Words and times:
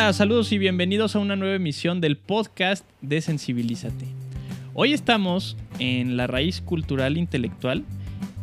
Hola, 0.00 0.12
saludos 0.12 0.52
y 0.52 0.58
bienvenidos 0.58 1.16
a 1.16 1.18
una 1.18 1.34
nueva 1.34 1.56
emisión 1.56 2.00
del 2.00 2.16
podcast 2.16 2.84
de 3.00 3.20
Sensibilízate. 3.20 4.06
Hoy 4.72 4.92
estamos 4.92 5.56
en 5.80 6.16
la 6.16 6.28
raíz 6.28 6.60
cultural 6.60 7.16
intelectual 7.16 7.82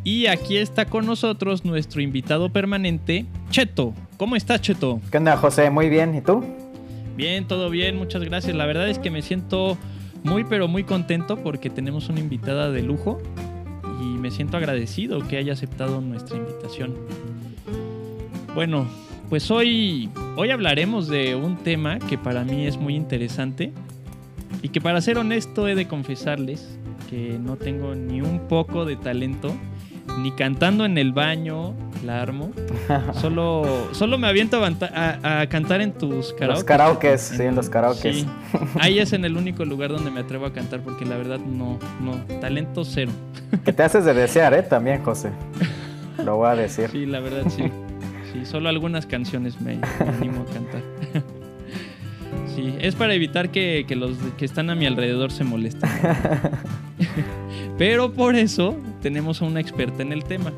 y 0.03 0.25
aquí 0.25 0.57
está 0.57 0.83
con 0.83 1.05
nosotros 1.05 1.63
nuestro 1.63 2.01
invitado 2.01 2.49
permanente, 2.49 3.25
Cheto. 3.51 3.93
¿Cómo 4.17 4.35
estás, 4.35 4.59
Cheto? 4.59 4.99
¿Qué 5.09 5.17
onda, 5.17 5.37
José? 5.37 5.69
Muy 5.69 5.87
bien, 5.87 6.13
¿y 6.13 6.19
tú? 6.19 6.43
Bien, 7.15 7.47
todo 7.47 7.69
bien, 7.69 7.95
muchas 7.95 8.21
gracias. 8.21 8.53
La 8.53 8.65
verdad 8.65 8.89
es 8.89 8.99
que 8.99 9.09
me 9.09 9.21
siento 9.21 9.77
muy 10.25 10.43
pero 10.43 10.67
muy 10.67 10.83
contento 10.83 11.41
porque 11.41 11.69
tenemos 11.69 12.09
una 12.09 12.19
invitada 12.19 12.69
de 12.69 12.83
lujo 12.83 13.21
y 14.01 14.17
me 14.17 14.29
siento 14.29 14.57
agradecido 14.57 15.25
que 15.25 15.37
haya 15.37 15.53
aceptado 15.53 16.01
nuestra 16.01 16.35
invitación. 16.35 16.95
Bueno, 18.53 18.89
pues 19.29 19.49
hoy, 19.51 20.09
hoy 20.35 20.51
hablaremos 20.51 21.07
de 21.07 21.35
un 21.35 21.57
tema 21.57 21.99
que 21.99 22.17
para 22.17 22.43
mí 22.43 22.67
es 22.67 22.77
muy 22.77 22.95
interesante 22.95 23.71
y 24.61 24.69
que 24.69 24.81
para 24.81 25.01
ser 25.01 25.17
honesto 25.17 25.67
he 25.67 25.75
de 25.75 25.87
confesarles 25.87 26.77
que 27.09 27.37
no 27.39 27.55
tengo 27.55 27.95
ni 27.95 28.21
un 28.21 28.47
poco 28.47 28.85
de 28.85 28.95
talento 28.95 29.55
ni 30.19 30.31
cantando 30.31 30.85
en 30.85 30.97
el 30.97 31.11
baño 31.11 31.73
la 32.05 32.21
armo. 32.21 32.51
Solo, 33.13 33.87
solo 33.91 34.17
me 34.17 34.27
aviento 34.27 34.63
a, 34.63 35.47
cantar 35.49 35.81
en 35.81 35.91
tus 35.91 36.33
karaoke. 36.33 36.59
Los 36.59 36.63
karaokes, 36.63 37.21
sí, 37.21 37.41
en 37.41 37.55
los 37.55 37.69
karaokes. 37.69 38.13
Sí. 38.13 38.27
Ahí 38.79 38.99
es 38.99 39.13
en 39.13 39.25
el 39.25 39.37
único 39.37 39.65
lugar 39.65 39.91
donde 39.91 40.11
me 40.11 40.19
atrevo 40.19 40.45
a 40.45 40.53
cantar 40.53 40.81
porque 40.81 41.05
la 41.05 41.17
verdad 41.17 41.39
no, 41.39 41.79
no, 42.01 42.15
talento 42.39 42.85
cero. 42.85 43.11
Que 43.63 43.73
te 43.73 43.83
haces 43.83 44.05
de 44.05 44.13
desear, 44.13 44.53
¿eh? 44.53 44.63
También, 44.63 45.03
José. 45.03 45.31
Lo 46.23 46.37
voy 46.37 46.49
a 46.49 46.55
decir. 46.55 46.89
Sí, 46.91 47.05
la 47.05 47.19
verdad 47.19 47.43
sí. 47.49 47.71
Sí, 48.35 48.45
solo 48.45 48.67
algunas 48.67 49.05
canciones 49.05 49.61
me, 49.61 49.79
animo 49.99 50.45
a 50.47 50.53
cantar. 50.53 50.81
Sí, 52.53 52.73
es 52.79 52.95
para 52.95 53.13
evitar 53.13 53.49
que, 53.49 53.85
que 53.87 53.95
los 53.95 54.17
que 54.37 54.45
están 54.45 54.69
a 54.69 54.75
mi 54.75 54.85
alrededor 54.85 55.31
se 55.31 55.43
molesten. 55.43 55.89
Pero 57.77 58.13
por 58.13 58.35
eso 58.35 58.77
tenemos 59.01 59.41
a 59.41 59.45
una 59.45 59.59
experta 59.59 60.01
en 60.01 60.13
el 60.13 60.23
tema. 60.23 60.53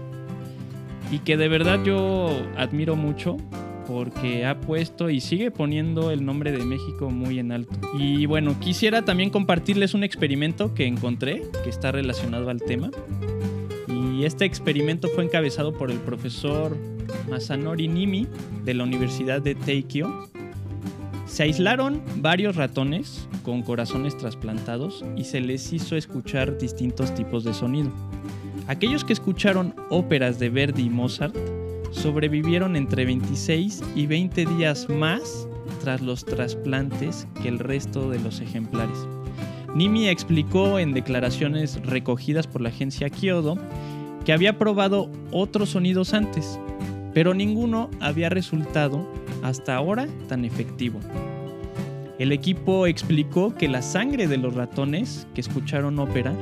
Y 1.11 1.19
que 1.19 1.37
de 1.37 1.47
verdad 1.47 1.83
yo 1.83 2.29
admiro 2.55 2.95
mucho 2.95 3.37
porque 3.87 4.45
ha 4.45 4.59
puesto 4.59 5.09
y 5.09 5.21
sigue 5.21 5.49
poniendo 5.49 6.11
el 6.11 6.23
nombre 6.23 6.51
de 6.51 6.63
México 6.63 7.09
muy 7.09 7.39
en 7.39 7.51
alto. 7.51 7.79
Y 7.97 8.27
bueno, 8.27 8.59
quisiera 8.59 9.03
también 9.03 9.29
compartirles 9.29 9.93
un 9.93 10.03
experimento 10.03 10.73
que 10.73 10.85
encontré 10.85 11.43
que 11.63 11.69
está 11.69 11.91
relacionado 11.91 12.49
al 12.49 12.61
tema. 12.61 12.91
Y 13.87 14.25
este 14.25 14.45
experimento 14.45 15.09
fue 15.09 15.23
encabezado 15.23 15.73
por 15.73 15.89
el 15.89 15.97
profesor 15.97 16.77
Masanori 17.27 17.87
Nimi 17.87 18.27
de 18.63 18.73
la 18.73 18.83
Universidad 18.83 19.41
de 19.41 19.55
Teikyo 19.55 20.29
se 21.25 21.43
aislaron 21.43 22.01
varios 22.17 22.55
ratones 22.55 23.27
con 23.43 23.61
corazones 23.61 24.17
trasplantados 24.17 25.03
y 25.15 25.25
se 25.25 25.41
les 25.41 25.71
hizo 25.73 25.95
escuchar 25.95 26.57
distintos 26.57 27.13
tipos 27.13 27.43
de 27.43 27.53
sonido. 27.53 27.91
Aquellos 28.67 29.03
que 29.03 29.13
escucharon 29.13 29.75
óperas 29.89 30.39
de 30.39 30.49
Verdi 30.49 30.83
y 30.83 30.89
Mozart 30.89 31.35
sobrevivieron 31.91 32.75
entre 32.75 33.05
26 33.05 33.83
y 33.95 34.05
20 34.05 34.45
días 34.45 34.89
más 34.89 35.47
tras 35.81 36.01
los 36.01 36.25
trasplantes 36.25 37.27
que 37.41 37.47
el 37.47 37.59
resto 37.59 38.09
de 38.09 38.19
los 38.19 38.41
ejemplares. 38.41 38.97
Nimi 39.75 40.07
explicó 40.07 40.79
en 40.79 40.93
declaraciones 40.93 41.81
recogidas 41.83 42.47
por 42.47 42.61
la 42.61 42.69
agencia 42.69 43.09
Kyodo 43.09 43.57
que 44.25 44.33
había 44.33 44.57
probado 44.57 45.09
otros 45.31 45.69
sonidos 45.69 46.13
antes, 46.13 46.59
pero 47.17 47.33
ninguno 47.33 47.89
había 47.99 48.29
resultado 48.29 49.11
hasta 49.41 49.75
ahora 49.75 50.07
tan 50.27 50.45
efectivo. 50.45 50.99
El 52.19 52.31
equipo 52.31 52.85
explicó 52.85 53.55
que 53.55 53.67
la 53.67 53.81
sangre 53.81 54.27
de 54.27 54.37
los 54.37 54.53
ratones 54.53 55.25
que 55.33 55.41
escucharon 55.41 55.97
ópera 55.97 56.35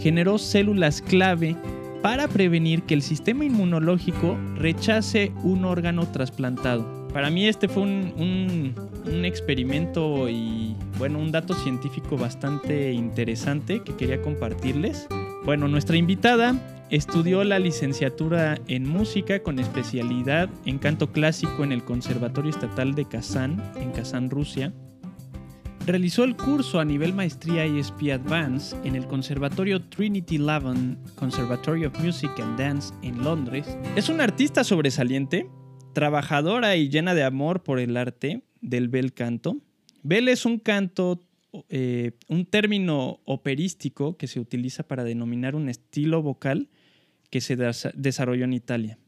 generó 0.00 0.38
células 0.38 1.00
clave 1.00 1.54
para 2.02 2.26
prevenir 2.26 2.82
que 2.82 2.94
el 2.94 3.02
sistema 3.02 3.44
inmunológico 3.44 4.36
rechace 4.56 5.30
un 5.44 5.64
órgano 5.64 6.08
trasplantado. 6.08 7.06
Para 7.12 7.30
mí 7.30 7.46
este 7.46 7.68
fue 7.68 7.84
un, 7.84 8.74
experimento 9.24 10.28
y 10.28 10.74
bueno, 10.98 11.20
un 11.20 11.30
dato 11.30 11.54
científico 11.54 12.16
bastante 12.16 12.92
interesante 12.92 13.80
que 13.84 13.94
quería 13.94 14.20
compartirles. 14.20 15.06
Bueno, 15.44 15.68
nuestra 15.68 15.96
invitada 15.96 16.75
Estudió 16.88 17.42
la 17.42 17.58
licenciatura 17.58 18.60
en 18.68 18.88
música 18.88 19.42
con 19.42 19.58
especialidad 19.58 20.48
en 20.66 20.78
canto 20.78 21.10
clásico 21.10 21.64
en 21.64 21.72
el 21.72 21.84
Conservatorio 21.84 22.50
Estatal 22.50 22.94
de 22.94 23.04
Kazán, 23.06 23.60
en 23.74 23.90
Kazán, 23.90 24.30
Rusia. 24.30 24.72
Realizó 25.84 26.22
el 26.22 26.36
curso 26.36 26.78
a 26.78 26.84
nivel 26.84 27.12
maestría 27.12 27.64
ESP 27.64 28.12
Advance 28.12 28.76
en 28.84 28.94
el 28.94 29.08
Conservatorio 29.08 29.82
Trinity 29.82 30.38
Lavan 30.38 30.96
Conservatory 31.16 31.86
of 31.86 31.98
Music 31.98 32.30
and 32.38 32.56
Dance 32.56 32.94
en 33.02 33.24
Londres. 33.24 33.76
Es 33.96 34.08
una 34.08 34.22
artista 34.22 34.62
sobresaliente, 34.62 35.48
trabajadora 35.92 36.76
y 36.76 36.88
llena 36.88 37.14
de 37.14 37.24
amor 37.24 37.64
por 37.64 37.80
el 37.80 37.96
arte 37.96 38.44
del 38.60 38.88
bel 38.88 39.12
canto. 39.12 39.56
Bel 40.04 40.28
es 40.28 40.46
un 40.46 40.60
canto 40.60 41.20
eh, 41.68 42.12
un 42.28 42.46
término 42.46 43.20
operístico 43.24 44.16
que 44.16 44.26
se 44.26 44.40
utiliza 44.40 44.82
para 44.82 45.04
denominar 45.04 45.56
un 45.56 45.68
estilo 45.68 46.22
vocal 46.22 46.68
que 47.30 47.40
se 47.40 47.56
desarrolló 47.94 48.44
en 48.44 48.52
Italia. 48.52 48.98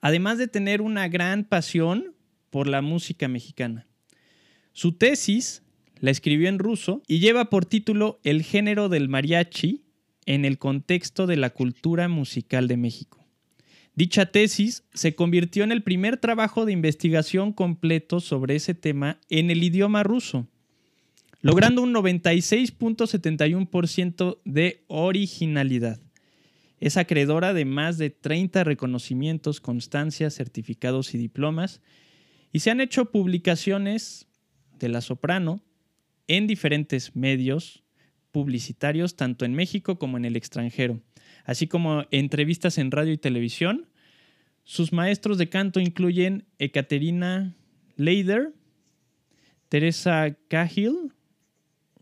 Además 0.00 0.38
de 0.38 0.48
tener 0.48 0.80
una 0.80 1.08
gran 1.08 1.44
pasión 1.44 2.14
por 2.50 2.66
la 2.66 2.82
música 2.82 3.28
mexicana. 3.28 3.86
Su 4.72 4.92
tesis 4.92 5.62
la 6.00 6.10
escribió 6.10 6.48
en 6.48 6.58
ruso 6.58 7.02
y 7.06 7.18
lleva 7.18 7.50
por 7.50 7.66
título 7.66 8.20
El 8.22 8.42
género 8.42 8.88
del 8.88 9.08
mariachi 9.08 9.84
en 10.26 10.44
el 10.44 10.58
contexto 10.58 11.26
de 11.26 11.36
la 11.36 11.50
cultura 11.50 12.08
musical 12.08 12.68
de 12.68 12.76
México. 12.76 13.26
Dicha 13.94 14.26
tesis 14.26 14.84
se 14.94 15.16
convirtió 15.16 15.64
en 15.64 15.72
el 15.72 15.82
primer 15.82 16.18
trabajo 16.18 16.64
de 16.64 16.72
investigación 16.72 17.52
completo 17.52 18.20
sobre 18.20 18.54
ese 18.54 18.74
tema 18.74 19.18
en 19.28 19.50
el 19.50 19.64
idioma 19.64 20.04
ruso 20.04 20.46
logrando 21.40 21.82
un 21.82 21.94
96.71% 21.94 24.38
de 24.44 24.84
originalidad. 24.88 26.00
Es 26.80 26.96
acreedora 26.96 27.54
de 27.54 27.64
más 27.64 27.98
de 27.98 28.10
30 28.10 28.64
reconocimientos, 28.64 29.60
constancias, 29.60 30.34
certificados 30.34 31.14
y 31.14 31.18
diplomas, 31.18 31.80
y 32.52 32.60
se 32.60 32.70
han 32.70 32.80
hecho 32.80 33.10
publicaciones 33.10 34.26
de 34.78 34.88
la 34.88 35.00
soprano 35.00 35.60
en 36.28 36.46
diferentes 36.46 37.16
medios 37.16 37.82
publicitarios, 38.30 39.16
tanto 39.16 39.44
en 39.44 39.54
México 39.54 39.98
como 39.98 40.16
en 40.16 40.24
el 40.24 40.36
extranjero, 40.36 41.00
así 41.44 41.66
como 41.66 42.04
entrevistas 42.10 42.78
en 42.78 42.90
radio 42.90 43.12
y 43.12 43.18
televisión. 43.18 43.88
Sus 44.64 44.92
maestros 44.92 45.38
de 45.38 45.48
canto 45.48 45.80
incluyen 45.80 46.44
Ekaterina 46.58 47.56
Leider, 47.96 48.52
Teresa 49.68 50.36
Cahill, 50.48 51.12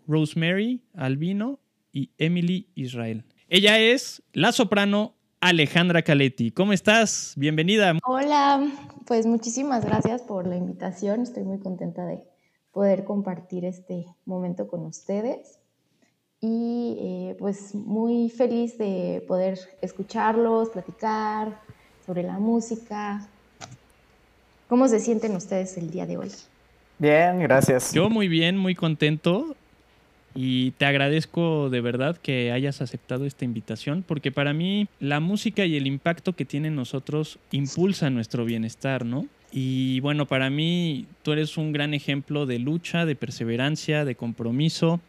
Rosemary 0.06 0.82
Albino 0.94 1.60
y 1.92 2.10
Emily 2.18 2.68
Israel. 2.74 3.24
Ella 3.48 3.78
es 3.78 4.24
la 4.32 4.50
soprano 4.50 5.14
Alejandra 5.40 6.02
Caletti. 6.02 6.50
¿Cómo 6.50 6.72
estás? 6.72 7.32
Bienvenida. 7.36 7.96
Hola, 8.04 8.68
pues 9.06 9.24
muchísimas 9.24 9.84
gracias 9.84 10.22
por 10.22 10.48
la 10.48 10.56
invitación. 10.56 11.20
Estoy 11.20 11.44
muy 11.44 11.60
contenta 11.60 12.04
de 12.06 12.24
poder 12.72 13.04
compartir 13.04 13.64
este 13.64 14.04
momento 14.24 14.66
con 14.66 14.84
ustedes 14.84 15.60
y 16.40 16.96
eh, 16.98 17.36
pues 17.38 17.72
muy 17.76 18.30
feliz 18.30 18.78
de 18.78 19.24
poder 19.28 19.60
escucharlos, 19.80 20.70
platicar 20.70 21.60
sobre 22.04 22.24
la 22.24 22.40
música. 22.40 23.28
¿Cómo 24.68 24.88
se 24.88 24.98
sienten 24.98 25.36
ustedes 25.36 25.78
el 25.78 25.92
día 25.92 26.04
de 26.04 26.16
hoy? 26.16 26.32
Bien, 26.98 27.38
gracias. 27.38 27.92
Yo 27.92 28.10
muy 28.10 28.26
bien, 28.26 28.58
muy 28.58 28.74
contento. 28.74 29.54
Y 30.36 30.72
te 30.72 30.84
agradezco 30.84 31.70
de 31.70 31.80
verdad 31.80 32.18
que 32.18 32.52
hayas 32.52 32.82
aceptado 32.82 33.24
esta 33.24 33.46
invitación, 33.46 34.04
porque 34.06 34.30
para 34.30 34.52
mí 34.52 34.86
la 35.00 35.18
música 35.18 35.64
y 35.64 35.76
el 35.76 35.86
impacto 35.86 36.34
que 36.34 36.44
tiene 36.44 36.68
en 36.68 36.76
nosotros 36.76 37.38
impulsa 37.50 38.10
nuestro 38.10 38.44
bienestar, 38.44 39.06
¿no? 39.06 39.26
Y 39.50 40.00
bueno, 40.00 40.26
para 40.26 40.50
mí 40.50 41.06
tú 41.22 41.32
eres 41.32 41.56
un 41.56 41.72
gran 41.72 41.94
ejemplo 41.94 42.44
de 42.44 42.58
lucha, 42.58 43.06
de 43.06 43.16
perseverancia, 43.16 44.04
de 44.04 44.14
compromiso, 44.14 45.00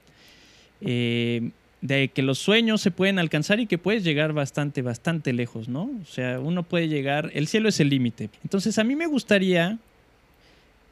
eh, 0.79 1.49
de 1.81 2.07
que 2.07 2.21
los 2.21 2.39
sueños 2.39 2.81
se 2.81 2.91
pueden 2.91 3.19
alcanzar 3.19 3.59
y 3.59 3.67
que 3.67 3.77
puedes 3.77 4.05
llegar 4.05 4.31
bastante, 4.31 4.81
bastante 4.81 5.33
lejos, 5.33 5.67
¿no? 5.67 5.91
O 6.01 6.05
sea, 6.05 6.39
uno 6.39 6.63
puede 6.63 6.87
llegar, 6.87 7.31
el 7.33 7.47
cielo 7.47 7.67
es 7.67 7.79
el 7.81 7.89
límite. 7.89 8.29
Entonces 8.43 8.79
a 8.79 8.85
mí 8.85 8.95
me 8.95 9.07
gustaría 9.07 9.77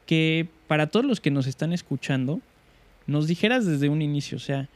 que 0.04 0.46
para 0.66 0.88
todos 0.88 1.06
los 1.06 1.20
que 1.20 1.30
nos 1.30 1.46
están 1.46 1.72
escuchando, 1.72 2.40
nos 3.06 3.26
dijeras 3.26 3.66
desde 3.66 3.88
un 3.88 4.02
inicio, 4.02 4.36
o 4.36 4.40
sea, 4.40 4.68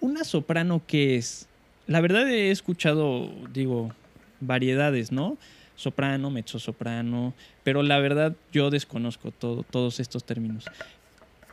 una 0.00 0.24
soprano 0.24 0.82
que 0.86 1.16
es, 1.16 1.46
la 1.86 2.00
verdad 2.00 2.28
he 2.28 2.50
escuchado, 2.50 3.30
digo, 3.52 3.90
variedades, 4.40 5.12
¿no? 5.12 5.36
soprano, 5.78 6.28
mezzosoprano, 6.28 7.32
pero 7.62 7.84
la 7.84 7.98
verdad 8.00 8.34
yo 8.52 8.68
desconozco 8.68 9.30
todo, 9.30 9.62
todos 9.62 10.00
estos 10.00 10.24
términos. 10.24 10.66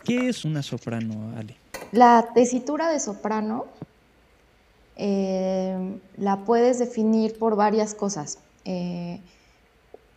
¿Qué 0.03 0.29
es 0.29 0.43
una 0.45 0.63
soprano, 0.63 1.33
Ale? 1.37 1.55
La 1.91 2.29
tesitura 2.33 2.89
de 2.89 2.99
soprano 2.99 3.67
eh, 4.97 5.99
la 6.17 6.43
puedes 6.43 6.79
definir 6.79 7.37
por 7.37 7.55
varias 7.55 7.93
cosas. 7.93 8.39
Eh, 8.65 9.21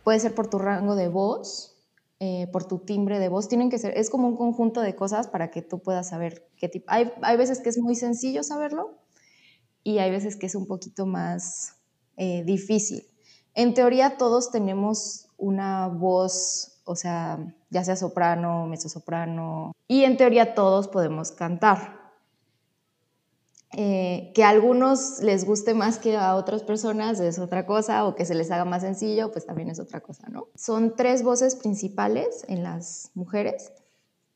puede 0.03 0.19
ser 0.19 0.33
por 0.33 0.49
tu 0.49 0.57
rango 0.57 0.95
de 0.95 1.07
voz, 1.07 1.68
eh, 2.19 2.47
por 2.51 2.65
tu 2.65 2.79
timbre 2.79 3.19
de 3.19 3.29
voz. 3.29 3.47
Tienen 3.47 3.69
que 3.69 3.77
ser, 3.77 3.97
es 3.97 4.09
como 4.09 4.27
un 4.27 4.37
conjunto 4.37 4.81
de 4.81 4.95
cosas 4.95 5.27
para 5.27 5.51
que 5.51 5.61
tú 5.61 5.79
puedas 5.79 6.09
saber 6.09 6.49
qué 6.57 6.69
tipo. 6.69 6.85
Hay, 6.89 7.11
hay 7.21 7.37
veces 7.37 7.59
que 7.61 7.69
es 7.69 7.77
muy 7.77 7.95
sencillo 7.95 8.43
saberlo 8.43 8.97
y 9.83 9.99
hay 9.99 10.11
veces 10.11 10.35
que 10.35 10.45
es 10.45 10.55
un 10.55 10.67
poquito 10.67 11.05
más 11.05 11.75
difícil. 12.45 13.05
En 13.55 13.73
teoría 13.73 14.17
todos 14.17 14.51
tenemos 14.51 15.29
una 15.37 15.87
voz, 15.87 16.81
o 16.83 16.95
sea, 16.95 17.39
ya 17.69 17.83
sea 17.83 17.95
soprano, 17.95 18.67
mezzosoprano, 18.67 19.73
y 19.87 20.03
en 20.03 20.17
teoría 20.17 20.53
todos 20.53 20.87
podemos 20.87 21.31
cantar. 21.31 21.98
Eh, 23.73 24.31
que 24.33 24.43
a 24.43 24.49
algunos 24.49 25.19
les 25.21 25.45
guste 25.45 25.75
más 25.75 25.99
que 25.99 26.17
a 26.17 26.35
otras 26.35 26.63
personas 26.63 27.19
es 27.19 27.37
otra 27.37 27.67
cosa, 27.67 28.05
o 28.05 28.15
que 28.15 28.25
se 28.25 28.33
les 28.33 28.49
haga 28.49 28.65
más 28.65 28.81
sencillo, 28.81 29.31
pues 29.31 29.45
también 29.45 29.69
es 29.69 29.79
otra 29.79 30.01
cosa, 30.01 30.27
¿no? 30.29 30.47
Son 30.55 30.95
tres 30.95 31.21
voces 31.21 31.55
principales 31.55 32.45
en 32.47 32.63
las 32.63 33.11
mujeres, 33.13 33.71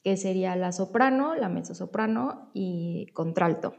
que 0.03 0.17
sería 0.17 0.55
la 0.55 0.71
soprano, 0.71 1.33
la 1.33 1.49
mezzosoprano 1.49 2.51
y 2.53 3.07
contralto. 3.13 3.75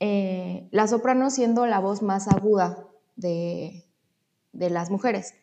Eh, 0.00 0.68
la 0.70 0.88
soprano 0.88 1.30
siendo 1.30 1.66
la 1.66 1.78
voz 1.78 2.00
más 2.00 2.26
aguda 2.28 2.88
de, 3.16 3.84
de 4.52 4.70
las 4.70 4.90
mujeres. 4.90 5.34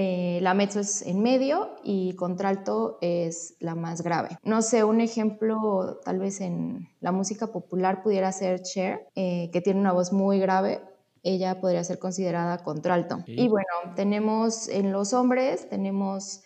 Eh, 0.00 0.38
la 0.42 0.54
mezzo 0.54 0.78
es 0.78 1.02
en 1.02 1.22
medio 1.22 1.74
y 1.82 2.14
contralto 2.14 2.98
es 3.00 3.56
la 3.58 3.74
más 3.74 4.02
grave. 4.02 4.38
No 4.44 4.62
sé, 4.62 4.84
un 4.84 5.00
ejemplo 5.00 5.98
tal 6.04 6.20
vez 6.20 6.40
en 6.40 6.88
la 7.00 7.10
música 7.10 7.48
popular 7.48 8.00
pudiera 8.04 8.30
ser 8.30 8.62
Cher, 8.62 9.08
eh, 9.16 9.50
que 9.52 9.60
tiene 9.60 9.80
una 9.80 9.90
voz 9.90 10.12
muy 10.12 10.38
grave. 10.38 10.80
Ella 11.24 11.60
podría 11.60 11.82
ser 11.82 11.98
considerada 11.98 12.58
contralto. 12.58 13.24
Y 13.26 13.48
bueno, 13.48 13.66
tenemos 13.96 14.68
en 14.68 14.92
los 14.92 15.12
hombres, 15.14 15.68
tenemos 15.68 16.44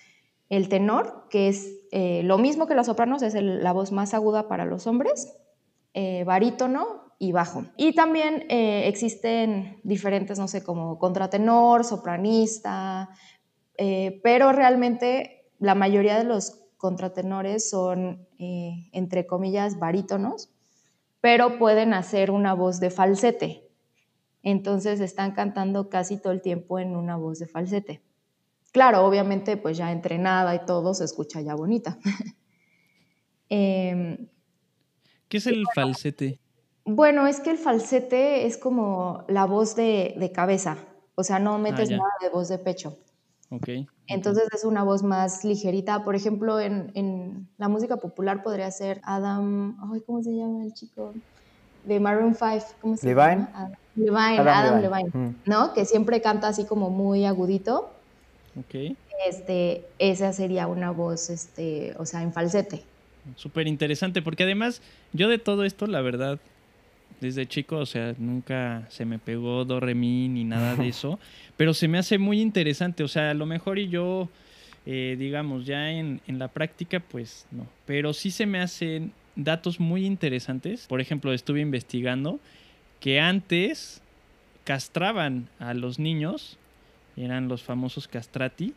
el 0.48 0.70
tenor, 0.70 1.26
que 1.28 1.48
es 1.48 1.74
eh, 1.90 2.22
lo 2.22 2.38
mismo 2.38 2.66
que 2.66 2.74
los 2.74 2.86
sopranos, 2.86 3.20
es 3.20 3.34
la 3.34 3.72
voz 3.72 3.92
más 3.92 4.14
aguda 4.14 4.48
para 4.48 4.64
los 4.64 4.86
hombres, 4.86 5.36
barítono 6.24 7.12
y 7.18 7.32
bajo. 7.32 7.66
Y 7.76 7.94
también 7.94 8.46
existen 8.48 9.78
diferentes, 9.82 10.38
no 10.38 10.48
sé, 10.48 10.64
como 10.64 10.98
contratenor, 10.98 11.84
sopranista, 11.84 13.10
eh, 13.78 14.20
pero 14.22 14.52
realmente 14.52 15.50
la 15.58 15.74
mayoría 15.74 16.18
de 16.18 16.24
los 16.24 16.62
contratenores 16.76 17.70
son, 17.70 18.26
eh, 18.38 18.88
entre 18.92 19.26
comillas, 19.26 19.78
barítonos, 19.78 20.50
pero 21.20 21.58
pueden 21.58 21.94
hacer 21.94 22.30
una 22.30 22.54
voz 22.54 22.80
de 22.80 22.90
falsete. 22.90 23.68
Entonces 24.42 25.00
están 25.00 25.32
cantando 25.32 25.88
casi 25.88 26.20
todo 26.20 26.32
el 26.32 26.42
tiempo 26.42 26.80
en 26.80 26.96
una 26.96 27.16
voz 27.16 27.38
de 27.38 27.46
falsete. 27.46 28.02
Claro, 28.72 29.06
obviamente, 29.06 29.56
pues 29.56 29.76
ya 29.76 29.92
entrenada 29.92 30.54
y 30.54 30.64
todo 30.64 30.94
se 30.94 31.04
escucha 31.04 31.40
ya 31.40 31.54
bonita. 31.54 31.98
Em, 33.54 34.28
¿Qué 35.28 35.36
es 35.36 35.46
el 35.46 35.62
falsete? 35.74 36.40
Bueno, 36.86 37.26
es 37.26 37.38
que 37.40 37.50
el 37.50 37.58
falsete 37.58 38.46
es 38.46 38.56
como 38.56 39.26
la 39.28 39.44
voz 39.44 39.76
de, 39.76 40.32
cabeza, 40.34 40.78
o 41.14 41.22
sea, 41.22 41.38
no 41.38 41.58
metes 41.58 41.90
ah, 41.90 41.96
nada 41.96 42.12
de 42.22 42.30
voz 42.30 42.48
de 42.48 42.58
pecho. 42.58 42.96
Entonces 44.06 44.48
es 44.52 44.64
una 44.64 44.82
voz 44.82 45.02
más 45.02 45.44
ligerita. 45.44 46.04
Por 46.04 46.14
ejemplo, 46.14 46.60
en, 46.60 47.48
la 47.58 47.68
música 47.68 47.96
popular 47.96 48.42
podría 48.42 48.70
ser 48.70 49.00
Adam, 49.04 49.76
¿cómo 50.06 50.22
se 50.22 50.34
llama 50.34 50.64
el 50.64 50.72
chico? 50.72 51.14
De 51.84 51.98
Maroon 52.00 52.34
5, 52.34 52.64
¿cómo 52.80 52.96
se 52.96 53.06
Levine. 53.06 53.48
llama? 53.52 53.72
Levine, 53.96 54.38
Adam, 54.38 54.80
Levine, 54.80 55.34
¿no? 55.44 55.74
Que 55.74 55.84
siempre 55.84 56.20
canta 56.20 56.48
así 56.48 56.64
como 56.64 56.90
muy 56.90 57.24
agudito. 57.24 57.90
Ok. 58.58 58.96
Este, 59.26 59.84
esa 59.98 60.32
sería 60.32 60.66
una 60.66 60.90
voz, 60.90 61.30
este, 61.30 61.94
o 61.98 62.06
sea, 62.06 62.22
en 62.22 62.32
falsete. 62.32 62.82
Súper 63.36 63.66
interesante, 63.66 64.20
porque 64.22 64.42
además 64.42 64.82
yo 65.12 65.28
de 65.28 65.38
todo 65.38 65.64
esto, 65.64 65.86
la 65.86 66.00
verdad, 66.00 66.40
desde 67.22 67.46
chico, 67.46 67.76
o 67.78 67.86
sea, 67.86 68.14
nunca 68.18 68.84
se 68.90 69.06
me 69.06 69.18
pegó 69.18 69.64
do, 69.64 69.80
re, 69.80 69.94
mi 69.94 70.28
ni 70.28 70.44
nada 70.44 70.76
de 70.76 70.88
eso, 70.88 71.18
pero 71.56 71.72
se 71.72 71.88
me 71.88 71.96
hace 71.96 72.18
muy 72.18 72.42
interesante, 72.42 73.02
o 73.02 73.08
sea, 73.08 73.30
a 73.30 73.34
lo 73.34 73.46
mejor 73.46 73.78
y 73.78 73.88
yo, 73.88 74.28
eh, 74.84 75.16
digamos, 75.18 75.64
ya 75.64 75.90
en, 75.90 76.20
en, 76.26 76.38
la 76.38 76.48
práctica, 76.48 77.00
pues 77.00 77.46
no, 77.50 77.66
pero 77.86 78.12
sí 78.12 78.30
se 78.30 78.44
me 78.44 78.60
hacen 78.60 79.12
datos 79.36 79.80
muy 79.80 80.04
interesantes, 80.04 80.86
por 80.86 81.00
ejemplo, 81.00 81.32
estuve 81.32 81.60
investigando 81.60 82.38
que 83.00 83.20
antes 83.20 84.02
castraban 84.64 85.48
a 85.58 85.72
los 85.74 85.98
niños, 85.98 86.58
eran 87.16 87.48
los 87.48 87.62
famosos 87.62 88.08
castrati, 88.08 88.74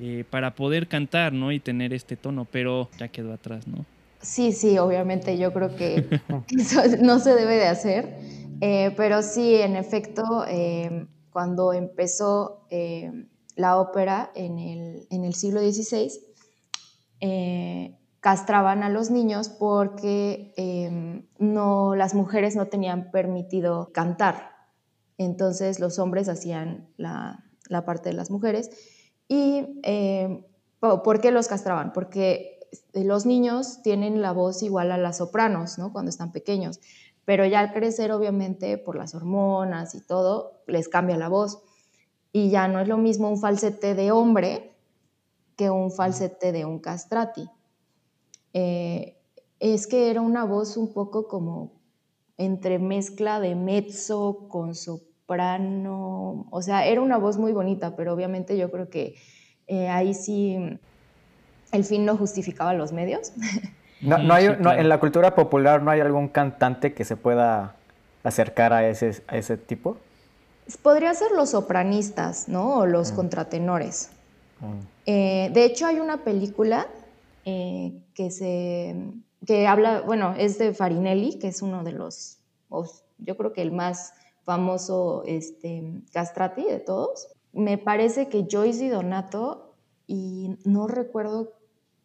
eh, 0.00 0.24
para 0.28 0.54
poder 0.54 0.88
cantar, 0.88 1.32
¿no? 1.32 1.52
Y 1.52 1.60
tener 1.60 1.92
este 1.92 2.16
tono, 2.16 2.46
pero 2.50 2.90
ya 2.98 3.08
quedó 3.08 3.32
atrás, 3.32 3.68
¿no? 3.68 3.86
Sí, 4.24 4.52
sí, 4.52 4.78
obviamente 4.78 5.36
yo 5.36 5.52
creo 5.52 5.76
que 5.76 6.08
eso 6.58 6.80
no 7.02 7.20
se 7.20 7.34
debe 7.34 7.56
de 7.56 7.66
hacer, 7.66 8.18
eh, 8.60 8.94
pero 8.96 9.22
sí, 9.22 9.56
en 9.56 9.76
efecto, 9.76 10.44
eh, 10.48 11.06
cuando 11.30 11.74
empezó 11.74 12.66
eh, 12.70 13.12
la 13.56 13.78
ópera 13.78 14.30
en 14.34 14.58
el, 14.58 15.06
en 15.10 15.24
el 15.24 15.34
siglo 15.34 15.60
XVI, 15.60 16.10
castraban 18.20 18.82
a 18.82 18.88
los 18.88 19.10
niños 19.10 19.50
porque 19.50 20.54
no, 21.38 21.94
las 21.94 22.14
mujeres 22.14 22.56
no 22.56 22.66
tenían 22.66 23.10
permitido 23.10 23.92
cantar. 23.92 24.50
Entonces 25.18 25.78
los 25.78 25.98
hombres 25.98 26.28
hacían 26.28 26.88
la, 26.96 27.44
la 27.68 27.84
parte 27.84 28.08
de 28.08 28.14
las 28.14 28.30
mujeres. 28.30 28.70
¿Y 29.28 29.66
por 30.80 31.20
qué 31.20 31.30
los 31.30 31.48
castraban? 31.48 31.92
Porque 31.92 32.53
los 32.92 33.26
niños 33.26 33.82
tienen 33.82 34.22
la 34.22 34.32
voz 34.32 34.62
igual 34.62 34.92
a 34.92 34.98
las 34.98 35.18
sopranos, 35.18 35.78
¿no? 35.78 35.92
Cuando 35.92 36.10
están 36.10 36.32
pequeños, 36.32 36.80
pero 37.24 37.46
ya 37.46 37.60
al 37.60 37.72
crecer, 37.72 38.12
obviamente, 38.12 38.78
por 38.78 38.96
las 38.96 39.14
hormonas 39.14 39.94
y 39.94 40.00
todo, 40.00 40.60
les 40.66 40.88
cambia 40.88 41.16
la 41.16 41.28
voz. 41.28 41.62
Y 42.32 42.50
ya 42.50 42.68
no 42.68 42.80
es 42.80 42.88
lo 42.88 42.98
mismo 42.98 43.30
un 43.30 43.38
falsete 43.38 43.94
de 43.94 44.10
hombre 44.10 44.72
que 45.56 45.70
un 45.70 45.90
falsete 45.90 46.52
de 46.52 46.64
un 46.64 46.80
castrati. 46.80 47.48
Eh, 48.52 49.16
es 49.60 49.86
que 49.86 50.10
era 50.10 50.20
una 50.20 50.44
voz 50.44 50.76
un 50.76 50.92
poco 50.92 51.28
como 51.28 51.72
entre 52.36 52.78
mezcla 52.78 53.40
de 53.40 53.54
mezzo 53.54 54.48
con 54.48 54.74
soprano, 54.74 56.46
o 56.50 56.62
sea, 56.62 56.86
era 56.86 57.00
una 57.00 57.18
voz 57.18 57.38
muy 57.38 57.52
bonita, 57.52 57.96
pero 57.96 58.12
obviamente 58.12 58.58
yo 58.58 58.70
creo 58.70 58.90
que 58.90 59.14
eh, 59.66 59.88
ahí 59.88 60.12
sí 60.14 60.58
el 61.76 61.84
fin 61.84 62.04
no 62.04 62.16
justificaba 62.16 62.74
los 62.74 62.92
medios. 62.92 63.32
No, 64.00 64.18
no 64.18 64.34
hay, 64.34 64.44
en 64.44 64.88
la 64.90 65.00
cultura 65.00 65.34
popular 65.34 65.80
no 65.80 65.90
hay 65.90 66.00
algún 66.00 66.28
cantante 66.28 66.92
que 66.92 67.06
se 67.06 67.16
pueda 67.16 67.74
acercar 68.22 68.74
a 68.74 68.86
ese, 68.86 69.22
a 69.28 69.38
ese 69.38 69.56
tipo. 69.56 69.96
Podría 70.82 71.14
ser 71.14 71.30
los 71.30 71.50
sopranistas, 71.50 72.46
¿no? 72.46 72.80
O 72.80 72.86
los 72.86 73.12
mm. 73.12 73.16
contratenores. 73.16 74.10
Mm. 74.60 74.80
Eh, 75.06 75.50
de 75.54 75.64
hecho, 75.64 75.86
hay 75.86 76.00
una 76.00 76.18
película 76.18 76.86
eh, 77.46 77.94
que 78.14 78.30
se 78.30 78.94
que 79.46 79.66
habla, 79.66 80.00
bueno, 80.00 80.34
es 80.36 80.58
de 80.58 80.72
Farinelli, 80.72 81.38
que 81.38 81.48
es 81.48 81.62
uno 81.62 81.84
de 81.84 81.92
los, 81.92 82.38
yo 83.18 83.36
creo 83.36 83.52
que 83.52 83.62
el 83.62 83.72
más 83.72 84.12
famoso 84.42 85.22
este, 85.26 86.02
castrati 86.12 86.64
de 86.64 86.80
todos. 86.80 87.28
Me 87.52 87.78
parece 87.78 88.28
que 88.28 88.46
Joyce 88.50 88.84
y 88.84 88.88
Donato, 88.88 89.74
y 90.06 90.56
no 90.64 90.86
recuerdo 90.86 91.52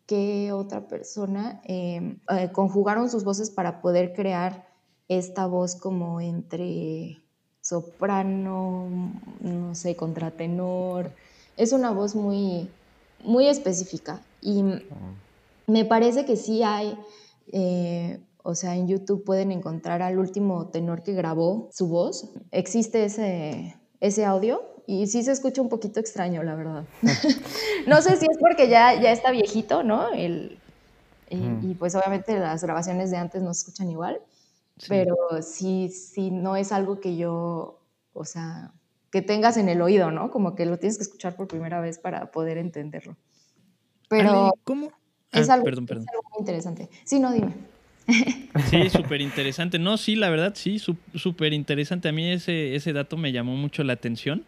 qué 0.09 0.51
otra 0.51 0.87
persona 0.87 1.61
em, 1.65 2.17
eh, 2.35 2.49
conjugaron 2.51 3.11
sus 3.11 3.23
voces 3.23 3.51
para 3.51 3.79
poder 3.79 4.13
crear 4.13 4.67
esta 5.07 5.45
voz 5.45 5.75
como 5.75 6.19
entre 6.19 7.21
soprano, 7.61 8.87
no 9.39 9.75
sé, 9.75 9.95
contratenor. 9.95 11.11
Es 11.57 11.73
una 11.73 11.91
voz 11.91 12.15
muy, 12.15 12.71
muy 13.23 13.45
específica 13.45 14.19
y 14.41 14.63
me 15.67 15.85
parece 15.85 16.25
que 16.25 16.37
sí 16.37 16.63
hay, 16.63 16.97
eh, 17.51 18.19
o 18.41 18.55
sea, 18.55 18.75
en 18.75 18.87
YouTube 18.87 19.23
pueden 19.23 19.51
encontrar 19.51 20.01
al 20.01 20.17
último 20.17 20.69
tenor 20.69 21.03
que 21.03 21.13
grabó 21.13 21.69
su 21.71 21.87
voz. 21.87 22.31
Existe 22.49 23.05
ese, 23.05 23.75
ese 23.99 24.25
audio 24.25 24.59
y 24.89 25.05
sí 25.05 25.21
se 25.21 25.31
escucha 25.31 25.61
un 25.61 25.69
poquito 25.69 25.99
extraño, 25.99 26.41
la 26.41 26.55
verdad. 26.55 26.83
no 27.85 28.01
sé 28.01 28.17
si 28.17 28.25
es 28.25 28.39
porque 28.39 28.69
ya, 28.69 28.99
ya 28.99 29.11
está 29.11 29.29
viejito, 29.29 29.83
¿no? 29.83 30.11
El, 30.11 30.57
y, 31.29 31.75
pues 31.75 31.93
obviamente 31.93 32.39
las 32.39 32.63
grabaciones 32.63 33.11
de 33.11 33.17
antes 33.17 33.43
no 33.43 33.53
se 33.53 33.59
escuchan 33.59 33.91
igual, 33.91 34.19
pero 34.87 35.15
sí, 35.43 35.89
sí, 35.89 36.31
no 36.31 36.55
es 36.55 36.71
algo 36.71 36.99
que 36.99 37.17
yo, 37.17 37.79
o 38.13 38.25
sea, 38.25 38.71
que 39.11 39.21
tengas 39.21 39.57
en 39.57 39.69
el 39.69 39.79
oído, 39.83 40.09
¿no? 40.09 40.31
Como 40.31 40.55
que 40.55 40.65
lo 40.65 40.79
tienes 40.79 40.97
que 40.97 41.03
escuchar 41.03 41.35
por 41.35 41.47
primera 41.47 41.79
vez 41.79 41.99
para 41.99 42.31
poder 42.31 42.57
entenderlo. 42.57 43.15
Pero 44.07 44.55
¿cómo? 44.63 44.91
es, 45.31 45.51
ah, 45.51 45.53
algo, 45.53 45.65
perdón, 45.65 45.85
perdón. 45.85 46.05
muy 46.31 46.39
interesante. 46.39 46.89
Sí, 47.03 47.19
no, 47.19 47.31
dime. 47.31 47.53
Sí, 48.71 48.89
súper 48.89 49.21
interesante. 49.21 49.77
No, 49.77 49.97
sí, 49.97 50.15
la 50.15 50.31
verdad, 50.31 50.53
sí, 50.55 50.79
súper 50.79 51.53
interesante. 51.53 52.09
A 52.09 52.11
mí 52.11 52.31
ese, 52.31 52.75
ese 52.75 52.91
dato 52.91 53.17
me 53.17 53.31
llamó 53.31 53.55
mucho 53.55 53.83
la 53.83 53.93
atención. 53.93 54.45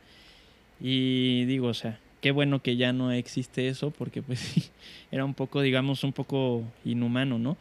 Y 0.81 1.45
digo, 1.45 1.67
o 1.67 1.73
sea, 1.73 1.99
qué 2.21 2.31
bueno 2.31 2.61
que 2.61 2.75
ya 2.75 2.91
no 2.93 3.11
existe 3.11 3.67
eso, 3.67 3.91
porque 3.91 4.21
pues 4.21 4.39
sí, 4.39 4.69
era 5.11 5.25
un 5.25 5.33
poco, 5.33 5.61
digamos, 5.61 6.03
un 6.03 6.13
poco 6.13 6.63
inhumano, 6.85 7.37
¿no? 7.37 7.57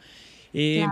Eh, 0.53 0.85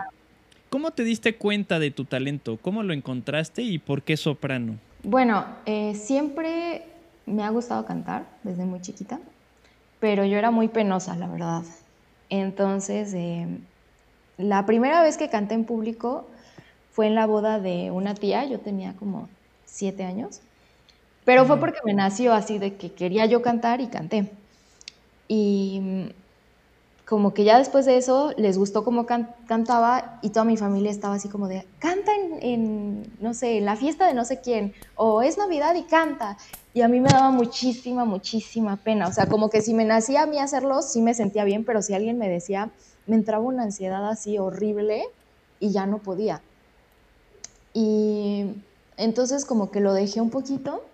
¿Cómo 0.70 0.92
te 0.92 1.04
diste 1.04 1.36
cuenta 1.36 1.80
de 1.80 1.90
tu 1.90 2.06
talento? 2.06 2.58
¿Cómo 2.62 2.84
lo 2.84 2.94
encontraste 2.94 3.64
y 3.64 3.80
por 3.80 4.04
qué 4.04 4.18
soprano? 4.18 4.78
Bueno, 5.04 5.46
eh, 5.66 5.96
siempre 5.96 6.84
me 7.26 7.44
ha 7.44 7.50
gustado 7.50 7.86
cantar 7.86 8.28
desde 8.44 8.66
muy 8.66 8.80
chiquita, 8.80 9.20
pero 10.00 10.26
yo 10.26 10.38
era 10.38 10.52
muy 10.52 10.68
penosa, 10.68 11.16
la 11.16 11.28
verdad. 11.28 11.64
Entonces, 12.30 13.14
eh, 13.16 13.48
la 14.38 14.68
primera 14.68 15.02
vez 15.02 15.18
que 15.18 15.30
canté 15.30 15.56
en 15.56 15.66
público 15.66 16.30
fue 16.92 17.08
en 17.08 17.16
la 17.16 17.26
boda 17.26 17.60
de 17.60 17.90
una 17.90 18.14
tía, 18.14 18.46
yo 18.46 18.60
tenía 18.60 18.94
como 18.94 19.28
siete 19.66 20.04
años, 20.04 20.42
pero 21.30 21.46
fue 21.46 21.60
porque 21.60 21.78
me 21.86 21.94
nació 21.94 22.34
así 22.34 22.58
de 22.58 22.76
que 22.76 22.92
quería 22.92 23.28
yo 23.28 23.44
cantar 23.44 23.82
y 23.82 23.88
canté. 23.90 24.32
Y 25.28 26.10
como 27.06 27.36
que 27.36 27.44
ya 27.44 27.60
después 27.60 27.86
de 27.86 27.98
eso 27.98 28.34
les 28.36 28.58
gustó 28.58 28.84
cómo 28.84 29.06
cantaba 29.06 30.18
y 30.24 30.30
toda 30.30 30.44
mi 30.44 30.58
familia 30.58 30.90
estaba 30.90 31.14
así 31.14 31.30
como 31.30 31.48
de, 31.48 31.68
canta 31.78 32.14
en, 32.42 33.14
no 33.22 33.36
sé, 33.36 33.60
en 33.60 33.66
la 33.66 33.76
fiesta 33.76 34.08
de 34.08 34.16
no 34.16 34.26
sé 34.26 34.42
quién, 34.42 34.74
o 34.96 35.22
es 35.22 35.38
Navidad 35.38 35.76
y 35.76 35.84
canta. 35.84 36.36
Y 36.74 36.82
a 36.82 36.88
mí 36.88 37.00
me 37.00 37.10
daba 37.10 37.30
muchísima, 37.30 38.06
muchísima 38.06 38.78
pena. 38.78 39.08
O 39.08 39.12
sea, 39.12 39.28
como 39.28 39.52
que 39.52 39.62
si 39.62 39.76
me 39.76 39.86
nacía 39.86 40.24
a 40.24 40.26
mí 40.26 40.40
hacerlo, 40.40 40.82
sí 40.82 41.00
me 41.00 41.14
sentía 41.14 41.44
bien, 41.44 41.64
pero 41.64 41.84
si 41.84 41.94
alguien 41.94 42.18
me 42.18 42.28
decía, 42.28 42.72
me 43.06 43.16
entraba 43.16 43.44
una 43.44 43.62
ansiedad 43.62 44.10
así 44.10 44.40
horrible 44.40 45.04
y 45.60 45.70
ya 45.70 45.86
no 45.86 46.00
podía. 46.00 46.42
Y 47.72 48.48
entonces 48.98 49.46
como 49.46 49.70
que 49.70 49.80
lo 49.80 49.94
dejé 49.94 50.22
un 50.22 50.32
poquito 50.32 50.89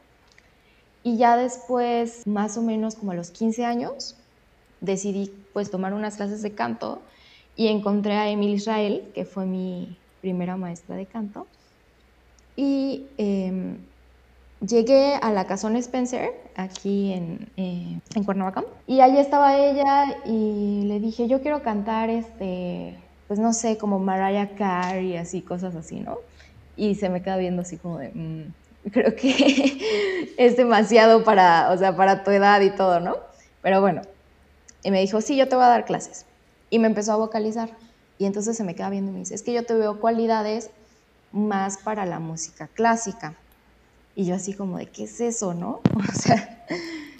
y 1.05 1.17
ya 1.17 1.37
después, 1.37 2.25
más 2.25 2.57
o 2.57 2.63
menos 2.63 2.95
como 2.95 3.11
a 3.11 3.15
los 3.15 3.29
15 3.29 3.63
años, 3.63 4.15
decidí 4.81 5.31
pues 5.53 5.69
tomar 5.69 5.93
unas 5.93 6.15
clases 6.15 6.41
de 6.41 6.55
canto 6.55 6.99
y 7.55 7.67
encontré 7.67 8.13
a 8.13 8.27
Emil 8.27 8.55
Israel, 8.55 9.11
que 9.13 9.23
fue 9.23 9.45
mi 9.45 9.99
primera 10.21 10.57
maestra 10.57 10.95
de 10.95 11.05
canto. 11.05 11.45
Y 12.55 13.05
em, 13.19 13.77
llegué 14.67 15.13
a 15.21 15.31
la 15.31 15.45
Casona 15.45 15.77
Spencer, 15.77 16.31
aquí 16.55 17.13
en, 17.13 17.51
eh, 17.55 17.99
en 18.15 18.23
Cuernavaca, 18.23 18.63
y 18.87 19.01
allí 19.01 19.19
estaba 19.19 19.59
ella 19.59 20.23
y 20.25 20.85
le 20.87 20.99
dije, 20.99 21.27
yo 21.27 21.39
quiero 21.39 21.61
cantar, 21.61 22.09
este, 22.09 22.97
pues 23.27 23.39
no 23.39 23.53
sé, 23.53 23.77
como 23.77 23.99
Mariah 23.99 24.55
Carey, 24.55 25.17
así, 25.17 25.43
cosas 25.43 25.75
así, 25.75 25.99
¿no? 25.99 26.17
Y 26.75 26.95
se 26.95 27.09
me 27.09 27.21
queda 27.21 27.37
viendo 27.37 27.61
así 27.61 27.77
como 27.77 27.99
de, 27.99 28.09
mm, 28.09 28.53
creo 28.91 29.15
que 29.15 30.33
es 30.37 30.57
demasiado 30.57 31.23
para, 31.23 31.71
o 31.71 31.77
sea, 31.77 31.95
para 31.95 32.23
tu 32.23 32.31
edad 32.31 32.61
y 32.61 32.69
todo, 32.69 32.99
¿no? 32.99 33.17
Pero 33.61 33.81
bueno, 33.81 34.01
y 34.83 34.91
me 34.91 35.01
dijo, 35.01 35.21
sí, 35.21 35.35
yo 35.35 35.47
te 35.47 35.55
voy 35.55 35.65
a 35.65 35.69
dar 35.69 35.85
clases. 35.85 36.25
Y 36.69 36.79
me 36.79 36.87
empezó 36.87 37.13
a 37.13 37.15
vocalizar. 37.15 37.69
Y 38.17 38.25
entonces 38.25 38.55
se 38.55 38.63
me 38.63 38.75
queda 38.75 38.89
viendo 38.89 39.11
y 39.11 39.13
me 39.13 39.19
dice, 39.19 39.35
es 39.35 39.41
que 39.41 39.53
yo 39.53 39.65
te 39.65 39.73
veo 39.73 39.99
cualidades 39.99 40.69
más 41.31 41.77
para 41.77 42.05
la 42.05 42.19
música 42.19 42.67
clásica. 42.67 43.33
Y 44.15 44.25
yo 44.25 44.35
así 44.35 44.53
como 44.53 44.77
de, 44.77 44.85
¿qué 44.85 45.03
es 45.03 45.19
eso, 45.19 45.53
no? 45.53 45.81
O 45.97 46.19
sea, 46.19 46.65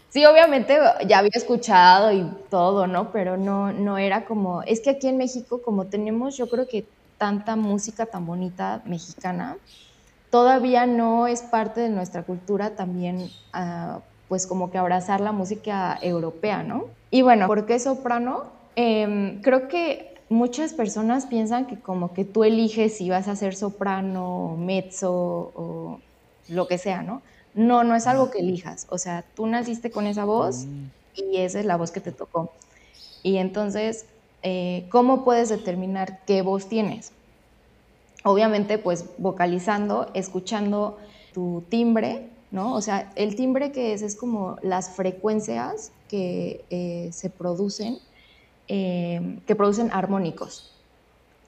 sí, 0.10 0.26
obviamente 0.26 0.78
ya 1.08 1.20
había 1.20 1.32
escuchado 1.34 2.12
y 2.12 2.32
todo, 2.50 2.88
¿no? 2.88 3.12
Pero 3.12 3.36
no, 3.36 3.74
no 3.74 3.98
era 3.98 4.26
como, 4.26 4.62
es 4.64 4.80
que 4.80 4.92
aquí 4.92 5.08
en 5.08 5.18
México, 5.18 5.62
como 5.62 5.88
tenemos, 5.88 6.38
yo 6.38 6.48
creo 6.48 6.68
que 6.68 6.86
tanta 7.18 7.56
música 7.56 8.06
tan 8.06 8.26
bonita 8.26 8.82
mexicana, 8.86 9.58
todavía 10.30 10.86
no 10.86 11.28
es 11.28 11.42
parte 11.42 11.82
de 11.82 11.90
nuestra 11.90 12.24
cultura 12.24 12.76
también, 12.76 13.32
uh, 13.54 14.00
pues 14.28 14.48
como 14.48 14.72
que 14.72 14.78
abrazar 14.78 15.22
la 15.22 15.32
música 15.32 15.98
europea, 16.02 16.64
¿no? 16.64 16.86
Y 17.12 17.22
bueno, 17.22 17.48
¿por 17.48 17.66
qué 17.66 17.80
soprano? 17.80 18.44
Em, 18.76 19.42
creo 19.42 19.68
que 19.68 20.16
muchas 20.30 20.74
personas 20.74 21.28
piensan 21.28 21.68
que 21.68 21.80
como 21.80 22.14
que 22.14 22.26
tú 22.26 22.44
eliges 22.44 22.98
si 22.98 23.10
vas 23.10 23.28
a 23.28 23.36
ser 23.36 23.56
soprano, 23.56 24.56
mezzo 24.58 25.14
o 25.14 26.00
lo 26.48 26.68
que 26.68 26.78
sea, 26.78 27.02
¿no? 27.04 27.22
No, 27.54 27.84
no 27.84 27.96
es 27.96 28.08
algo 28.08 28.30
que 28.32 28.40
elijas. 28.40 28.86
O 28.90 28.98
sea, 28.98 29.24
tú 29.36 29.48
naciste 29.48 29.92
con 29.92 30.08
esa 30.08 30.26
voz 30.26 30.68
y 31.14 31.38
esa 31.38 31.60
es 31.60 31.66
la 31.66 31.78
voz 31.78 31.92
que 31.92 32.02
te 32.02 32.12
tocó. 32.12 32.58
Y 33.24 33.38
entonces, 33.38 34.08
eh, 34.42 34.88
¿cómo 34.92 35.24
puedes 35.24 35.50
determinar 35.50 36.24
qué 36.26 36.42
voz 36.42 36.68
tienes? 36.70 37.14
Obviamente, 38.28 38.80
pues 38.80 39.06
vocalizando, 39.20 40.10
escuchando 40.16 40.98
tu 41.32 41.64
timbre, 41.70 42.28
¿no? 42.50 42.74
O 42.74 42.82
sea, 42.82 43.12
el 43.16 43.36
timbre 43.36 43.72
que 43.72 43.94
es 43.94 44.02
es 44.02 44.16
como 44.16 44.58
las 44.64 44.96
frecuencias 44.96 45.92
que 46.10 46.66
eh, 46.72 47.12
se 47.14 47.30
producen, 47.30 48.00
eh, 48.68 49.38
que 49.46 49.56
producen 49.56 49.92
armónicos, 49.92 50.74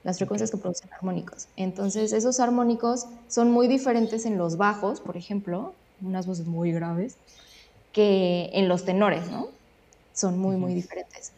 las 0.04 0.18
frecuencias 0.18 0.52
que 0.52 0.56
producen 0.56 0.88
armónicos. 0.92 1.48
Entonces, 1.56 2.12
esos 2.12 2.38
armónicos 2.38 3.06
son 3.26 3.50
muy 3.50 3.66
diferentes 3.66 4.24
en 4.24 4.38
los 4.38 4.56
bajos, 4.56 5.00
por 5.00 5.16
ejemplo, 5.16 5.74
unas 6.00 6.28
voces 6.28 6.46
muy 6.46 6.70
graves, 6.70 7.16
que 7.92 8.50
en 8.52 8.68
los 8.68 8.84
tenores, 8.84 9.28
¿no? 9.28 9.48
Son 10.12 10.38
muy, 10.38 10.54
muy 10.54 10.74
diferentes. 10.74 11.32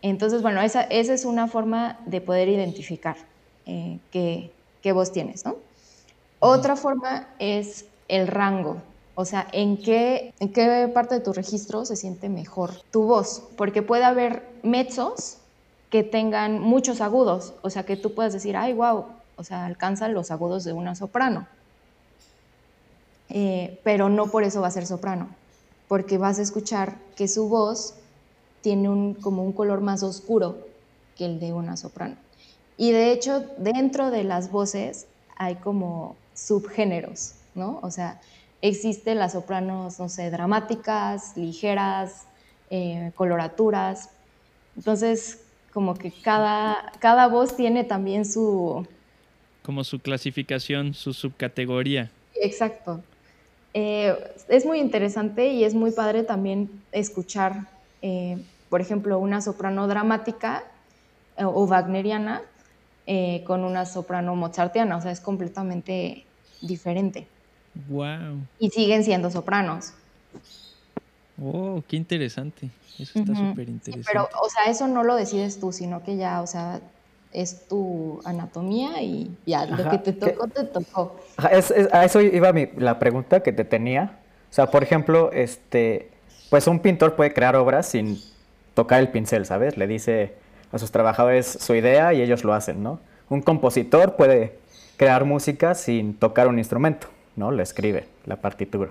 Entonces, 0.00 0.42
bueno, 0.42 0.60
esa, 0.60 0.82
esa, 0.82 1.14
es 1.14 1.24
una 1.24 1.46
forma 1.46 2.00
de 2.06 2.20
poder 2.20 2.48
identificar 2.48 3.14
eh, 3.66 4.00
qué, 4.10 4.50
qué 4.82 4.92
voz 4.92 5.12
tienes, 5.12 5.44
¿no? 5.44 5.56
Otra 6.40 6.76
forma 6.76 7.28
es 7.38 7.86
el 8.08 8.26
rango. 8.26 8.78
O 9.14 9.24
sea, 9.24 9.46
¿en 9.52 9.76
qué, 9.76 10.34
¿en 10.40 10.52
qué 10.52 10.90
parte 10.92 11.14
de 11.14 11.20
tu 11.20 11.32
registro 11.32 11.84
se 11.84 11.96
siente 11.96 12.28
mejor 12.28 12.70
tu 12.90 13.02
voz? 13.02 13.42
Porque 13.56 13.82
puede 13.82 14.04
haber 14.04 14.42
mezzos 14.62 15.38
que 15.90 16.02
tengan 16.02 16.58
muchos 16.58 17.02
agudos, 17.02 17.52
o 17.60 17.68
sea, 17.68 17.84
que 17.84 17.96
tú 17.96 18.14
puedas 18.14 18.32
decir, 18.32 18.56
ay, 18.56 18.72
wow, 18.72 19.04
o 19.36 19.44
sea, 19.44 19.66
alcanzan 19.66 20.14
los 20.14 20.30
agudos 20.30 20.64
de 20.64 20.72
una 20.72 20.94
soprano. 20.94 21.46
Eh, 23.28 23.78
pero 23.84 24.08
no 24.08 24.26
por 24.28 24.42
eso 24.42 24.62
va 24.62 24.68
a 24.68 24.70
ser 24.70 24.86
soprano, 24.86 25.28
porque 25.88 26.16
vas 26.16 26.38
a 26.38 26.42
escuchar 26.42 26.96
que 27.14 27.28
su 27.28 27.48
voz 27.48 27.94
tiene 28.62 28.88
un, 28.88 29.14
como 29.14 29.44
un 29.44 29.52
color 29.52 29.82
más 29.82 30.02
oscuro 30.02 30.56
que 31.16 31.26
el 31.26 31.40
de 31.40 31.52
una 31.52 31.76
soprano. 31.76 32.16
Y 32.76 32.92
de 32.92 33.12
hecho, 33.12 33.44
dentro 33.58 34.10
de 34.10 34.24
las 34.24 34.50
voces 34.50 35.06
hay 35.36 35.56
como 35.56 36.16
subgéneros, 36.34 37.34
¿no? 37.54 37.78
O 37.82 37.90
sea, 37.90 38.20
Existen 38.62 39.18
las 39.18 39.32
sopranos, 39.32 39.98
no 39.98 40.08
sé, 40.08 40.30
dramáticas, 40.30 41.36
ligeras, 41.36 42.28
eh, 42.70 43.10
coloraturas. 43.16 44.10
Entonces, 44.76 45.40
como 45.72 45.94
que 45.94 46.12
cada, 46.12 46.92
cada 47.00 47.26
voz 47.26 47.56
tiene 47.56 47.82
también 47.82 48.24
su... 48.24 48.86
Como 49.64 49.82
su 49.82 49.98
clasificación, 49.98 50.94
su 50.94 51.12
subcategoría. 51.12 52.12
Exacto. 52.36 53.02
Eh, 53.74 54.16
es 54.46 54.64
muy 54.64 54.78
interesante 54.78 55.48
y 55.48 55.64
es 55.64 55.74
muy 55.74 55.90
padre 55.90 56.22
también 56.22 56.70
escuchar, 56.92 57.66
eh, 58.00 58.38
por 58.68 58.80
ejemplo, 58.80 59.18
una 59.18 59.40
soprano 59.40 59.88
dramática 59.88 60.62
o 61.36 61.64
wagneriana 61.64 62.42
con 63.46 63.64
una 63.64 63.84
soprano 63.84 64.34
mozartiana, 64.36 64.96
o 64.96 65.00
sea, 65.00 65.10
es 65.10 65.20
completamente 65.20 66.24
diferente. 66.60 67.26
Wow. 67.88 68.40
Y 68.58 68.70
siguen 68.70 69.04
siendo 69.04 69.30
sopranos. 69.30 69.94
Oh, 71.42 71.82
qué 71.88 71.96
interesante. 71.96 72.68
Eso 72.98 73.18
está 73.18 73.34
súper 73.34 73.68
interesante. 73.68 74.08
pero, 74.10 74.28
o 74.40 74.48
sea, 74.48 74.70
eso 74.70 74.86
no 74.86 75.02
lo 75.02 75.16
decides 75.16 75.58
tú, 75.58 75.72
sino 75.72 76.02
que 76.02 76.16
ya, 76.16 76.42
o 76.42 76.46
sea, 76.46 76.80
es 77.32 77.66
tu 77.66 78.20
anatomía 78.24 79.02
y 79.02 79.30
ya, 79.46 79.64
lo 79.66 79.90
que 79.90 79.98
te 79.98 80.12
tocó, 80.12 80.48
te 80.48 80.64
tocó. 80.64 81.16
a 81.38 82.04
eso 82.04 82.20
iba 82.20 82.52
mi, 82.52 82.68
la 82.76 82.98
pregunta 82.98 83.42
que 83.42 83.52
te 83.52 83.64
tenía. 83.64 84.18
O 84.50 84.54
sea, 84.54 84.66
por 84.70 84.82
ejemplo, 84.82 85.32
este, 85.32 86.10
pues 86.50 86.66
un 86.66 86.80
pintor 86.80 87.16
puede 87.16 87.32
crear 87.32 87.56
obras 87.56 87.86
sin 87.86 88.20
tocar 88.74 89.00
el 89.00 89.08
pincel, 89.08 89.46
¿sabes? 89.46 89.78
Le 89.78 89.86
dice 89.86 90.34
a 90.72 90.78
sus 90.78 90.90
trabajadores 90.90 91.46
su 91.46 91.74
idea 91.74 92.12
y 92.12 92.22
ellos 92.22 92.44
lo 92.44 92.54
hacen, 92.54 92.82
¿no? 92.82 92.98
Un 93.28 93.42
compositor 93.42 94.16
puede 94.16 94.58
crear 94.96 95.24
música 95.24 95.74
sin 95.74 96.14
tocar 96.14 96.48
un 96.48 96.58
instrumento. 96.58 97.08
¿no? 97.36 97.50
Lo 97.50 97.62
escribe, 97.62 98.06
la 98.26 98.36
partitura. 98.36 98.90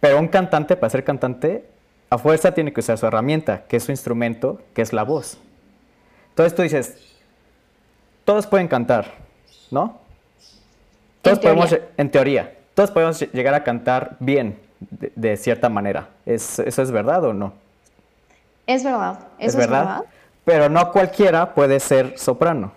Pero 0.00 0.18
un 0.18 0.28
cantante, 0.28 0.76
para 0.76 0.90
ser 0.90 1.04
cantante, 1.04 1.64
a 2.10 2.18
fuerza 2.18 2.52
tiene 2.52 2.72
que 2.72 2.80
usar 2.80 2.98
su 2.98 3.06
herramienta, 3.06 3.64
que 3.68 3.76
es 3.76 3.84
su 3.84 3.90
instrumento, 3.90 4.60
que 4.74 4.82
es 4.82 4.92
la 4.92 5.02
voz. 5.04 5.38
Entonces 6.30 6.54
tú 6.54 6.62
dices, 6.62 6.96
todos 8.24 8.46
pueden 8.46 8.68
cantar, 8.68 9.06
¿no? 9.70 9.98
Todos 11.20 11.38
podemos, 11.38 11.76
en 11.96 12.10
teoría, 12.10 12.54
todos 12.74 12.90
podemos 12.90 13.20
llegar 13.32 13.54
a 13.54 13.62
cantar 13.62 14.16
bien, 14.18 14.58
de, 14.80 15.36
cierta 15.36 15.68
manera. 15.68 16.08
¿Eso 16.26 16.62
es 16.64 16.90
verdad 16.90 17.24
o 17.24 17.32
no? 17.32 17.52
Es 18.66 18.82
verdad, 18.82 19.20
eso 19.38 19.58
es 19.60 19.68
verdad. 19.68 20.02
Pero 20.44 20.68
no 20.68 20.90
cualquiera 20.90 21.54
puede 21.54 21.78
ser 21.80 22.18
soprano. 22.18 22.72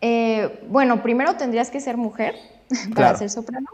Eh, 0.00 0.60
bueno, 0.68 1.02
primero 1.02 1.36
tendrías 1.36 1.70
que 1.70 1.80
ser 1.80 1.96
mujer 1.96 2.34
para 2.94 3.16
ser 3.16 3.30
soprano. 3.30 3.68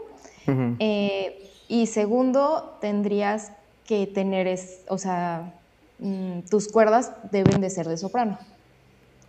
Eh, 0.79 1.49
y 1.67 1.87
segundo, 1.87 2.77
tendrías 2.81 3.51
que 3.85 4.07
tener, 4.07 4.59
o 4.87 4.97
sea, 4.97 5.53
mm, 5.99 6.41
tus 6.49 6.67
cuerdas 6.67 7.11
deben 7.31 7.61
de 7.61 7.69
ser 7.69 7.87
de 7.87 7.97
soprano. 7.97 8.37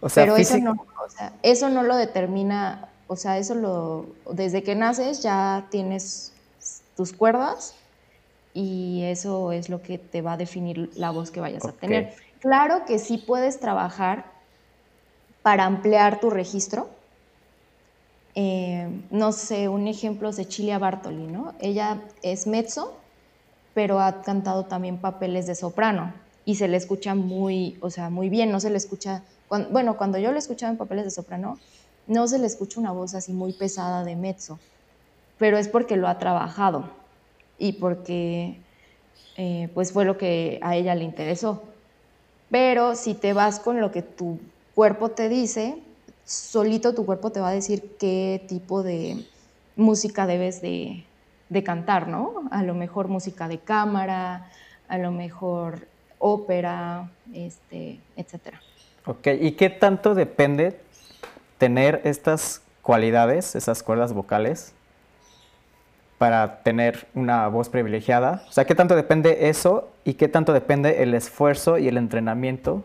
O 0.00 0.08
sea, 0.08 0.24
Pero 0.24 0.36
eso 0.36 0.58
no, 0.58 0.72
o 0.72 1.08
sea, 1.08 1.32
eso 1.42 1.70
no 1.70 1.82
lo 1.82 1.96
determina, 1.96 2.88
o 3.06 3.16
sea, 3.16 3.38
eso 3.38 3.54
lo, 3.54 4.06
desde 4.32 4.62
que 4.62 4.74
naces 4.74 5.22
ya 5.22 5.66
tienes 5.70 6.32
tus 6.96 7.12
cuerdas 7.12 7.74
y 8.52 9.02
eso 9.04 9.52
es 9.52 9.68
lo 9.68 9.82
que 9.82 9.98
te 9.98 10.22
va 10.22 10.34
a 10.34 10.36
definir 10.36 10.90
la 10.94 11.10
voz 11.10 11.30
que 11.30 11.40
vayas 11.40 11.64
a 11.64 11.72
tener. 11.72 12.14
Claro 12.44 12.84
que 12.86 13.00
sí 13.00 13.18
puedes 13.18 13.58
trabajar 13.58 14.44
para 15.42 15.64
ampliar 15.64 16.18
tu 16.20 16.28
registro. 16.30 16.80
Eh, 18.34 19.06
no 19.10 19.30
sé, 19.32 19.68
un 19.68 19.86
ejemplo 19.86 20.28
es 20.28 20.36
de 20.36 20.48
Chilia 20.48 20.78
Bartoli, 20.78 21.28
¿no? 21.28 21.56
Ella 21.60 22.08
es 22.22 22.46
mezzo, 22.46 23.12
pero 23.74 24.00
ha 24.00 24.22
cantado 24.22 24.66
también 24.66 25.00
papeles 25.00 25.46
de 25.46 25.54
soprano 25.54 26.14
y 26.44 26.56
se 26.56 26.68
le 26.68 26.76
escucha 26.76 27.14
muy, 27.14 27.78
o 27.82 27.90
sea, 27.90 28.10
muy 28.10 28.28
bien, 28.30 28.50
no 28.52 28.60
se 28.60 28.70
le 28.70 28.76
escucha, 28.78 29.24
bueno, 29.70 29.96
cuando 29.96 30.18
yo 30.18 30.32
le 30.32 30.38
escuchaba 30.38 30.72
en 30.72 30.78
papeles 30.78 31.04
de 31.04 31.10
soprano, 31.12 31.60
no 32.06 32.26
se 32.28 32.38
le 32.38 32.46
escucha 32.46 32.80
una 32.80 32.92
voz 32.92 33.14
así 33.14 33.32
muy 33.34 33.52
pesada 33.54 34.04
de 34.04 34.16
mezzo, 34.16 34.62
pero 35.38 35.58
es 35.58 35.68
porque 35.68 35.96
lo 35.96 36.08
ha 36.08 36.18
trabajado 36.18 37.08
y 37.58 37.74
porque 37.80 38.68
eh, 39.36 39.70
pues 39.74 39.92
fue 39.92 40.04
lo 40.06 40.18
que 40.18 40.60
a 40.62 40.76
ella 40.76 40.94
le 40.96 41.04
interesó. 41.04 41.73
Pero 42.54 42.94
si 42.94 43.14
te 43.14 43.32
vas 43.32 43.58
con 43.58 43.80
lo 43.80 43.90
que 43.90 44.02
tu 44.02 44.38
cuerpo 44.76 45.08
te 45.08 45.28
dice, 45.28 45.76
solito 46.24 46.94
tu 46.94 47.04
cuerpo 47.04 47.32
te 47.32 47.40
va 47.40 47.48
a 47.48 47.52
decir 47.52 47.96
qué 47.98 48.44
tipo 48.46 48.84
de 48.84 49.26
música 49.74 50.24
debes 50.28 50.62
de, 50.62 51.04
cantar, 51.64 52.06
¿no? 52.06 52.48
A 52.52 52.62
lo 52.62 52.74
mejor 52.74 53.08
música 53.08 53.48
de 53.48 53.58
cámara, 53.58 54.52
a 54.86 54.98
lo 54.98 55.10
mejor 55.10 55.88
ópera, 56.20 57.10
este, 57.32 57.98
etc. 58.16 58.54
Ok, 59.04 59.26
¿y 59.40 59.52
qué 59.52 59.68
tanto 59.68 60.14
depende 60.14 60.78
tener 61.58 62.02
estas 62.04 62.62
cualidades, 62.82 63.56
esas 63.56 63.82
cuerdas 63.82 64.12
vocales, 64.12 64.74
para 66.18 66.62
tener 66.62 67.08
una 67.14 67.48
voz 67.48 67.68
privilegiada? 67.68 68.44
O 68.48 68.52
sea, 68.52 68.64
¿qué 68.64 68.76
tanto 68.76 68.94
depende 68.94 69.48
eso 69.48 69.90
y 70.04 70.14
qué 70.14 70.28
tanto 70.28 70.52
depende 70.52 71.02
el 71.02 71.14
esfuerzo 71.14 71.78
y 71.78 71.88
el 71.88 71.96
entrenamiento 71.96 72.84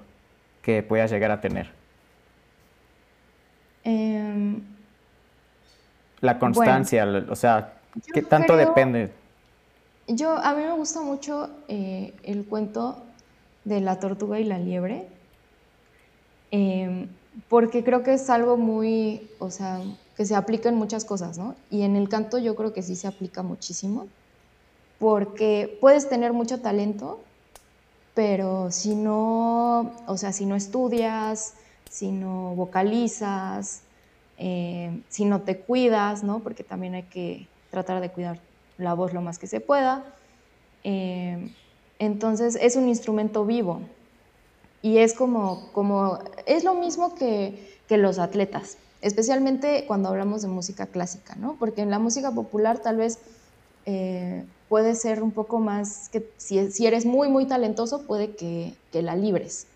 que 0.62 0.84
puedas 0.84 1.12
llegar 1.12 1.32
a 1.32 1.42
tener? 1.42 1.70
Em, 3.84 4.62
la 6.22 6.40
constancia, 6.40 7.06
o 7.30 7.36
sea, 7.36 7.74
¿qué 8.14 8.22
tanto 8.22 8.56
depende? 8.56 9.12
Yo, 10.08 10.32
a 10.32 10.54
mí 10.54 10.64
me 10.64 10.72
gusta 10.72 11.02
mucho 11.02 11.50
eh, 11.68 12.14
el 12.24 12.46
cuento 12.46 13.04
de 13.64 13.82
la 13.82 14.00
tortuga 14.00 14.40
y 14.40 14.44
la 14.44 14.58
liebre, 14.58 15.08
em, 16.52 17.08
porque 17.48 17.84
creo 17.84 18.04
que 18.04 18.14
es 18.14 18.30
algo 18.30 18.58
muy, 18.58 19.30
o 19.40 19.52
sea, 19.52 19.80
que 20.18 20.26
se 20.26 20.36
aplica 20.36 20.70
en 20.70 20.76
muchas 20.76 21.06
cosas, 21.06 21.38
¿no? 21.38 21.56
Y 21.70 21.84
en 21.84 21.96
el 21.96 22.10
canto 22.10 22.38
yo 22.40 22.56
creo 22.56 22.74
que 22.74 22.82
sí 22.82 22.96
se 22.96 23.08
aplica 23.08 23.44
muchísimo, 23.44 24.08
porque 25.00 25.78
puedes 25.82 26.10
tener 26.10 26.34
mucho 26.34 26.60
talento, 26.60 27.20
pero 28.14 28.72
si 28.72 28.96
no, 28.96 29.94
o 30.06 30.18
sea, 30.18 30.34
si 30.34 30.46
no 30.46 30.56
estudias, 30.56 31.54
si 31.90 32.12
no 32.12 32.54
vocalizas, 32.56 33.82
eh, 34.38 35.02
si 35.10 35.26
no 35.26 35.42
te 35.42 35.60
cuidas, 35.60 36.24
¿no? 36.24 36.40
Porque 36.40 36.64
también 36.64 36.96
hay 36.96 37.04
que 37.04 37.48
tratar 37.72 38.02
de 38.02 38.10
cuidar 38.10 38.40
la 38.78 38.94
voz 38.94 39.14
lo 39.14 39.22
más 39.22 39.40
que 39.40 39.48
se 39.48 39.62
pueda. 39.62 40.04
Eh, 40.84 41.54
entonces 41.98 42.58
es 42.62 42.76
un 42.76 42.88
instrumento 42.88 43.46
vivo 43.46 43.82
y 44.82 45.00
es 45.00 45.14
como, 45.14 45.70
como 45.74 46.20
es 46.46 46.64
lo 46.64 46.74
mismo 46.74 47.16
que, 47.16 47.78
que 47.88 47.98
los 47.98 48.20
atletas 48.20 48.78
especialmente 49.02 49.86
cuando 49.88 50.10
hablamos 50.10 50.42
de 50.42 50.48
música 50.48 50.88
clásica, 50.88 51.36
¿no? 51.36 51.56
Porque 51.58 51.82
en 51.82 51.90
la 51.90 52.00
música 52.00 52.32
popular 52.32 52.80
tal 52.80 52.98
vez 52.98 53.20
eh, 53.86 54.44
puede 54.70 54.96
ser 54.96 55.22
un 55.22 55.32
poco 55.32 55.60
más, 55.60 56.10
que 56.10 56.30
si, 56.38 56.86
eres 56.86 57.06
muy, 57.06 57.28
muy 57.28 57.46
talentoso, 57.46 58.06
puede 58.06 58.36
que, 58.36 58.76
la 58.94 59.16
libres, 59.16 59.68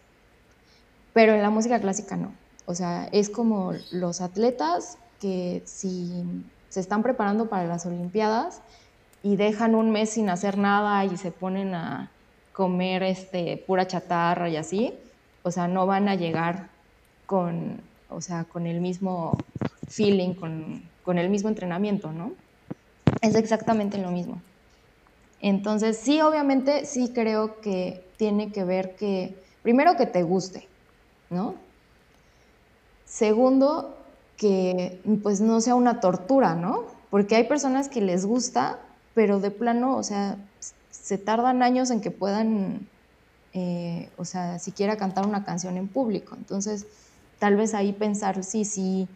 pero 1.14 1.34
en 1.34 1.42
la 1.42 1.50
música 1.50 1.80
clásica 1.80 2.16
no. 2.16 2.32
O 2.66 2.76
sea, 2.76 3.10
es 3.12 3.30
como 3.30 3.74
los 3.92 4.22
atletas 4.22 4.98
que 5.20 5.62
si 5.66 6.24
se 6.70 6.80
están 6.80 7.04
preparando 7.04 7.50
para 7.50 7.68
las 7.68 7.86
Olimpiadas 7.86 8.62
y 9.22 9.36
dejan 9.36 9.76
un 9.76 9.92
mes 9.92 10.12
sin 10.12 10.30
hacer 10.30 10.58
nada 10.58 11.04
y 11.06 11.18
se 11.18 11.32
ponen 11.32 11.76
a 11.76 12.10
comer 12.54 13.04
este, 13.04 13.58
pura 13.68 13.88
chatarra 13.88 14.50
y 14.50 14.56
así, 14.56 14.94
o 15.44 15.52
sea, 15.52 15.68
no 15.68 15.86
van 15.86 16.08
a 16.08 16.16
llegar 16.16 16.70
con 17.26 17.82
o 18.14 18.22
sea, 18.22 18.44
con 18.46 18.68
el 18.68 18.80
mismo 18.80 19.38
feeling, 19.88 20.34
con, 20.34 21.18
el 21.18 21.30
mismo 21.30 21.50
entrenamiento, 21.50 22.12
¿no? 22.12 22.32
Es 23.22 23.36
exactamente 23.36 23.98
lo 23.98 24.12
mismo. 24.12 24.42
Entonces, 25.44 25.98
sí, 25.98 26.22
obviamente, 26.22 26.86
sí 26.86 27.12
creo 27.14 27.60
que 27.60 28.02
tiene 28.18 28.54
que 28.54 28.64
ver 28.64 28.96
que, 28.96 29.36
primero, 29.62 29.98
que 29.98 30.06
te 30.06 30.24
guste, 30.24 30.70
¿no? 31.30 31.56
Segundo, 33.04 33.94
que 34.38 35.02
pues 35.22 35.42
no 35.42 35.60
sea 35.60 35.76
una 35.76 36.00
tortura, 36.00 36.56
¿no? 36.56 36.86
Porque 37.10 37.36
hay 37.36 37.44
personas 37.44 37.90
que 37.90 38.00
les 38.00 38.26
gusta, 38.26 38.80
pero 39.16 39.42
de 39.42 39.52
plano, 39.52 39.98
o 39.98 40.04
sea, 40.04 40.38
se 40.90 41.18
tardan 41.18 41.62
años 41.62 41.92
en 41.92 42.00
que 42.00 42.10
puedan, 42.10 42.88
eh, 43.52 44.08
o 44.16 44.24
sea, 44.24 44.60
siquiera 44.60 44.96
cantar 44.96 45.28
una 45.28 45.44
canción 45.44 45.76
en 45.76 45.90
público. 45.90 46.36
Entonces, 46.38 46.88
tal 47.40 47.58
vez 47.58 47.74
ahí 47.74 47.92
pensar 47.92 48.46
si, 48.46 48.64
si, 48.64 49.10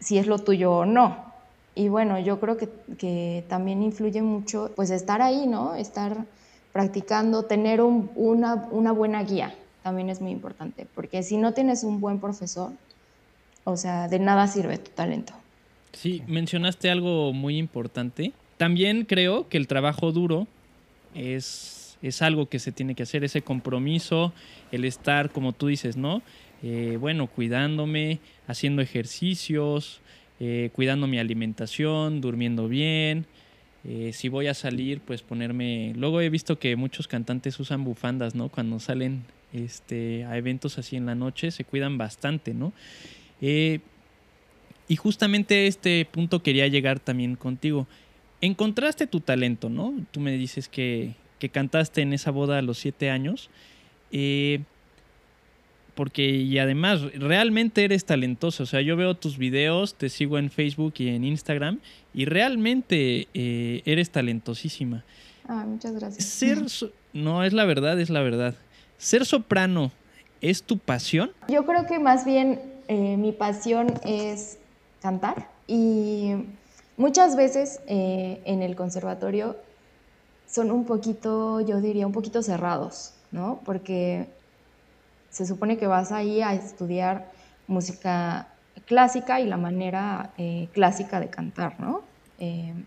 si 0.00 0.16
es 0.16 0.26
lo 0.26 0.38
tuyo 0.38 0.72
o 0.72 0.86
no. 0.86 1.31
Y 1.74 1.88
bueno, 1.88 2.18
yo 2.18 2.38
creo 2.38 2.56
que, 2.56 2.68
que, 2.98 3.44
también 3.48 3.82
influye 3.82 4.20
mucho 4.20 4.70
pues 4.76 4.90
estar 4.90 5.22
ahí, 5.22 5.46
¿no? 5.46 5.74
Estar 5.74 6.26
practicando, 6.72 7.44
tener 7.44 7.80
una, 7.80 8.68
una, 8.70 8.92
buena 8.92 9.22
guía, 9.22 9.54
también 9.82 10.08
es 10.08 10.20
muy 10.20 10.32
importante, 10.32 10.86
porque 10.94 11.22
si 11.22 11.36
no 11.36 11.52
tienes 11.52 11.84
un 11.84 12.00
buen 12.00 12.18
profesor, 12.18 12.72
o 13.64 13.76
sea, 13.76 14.08
de 14.08 14.18
nada 14.18 14.46
sirve 14.46 14.78
tu 14.78 14.90
talento. 14.90 15.34
Sí, 15.92 16.22
mencionaste 16.26 16.90
algo 16.90 17.32
muy 17.32 17.58
importante. 17.58 18.32
También 18.56 19.04
creo 19.04 19.48
que 19.48 19.58
el 19.58 19.66
trabajo 19.66 20.12
duro 20.12 20.46
es, 21.14 21.98
es 22.00 22.22
algo 22.22 22.46
que 22.46 22.58
se 22.58 22.72
tiene 22.72 22.94
que 22.94 23.02
hacer, 23.02 23.24
ese 23.24 23.42
compromiso, 23.42 24.32
el 24.72 24.84
estar, 24.84 25.30
como 25.30 25.52
tú 25.52 25.66
dices, 25.66 25.96
¿no? 25.96 26.22
Eh, 26.62 26.96
bueno, 26.98 27.26
cuidándome, 27.26 28.20
haciendo 28.46 28.82
ejercicios, 28.82 30.00
eh, 30.44 30.70
cuidando 30.72 31.06
mi 31.06 31.20
alimentación, 31.20 32.20
durmiendo 32.20 32.66
bien. 32.66 33.26
Eh, 33.84 34.10
si 34.12 34.28
voy 34.28 34.48
a 34.48 34.54
salir, 34.54 35.00
pues 35.00 35.22
ponerme... 35.22 35.92
Luego 35.94 36.20
he 36.20 36.28
visto 36.30 36.58
que 36.58 36.74
muchos 36.74 37.06
cantantes 37.06 37.60
usan 37.60 37.84
bufandas, 37.84 38.34
¿no? 38.34 38.48
Cuando 38.48 38.80
salen 38.80 39.22
este, 39.52 40.24
a 40.24 40.36
eventos 40.36 40.78
así 40.78 40.96
en 40.96 41.06
la 41.06 41.14
noche, 41.14 41.52
se 41.52 41.64
cuidan 41.64 41.96
bastante, 41.96 42.54
¿no? 42.54 42.72
y 44.88 44.96
justamente 44.96 45.66
este 45.66 46.04
punto 46.04 46.42
quería 46.42 46.68
llegar 46.68 47.00
también 47.00 47.34
contigo. 47.34 47.86
Encontraste 48.40 49.06
tu 49.06 49.20
talento, 49.20 49.68
¿no? 49.68 49.94
Tú 50.10 50.20
me 50.20 50.32
dices 50.32 50.68
que, 50.68 51.14
cantaste 51.52 52.02
en 52.02 52.12
esa 52.12 52.30
boda 52.30 52.58
a 52.58 52.62
los 52.62 52.78
siete 52.78 53.10
años. 53.10 53.48
Eh, 54.12 54.60
porque 55.94 56.22
y 56.22 56.58
además 56.58 57.02
realmente 57.14 57.84
eres 57.84 58.04
talentoso. 58.04 58.62
O 58.62 58.66
sea, 58.66 58.80
yo 58.80 58.96
veo 58.96 59.14
tus 59.14 59.38
videos, 59.38 59.94
te 59.94 60.08
sigo 60.08 60.38
en 60.38 60.50
Facebook 60.50 60.94
y 60.98 61.08
en 61.08 61.24
Instagram 61.24 61.80
y 62.14 62.24
realmente 62.24 63.28
eh, 63.34 63.82
eres 63.84 64.10
talentosísima. 64.10 65.04
Ah, 65.48 65.64
muchas 65.66 65.92
gracias. 65.92 66.24
Ser 66.24 66.58
no 67.12 67.44
es 67.44 67.52
la 67.52 67.64
verdad, 67.64 68.00
es 68.00 68.10
la 68.10 68.20
verdad. 68.22 68.54
Ser 68.98 69.26
soprano 69.26 69.92
es 70.40 70.62
tu 70.62 70.78
pasión. 70.78 71.32
Yo 71.48 71.64
creo 71.66 71.86
que 71.86 71.98
más 71.98 72.24
bien 72.24 72.60
eh, 72.88 73.16
mi 73.16 73.32
pasión 73.32 73.92
es 74.04 74.58
cantar 75.00 75.48
y 75.66 76.32
muchas 76.96 77.36
veces 77.36 77.80
eh, 77.86 78.40
en 78.44 78.62
el 78.62 78.76
conservatorio 78.76 79.56
son 80.46 80.70
un 80.70 80.84
poquito, 80.84 81.60
yo 81.60 81.80
diría, 81.80 82.06
un 82.06 82.12
poquito 82.12 82.42
cerrados, 82.42 83.14
¿no? 83.30 83.60
Porque 83.64 84.28
se 85.32 85.46
supone 85.46 85.78
que 85.78 85.86
vas 85.88 86.12
ahí 86.12 86.42
a 86.42 86.54
estudiar 86.54 87.32
música 87.66 88.60
clásica 88.86 89.40
y 89.40 89.46
la 89.46 89.56
manera 89.56 90.34
eh, 90.36 90.70
clásica 90.74 91.20
de 91.20 91.30
cantar, 91.30 91.80
¿no? 91.80 92.10
Eh, 92.38 92.86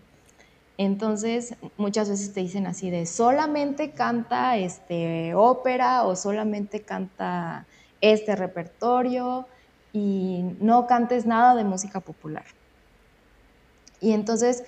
Entonces, 0.78 1.56
muchas 1.78 2.10
veces 2.10 2.32
te 2.34 2.40
dicen 2.40 2.66
así 2.66 2.90
de 2.90 3.06
solamente 3.06 3.94
canta 3.94 4.58
este 4.58 5.34
ópera 5.34 6.04
o 6.04 6.16
solamente 6.16 6.84
canta 6.84 7.68
este 8.00 8.36
repertorio 8.36 9.48
y 9.92 10.42
no 10.60 10.86
cantes 10.86 11.26
nada 11.26 11.54
de 11.56 11.64
música 11.64 12.00
popular. 12.02 12.46
Y 14.00 14.12
entonces, 14.12 14.62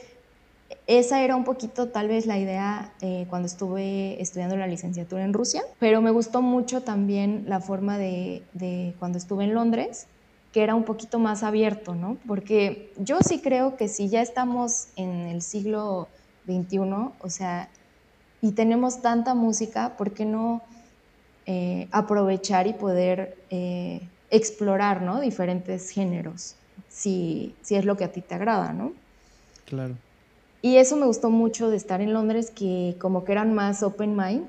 esa 0.86 1.22
era 1.22 1.36
un 1.36 1.44
poquito 1.44 1.88
tal 1.88 2.08
vez 2.08 2.26
la 2.26 2.38
idea 2.38 2.92
eh, 3.00 3.26
cuando 3.28 3.46
estuve 3.46 4.20
estudiando 4.20 4.56
la 4.56 4.66
licenciatura 4.66 5.24
en 5.24 5.32
Rusia, 5.32 5.62
pero 5.78 6.00
me 6.00 6.10
gustó 6.10 6.42
mucho 6.42 6.82
también 6.82 7.44
la 7.46 7.60
forma 7.60 7.98
de, 7.98 8.42
cuando 8.98 9.18
estuve 9.18 9.44
en 9.44 9.54
Londres, 9.54 10.06
que 10.52 10.62
era 10.62 10.74
un 10.74 10.84
poquito 10.84 11.18
más 11.18 11.42
abierto, 11.42 11.94
¿no? 11.94 12.16
Porque 12.26 12.92
yo 12.98 13.18
sí 13.20 13.40
creo 13.40 13.76
que 13.76 13.88
si 13.88 14.08
ya 14.08 14.22
estamos 14.22 14.88
en 14.96 15.26
el 15.28 15.42
siglo 15.42 16.08
XXI, 16.46 16.78
o 16.78 17.28
sea, 17.28 17.68
y 18.40 18.52
tenemos 18.52 19.02
tanta 19.02 19.34
música, 19.34 19.96
¿por 19.96 20.12
qué 20.12 20.24
no 20.24 20.62
eh, 21.46 21.88
aprovechar 21.92 22.66
y 22.66 22.72
poder 22.72 23.36
eh, 23.50 24.00
explorar, 24.30 25.02
¿no? 25.02 25.20
Diferentes 25.20 25.90
géneros, 25.90 26.56
si, 26.88 27.54
si 27.62 27.74
es 27.74 27.84
lo 27.84 27.96
que 27.96 28.04
a 28.04 28.12
ti 28.12 28.22
te 28.22 28.34
agrada, 28.34 28.72
¿no? 28.72 28.92
Claro. 29.66 29.96
Y 30.60 30.76
eso 30.76 30.96
me 30.96 31.06
gustó 31.06 31.30
mucho 31.30 31.70
de 31.70 31.76
estar 31.76 32.00
en 32.00 32.12
Londres, 32.12 32.50
que 32.50 32.96
como 32.98 33.24
que 33.24 33.32
eran 33.32 33.54
más 33.54 33.82
open 33.82 34.16
mind, 34.16 34.48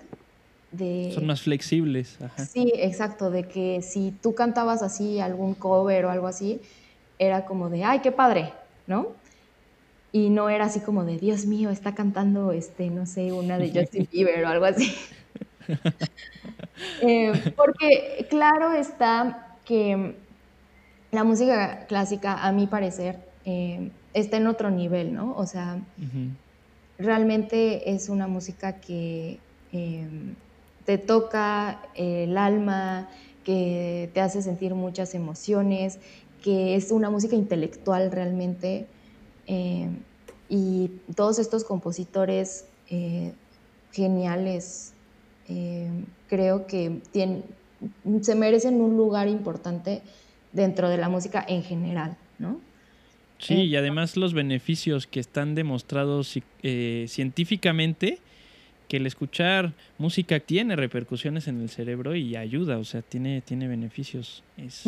son 1.13 1.25
más 1.25 1.41
flexibles. 1.41 2.17
Sí, 2.51 2.71
exacto, 2.75 3.31
de 3.31 3.43
que 3.47 3.81
si 3.81 4.11
tú 4.21 4.35
cantabas 4.35 4.83
así 4.83 5.19
algún 5.19 5.55
cover 5.55 6.05
o 6.05 6.11
algo 6.11 6.27
así, 6.27 6.61
era 7.17 7.45
como 7.45 7.69
de, 7.69 7.83
ay, 7.83 7.99
qué 7.99 8.11
padre, 8.11 8.53
¿no? 8.85 9.07
Y 10.11 10.29
no 10.29 10.49
era 10.49 10.65
así 10.65 10.79
como 10.79 11.05
de, 11.05 11.17
Dios 11.17 11.45
mío, 11.45 11.69
está 11.69 11.95
cantando, 11.95 12.51
este, 12.51 12.89
no 12.89 13.05
sé, 13.05 13.31
una 13.31 13.57
de 13.57 13.71
Justin 13.71 14.07
Bieber 14.11 14.43
o 14.45 14.47
algo 14.47 14.65
así. 14.65 14.93
Eh, 17.01 17.53
porque 17.55 18.25
claro 18.29 18.71
está 18.71 19.57
que 19.65 20.15
la 21.11 21.23
música 21.23 21.85
clásica, 21.87 22.41
a 22.41 22.51
mi 22.51 22.67
parecer, 22.67 23.19
eh, 23.43 23.91
está 24.13 24.37
en 24.37 24.47
otro 24.47 24.71
nivel, 24.71 25.13
¿no? 25.13 25.35
O 25.35 25.45
sea, 25.45 25.81
realmente 26.97 27.91
es 27.91 28.09
una 28.09 28.27
música 28.27 28.79
que... 28.79 29.39
Em, 29.71 30.35
te 30.89 30.97
toca 30.97 31.83
el 31.93 32.35
alma, 32.35 33.09
que 33.43 34.09
te 34.11 34.21
hace 34.21 34.41
sentir 34.41 34.73
muchas 34.73 35.13
emociones, 35.13 35.99
que 36.41 36.73
es 36.73 36.91
una 36.91 37.11
música 37.11 37.35
intelectual 37.35 38.11
realmente. 38.11 38.87
Eh, 39.45 39.87
y 40.49 40.89
todos 41.15 41.37
estos 41.37 41.63
compositores 41.63 42.65
eh, 42.89 43.33
geniales 43.91 44.93
eh, 45.47 45.91
creo 46.27 46.65
que 46.65 47.01
se 48.21 48.33
merecen 48.33 48.81
un 48.81 48.97
lugar 48.97 49.27
importante 49.27 50.01
dentro 50.53 50.89
de 50.89 50.97
la 50.97 51.07
música 51.07 51.45
en 51.47 51.61
general, 51.61 52.17
¿no? 52.39 52.59
Sí, 53.39 53.55
y 53.55 53.75
además 53.75 54.17
los 54.17 54.33
beneficios 54.33 55.07
que 55.07 55.19
están 55.19 55.55
demostrados 55.55 56.37
científicamente 56.61 58.19
que 58.89 58.97
el 58.97 59.05
escuchar 59.05 59.73
música 59.99 60.39
tiene 60.39 60.75
repercusiones 60.75 61.47
en 61.47 61.61
el 61.61 61.69
cerebro 61.69 62.15
y 62.15 62.35
ayuda, 62.35 62.79
o 62.79 62.83
sea, 62.83 63.01
tiene, 63.03 63.41
tiene 63.41 63.67
beneficios. 63.67 64.43
Es, 64.57 64.83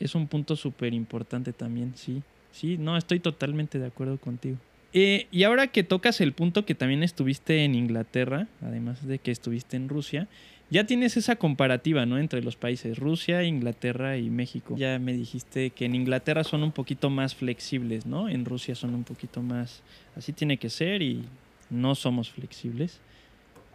es, 0.00 0.14
un 0.14 0.26
punto 0.26 0.56
súper 0.56 0.94
importante 0.94 1.52
también, 1.52 1.92
sí. 1.94 2.22
Sí, 2.52 2.78
no, 2.78 2.96
estoy 2.96 3.20
totalmente 3.20 3.78
de 3.78 3.86
acuerdo 3.86 4.16
contigo. 4.18 4.56
Eh, 4.94 5.26
y 5.30 5.44
ahora 5.44 5.68
que 5.68 5.84
tocas 5.84 6.20
el 6.20 6.32
punto 6.32 6.64
que 6.64 6.74
también 6.74 7.02
estuviste 7.02 7.64
en 7.64 7.74
Inglaterra, 7.74 8.48
además 8.62 9.06
de 9.06 9.18
que 9.18 9.30
estuviste 9.30 9.76
en 9.76 9.88
Rusia, 9.88 10.26
ya 10.72 10.86
tienes 10.86 11.18
esa 11.18 11.36
comparativa, 11.36 12.06
¿no? 12.06 12.18
Entre 12.18 12.42
los 12.42 12.56
países, 12.56 12.98
Rusia, 12.98 13.42
Inglaterra 13.42 14.16
y 14.16 14.30
México. 14.30 14.74
Ya 14.74 14.98
me 14.98 15.12
dijiste 15.12 15.68
que 15.68 15.84
en 15.84 15.94
Inglaterra 15.94 16.44
son 16.44 16.62
un 16.62 16.72
poquito 16.72 17.10
más 17.10 17.34
flexibles, 17.34 18.06
¿no? 18.06 18.30
En 18.30 18.46
Rusia 18.46 18.74
son 18.74 18.94
un 18.94 19.04
poquito 19.04 19.42
más, 19.42 19.82
así 20.16 20.32
tiene 20.32 20.56
que 20.56 20.70
ser 20.70 21.02
y 21.02 21.26
no 21.68 21.94
somos 21.94 22.30
flexibles? 22.30 23.00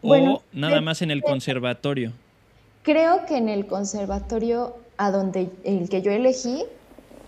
¿O 0.01 0.41
nada 0.53 0.81
más 0.81 1.03
en 1.03 1.11
el 1.11 1.21
conservatorio? 1.21 2.13
Creo 2.81 3.25
que 3.27 3.37
en 3.37 3.49
el 3.49 3.67
conservatorio 3.67 4.75
a 4.97 5.11
donde 5.11 5.51
el 5.63 5.89
que 5.89 6.01
yo 6.01 6.11
elegí 6.11 6.63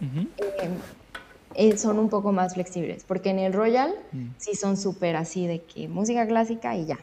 em, 0.01 0.27
eh, 1.53 1.77
son 1.77 1.99
un 1.99 2.09
poco 2.09 2.31
más 2.31 2.55
flexibles, 2.55 3.03
porque 3.03 3.29
en 3.29 3.39
el 3.39 3.53
Royal 3.53 3.93
mm. 4.13 4.29
sí 4.37 4.55
son 4.55 4.77
súper 4.77 5.15
así 5.15 5.45
de 5.45 5.61
que 5.61 5.87
música 5.87 6.25
clásica 6.27 6.75
y 6.75 6.85
ya. 6.85 6.97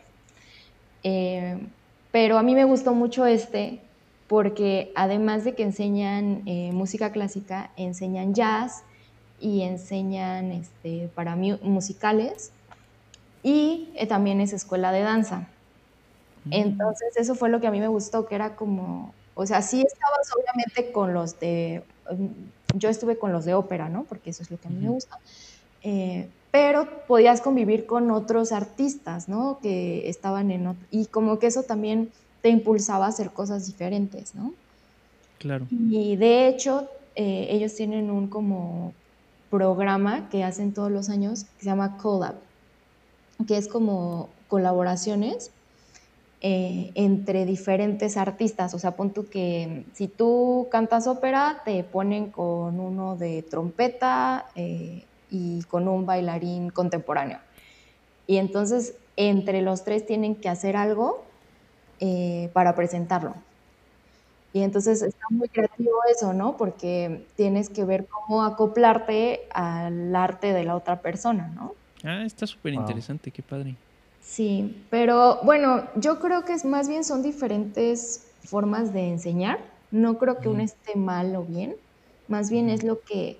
Em, 1.02 1.68
pero 2.16 2.38
a 2.38 2.42
mí 2.42 2.54
me 2.54 2.64
gustó 2.64 2.94
mucho 2.94 3.26
este 3.26 3.78
porque 4.26 4.90
además 4.94 5.44
de 5.44 5.54
que 5.54 5.64
enseñan 5.64 6.44
eh, 6.46 6.70
música 6.72 7.12
clásica, 7.12 7.72
enseñan 7.76 8.32
jazz 8.32 8.84
y 9.38 9.60
enseñan 9.60 10.50
este, 10.50 11.10
para 11.14 11.36
musicales 11.36 12.52
y 13.42 13.90
eh, 13.96 14.06
también 14.06 14.40
es 14.40 14.54
escuela 14.54 14.92
de 14.92 15.00
danza. 15.00 15.46
Mm. 16.46 16.52
Entonces 16.54 17.18
eso 17.18 17.34
fue 17.34 17.50
lo 17.50 17.60
que 17.60 17.66
a 17.66 17.70
mí 17.70 17.80
me 17.80 17.88
gustó, 17.88 18.26
que 18.26 18.34
era 18.34 18.56
como, 18.56 19.12
o 19.34 19.44
sea, 19.44 19.60
sí 19.60 19.82
estabas 19.82 20.30
obviamente 20.34 20.92
con 20.92 21.12
los 21.12 21.38
de, 21.38 21.82
mm, 22.10 22.78
yo 22.78 22.88
estuve 22.88 23.18
con 23.18 23.30
los 23.30 23.44
de 23.44 23.52
ópera, 23.52 23.90
¿no? 23.90 24.04
Porque 24.04 24.30
eso 24.30 24.42
es 24.42 24.50
lo 24.50 24.58
que 24.58 24.68
a 24.68 24.70
mí 24.70 24.78
me 24.80 24.88
gusta. 24.88 25.18
Eh, 25.82 26.30
pero 26.56 26.88
podías 27.06 27.42
convivir 27.42 27.84
con 27.84 28.10
otros 28.10 28.50
artistas, 28.50 29.28
¿no? 29.28 29.58
Que 29.60 30.08
estaban 30.08 30.50
en... 30.50 30.74
Y 30.90 31.04
como 31.04 31.38
que 31.38 31.48
eso 31.48 31.64
también 31.64 32.10
te 32.40 32.48
impulsaba 32.48 33.04
a 33.04 33.08
hacer 33.10 33.30
cosas 33.30 33.66
diferentes, 33.66 34.34
¿no? 34.34 34.54
Claro. 35.38 35.66
Y 35.70 36.16
de 36.16 36.48
hecho, 36.48 36.88
eh, 37.14 37.48
ellos 37.50 37.74
tienen 37.74 38.10
un 38.10 38.28
como 38.28 38.94
programa 39.50 40.30
que 40.30 40.44
hacen 40.44 40.72
todos 40.72 40.90
los 40.90 41.10
años 41.10 41.44
que 41.44 41.64
se 41.64 41.66
llama 41.66 41.98
Collab 41.98 42.36
que 43.46 43.58
es 43.58 43.68
como 43.68 44.30
colaboraciones 44.48 45.50
eh, 46.40 46.90
entre 46.94 47.44
diferentes 47.44 48.16
artistas. 48.16 48.72
O 48.72 48.78
sea, 48.78 48.92
pon 48.92 49.10
tú 49.10 49.28
que 49.28 49.84
si 49.92 50.08
tú 50.08 50.68
cantas 50.70 51.06
ópera, 51.06 51.60
te 51.66 51.84
ponen 51.84 52.30
con 52.30 52.80
uno 52.80 53.16
de 53.16 53.42
trompeta 53.42 54.46
eh, 54.54 55.04
y 55.30 55.62
con 55.64 55.88
un 55.88 56.06
bailarín 56.06 56.70
contemporáneo. 56.70 57.38
Y 58.26 58.38
entonces 58.38 58.96
entre 59.16 59.62
los 59.62 59.84
tres 59.84 60.06
tienen 60.06 60.36
que 60.36 60.48
hacer 60.48 60.76
algo 60.76 61.24
eh, 62.00 62.50
para 62.52 62.74
presentarlo. 62.74 63.34
Y 64.52 64.62
entonces 64.62 65.02
está 65.02 65.26
muy 65.30 65.48
creativo 65.48 65.92
eso, 66.10 66.32
¿no? 66.32 66.56
Porque 66.56 67.26
tienes 67.36 67.68
que 67.68 67.84
ver 67.84 68.06
cómo 68.06 68.42
acoplarte 68.42 69.48
al 69.52 70.14
arte 70.16 70.52
de 70.52 70.64
la 70.64 70.76
otra 70.76 71.02
persona, 71.02 71.48
¿no? 71.48 71.74
Ah, 72.04 72.22
está 72.24 72.46
súper 72.46 72.72
interesante, 72.72 73.30
qué 73.30 73.42
padre. 73.42 73.76
Sí, 74.20 74.86
pero 74.90 75.40
bueno, 75.44 75.84
yo 75.96 76.18
creo 76.20 76.44
que 76.44 76.52
es 76.52 76.64
más 76.64 76.88
bien 76.88 77.04
son 77.04 77.22
diferentes 77.22 78.26
formas 78.44 78.92
de 78.92 79.10
enseñar. 79.10 79.58
No 79.90 80.18
creo 80.18 80.38
que 80.40 80.48
uno 80.48 80.62
esté 80.62 80.96
mal 80.96 81.36
o 81.36 81.44
bien, 81.44 81.76
más 82.26 82.50
bien 82.50 82.70
es 82.70 82.82
lo 82.82 83.00
que 83.02 83.38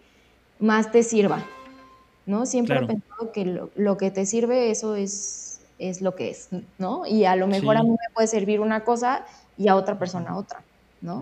más 0.59 0.93
te 0.93 1.03
sirva, 1.03 1.45
¿no? 2.27 2.45
Siempre 2.47 2.77
he 2.77 2.87
pensado 2.87 3.33
que 3.33 3.69
lo, 3.75 3.97
que 3.97 4.11
te 4.11 4.27
sirve, 4.27 4.71
eso 4.71 4.97
es, 4.97 5.61
es 5.79 6.03
lo 6.03 6.15
que 6.15 6.31
es, 6.31 6.49
¿no? 6.79 7.07
Y 7.07 7.25
a 7.25 7.37
lo 7.37 7.47
mejor 7.47 7.77
a 7.77 7.83
mí 7.83 7.91
me 7.91 8.15
puede 8.15 8.27
servir 8.27 8.61
una 8.61 8.85
cosa 8.85 9.25
y 9.57 9.69
a 9.69 9.77
otra 9.77 9.99
persona 9.99 10.37
otra. 10.37 10.63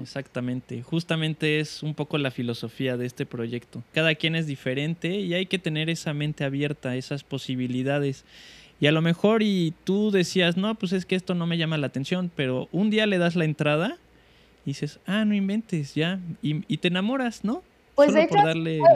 Exactamente, 0.01 0.83
justamente 0.83 1.61
es 1.61 1.83
un 1.83 1.95
poco 1.95 2.17
la 2.17 2.31
filosofía 2.31 2.97
de 2.97 3.07
este 3.07 3.27
proyecto. 3.27 3.83
Cada 3.93 4.15
quien 4.15 4.35
es 4.35 4.47
diferente 4.47 5.09
y 5.09 5.35
hay 5.35 5.47
que 5.47 5.59
tener 5.59 5.91
esa 5.91 6.15
mente 6.15 6.45
abierta, 6.45 6.97
esas 6.97 7.23
posibilidades. 7.23 8.25
Y 8.81 8.87
a 8.87 8.93
lo 8.93 9.03
mejor 9.03 9.43
y 9.43 9.75
tú 9.85 10.11
decías, 10.11 10.57
no, 10.57 10.75
pues 10.75 10.93
es 10.93 11.05
que 11.05 11.17
esto 11.17 11.35
no 11.35 11.47
me 11.47 11.59
llama 11.59 11.77
la 11.77 11.89
atención, 11.89 12.31
pero 12.35 12.69
un 12.73 12.91
día 12.91 13.07
le 13.07 13.19
das 13.19 13.37
la 13.37 13.45
entrada 13.45 13.99
y 14.65 14.71
dices, 14.71 15.01
ah, 15.07 15.25
no 15.25 15.35
inventes, 15.35 15.95
ya, 15.95 16.19
y, 16.41 16.77
te 16.79 16.89
enamoras, 16.89 17.45
¿no? 17.45 17.63
Pues 17.95 18.15
de 18.15 18.23
hecho, 18.23 18.37
darle... 18.37 18.79
fue 18.79 18.89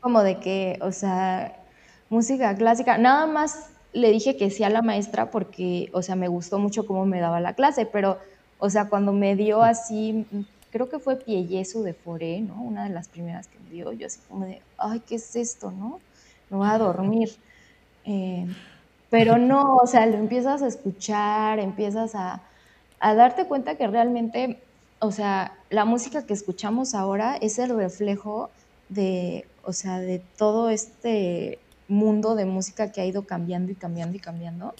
como 0.00 0.22
de 0.22 0.38
que, 0.38 0.78
o 0.80 0.92
sea, 0.92 1.56
música 2.08 2.54
clásica, 2.54 2.98
nada 2.98 3.26
más 3.26 3.70
le 3.92 4.10
dije 4.10 4.36
que 4.36 4.50
sí 4.50 4.64
a 4.64 4.70
la 4.70 4.82
maestra 4.82 5.30
porque, 5.30 5.88
o 5.92 6.02
sea, 6.02 6.16
me 6.16 6.28
gustó 6.28 6.58
mucho 6.58 6.86
cómo 6.86 7.06
me 7.06 7.20
daba 7.20 7.40
la 7.40 7.54
clase, 7.54 7.86
pero, 7.86 8.18
o 8.58 8.70
sea, 8.70 8.88
cuando 8.88 9.12
me 9.12 9.36
dio 9.36 9.62
así, 9.62 10.26
creo 10.70 10.88
que 10.88 10.98
fue 10.98 11.16
Pieyesu 11.16 11.82
de 11.82 11.94
Foré, 11.94 12.40
¿no? 12.40 12.60
Una 12.60 12.84
de 12.84 12.90
las 12.90 13.08
primeras 13.08 13.46
que 13.46 13.58
me 13.60 13.70
dio, 13.70 13.92
yo 13.92 14.06
así 14.06 14.20
como 14.28 14.44
de, 14.46 14.60
ay, 14.78 15.00
¿qué 15.00 15.16
es 15.16 15.36
esto, 15.36 15.70
no? 15.70 16.00
Me 16.50 16.56
voy 16.56 16.68
a 16.68 16.78
dormir. 16.78 17.30
Eh, 18.04 18.46
pero 19.10 19.38
no, 19.38 19.76
o 19.76 19.86
sea, 19.86 20.06
lo 20.06 20.16
empiezas 20.16 20.62
a 20.62 20.66
escuchar, 20.66 21.60
empiezas 21.60 22.16
a, 22.16 22.42
a 22.98 23.14
darte 23.14 23.46
cuenta 23.46 23.76
que 23.76 23.86
realmente, 23.86 24.60
o 24.98 25.12
sea, 25.12 25.52
la 25.74 25.84
música 25.84 26.24
que 26.26 26.32
escuchamos 26.32 26.94
ahora 26.94 27.36
es 27.36 27.58
el 27.58 27.76
reflejo 27.76 28.50
de 28.88 29.46
o 29.66 29.72
sea, 29.72 30.00
de 30.00 30.20
todo 30.36 30.70
este 30.70 31.58
mundo 31.88 32.34
de 32.34 32.44
música 32.44 32.92
que 32.92 33.00
ha 33.00 33.06
ido 33.06 33.26
cambiando 33.26 33.72
y 33.72 33.74
cambiando 33.74 34.16
y 34.16 34.20
cambiando. 34.20 34.74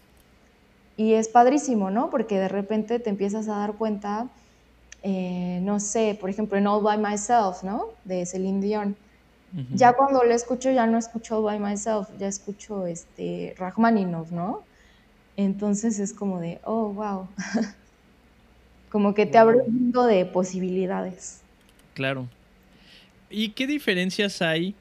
Y 0.97 1.15
es 1.15 1.29
padrísimo, 1.29 1.91
¿no? 1.91 2.11
Porque 2.11 2.39
de 2.39 2.49
repente 2.49 2.99
te 3.01 3.11
empiezas 3.11 3.49
a 3.49 3.59
dar 3.59 3.75
cuenta, 3.75 4.29
eh, 5.03 5.61
no 5.63 5.81
sé, 5.81 6.17
por 6.21 6.31
ejemplo, 6.31 6.57
en 6.57 6.67
All 6.67 6.83
By 6.83 6.99
Myself, 6.99 7.63
¿no? 7.63 7.89
De 8.05 8.25
Celine 8.27 8.61
Dion. 8.61 8.97
Ya 9.73 9.93
cuando 9.93 10.25
lo 10.25 10.35
escucho, 10.35 10.69
ya 10.73 10.85
no 10.85 10.99
escucho 10.99 11.39
All 11.39 11.45
By 11.45 11.61
Myself, 11.61 12.09
ya 12.19 12.27
escucho 12.27 12.87
este, 12.87 13.55
Rachmaninoff, 13.57 14.33
¿no? 14.33 14.63
Entonces 15.37 16.01
es 16.01 16.13
como 16.13 16.41
de, 16.41 16.61
oh, 16.65 16.89
wow. 16.89 17.29
como 18.95 19.13
que 19.13 19.27
te 19.27 19.39
abre 19.39 19.57
un 19.67 19.75
mundo 19.75 20.07
de 20.07 20.25
posibilidades. 20.25 21.43
Claro. 21.95 22.29
¿Y 23.29 23.49
qué 23.49 23.67
diferencias 23.67 24.41
hay, 24.41 24.77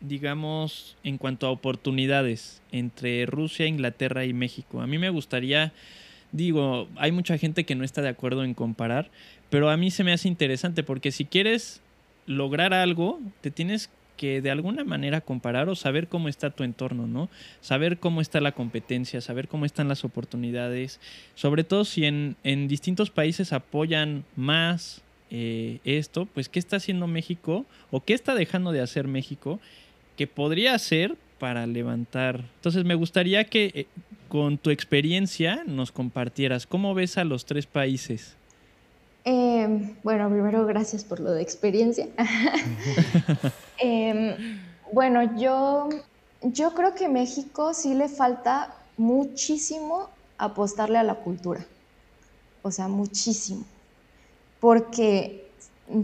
digamos, 0.00 0.96
en 1.02 1.18
cuanto 1.18 1.48
a 1.48 1.50
oportunidades 1.50 2.62
entre 2.70 3.26
Rusia, 3.26 3.66
Inglaterra 3.66 4.24
y 4.24 4.32
México? 4.32 4.82
A 4.82 4.86
mí 4.86 4.98
me 4.98 5.10
gustaría, 5.10 5.72
digo, 6.30 6.86
hay 6.94 7.10
mucha 7.10 7.36
gente 7.38 7.64
que 7.64 7.74
no 7.74 7.82
está 7.82 8.02
de 8.02 8.08
acuerdo 8.08 8.44
en 8.44 8.54
comparar, 8.54 9.10
pero 9.50 9.68
a 9.68 9.76
mí 9.76 9.90
se 9.90 10.04
me 10.04 10.12
hace 10.12 10.28
interesante 10.28 10.84
porque 10.84 11.10
si 11.10 11.24
quieres 11.24 11.80
lograr 12.26 12.72
algo, 12.72 13.18
te 13.40 13.50
tienes 13.50 13.90
que 14.22 14.40
de 14.40 14.52
alguna 14.52 14.84
manera 14.84 15.20
comparar 15.20 15.68
o 15.68 15.74
saber 15.74 16.06
cómo 16.06 16.28
está 16.28 16.50
tu 16.50 16.62
entorno, 16.62 17.08
¿no? 17.08 17.28
Saber 17.60 17.98
cómo 17.98 18.20
está 18.20 18.40
la 18.40 18.52
competencia, 18.52 19.20
saber 19.20 19.48
cómo 19.48 19.64
están 19.64 19.88
las 19.88 20.04
oportunidades, 20.04 21.00
sobre 21.34 21.64
todo 21.64 21.84
si 21.84 22.04
en, 22.04 22.36
en 22.44 22.68
distintos 22.68 23.10
países 23.10 23.52
apoyan 23.52 24.22
más 24.36 25.02
eh, 25.32 25.80
esto, 25.82 26.26
pues 26.26 26.48
qué 26.48 26.60
está 26.60 26.76
haciendo 26.76 27.08
México 27.08 27.66
o 27.90 28.04
qué 28.04 28.14
está 28.14 28.36
dejando 28.36 28.70
de 28.70 28.80
hacer 28.80 29.08
México 29.08 29.58
que 30.16 30.28
podría 30.28 30.76
hacer 30.76 31.16
para 31.40 31.66
levantar. 31.66 32.44
Entonces 32.54 32.84
me 32.84 32.94
gustaría 32.94 33.42
que 33.42 33.72
eh, 33.74 33.86
con 34.28 34.56
tu 34.56 34.70
experiencia 34.70 35.64
nos 35.66 35.90
compartieras 35.90 36.68
cómo 36.68 36.94
ves 36.94 37.18
a 37.18 37.24
los 37.24 37.44
tres 37.44 37.66
países. 37.66 38.36
Em, 39.24 39.96
bueno, 40.02 40.28
primero 40.28 40.66
gracias 40.66 41.04
por 41.04 41.20
lo 41.20 41.32
de 41.32 41.42
experiencia. 41.42 42.08
Em, 43.78 44.60
bueno, 44.92 45.36
yo, 45.36 45.88
yo 46.42 46.72
creo 46.72 46.94
que 46.94 47.08
México 47.08 47.74
sí 47.74 47.94
le 47.94 48.08
falta 48.08 48.76
muchísimo 48.96 50.08
apostarle 50.38 50.98
a 50.98 51.02
la 51.02 51.16
cultura. 51.16 51.64
O 52.62 52.70
sea, 52.70 52.86
muchísimo 52.86 53.64
porque 54.62 55.50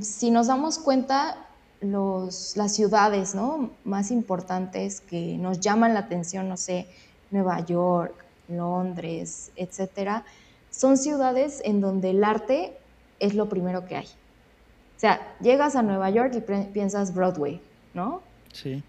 si 0.00 0.32
nos 0.32 0.48
damos 0.48 0.80
cuenta, 0.80 1.36
las 1.80 2.74
ciudades 2.74 3.36
más 3.84 4.10
importantes 4.10 5.00
que 5.00 5.38
nos 5.38 5.60
llaman 5.60 5.94
la 5.94 6.00
atención, 6.00 6.48
no 6.48 6.56
sé, 6.56 6.88
Nueva 7.30 7.64
York, 7.64 8.12
Londres, 8.48 9.52
etcétera, 9.54 10.24
son 10.72 10.98
ciudades 10.98 11.62
en 11.64 11.80
donde 11.80 12.10
el 12.10 12.24
arte 12.24 12.76
es 13.20 13.34
lo 13.34 13.48
primero 13.48 13.86
que 13.86 13.96
hay. 13.96 14.06
O 14.06 15.00
sea, 15.00 15.36
llegas 15.40 15.76
a 15.76 15.82
Nueva 15.82 16.10
York 16.10 16.34
y 16.34 16.40
piensas 16.72 17.14
Broadway, 17.14 17.60
¿no? 17.94 18.20
Sí. 18.52 18.82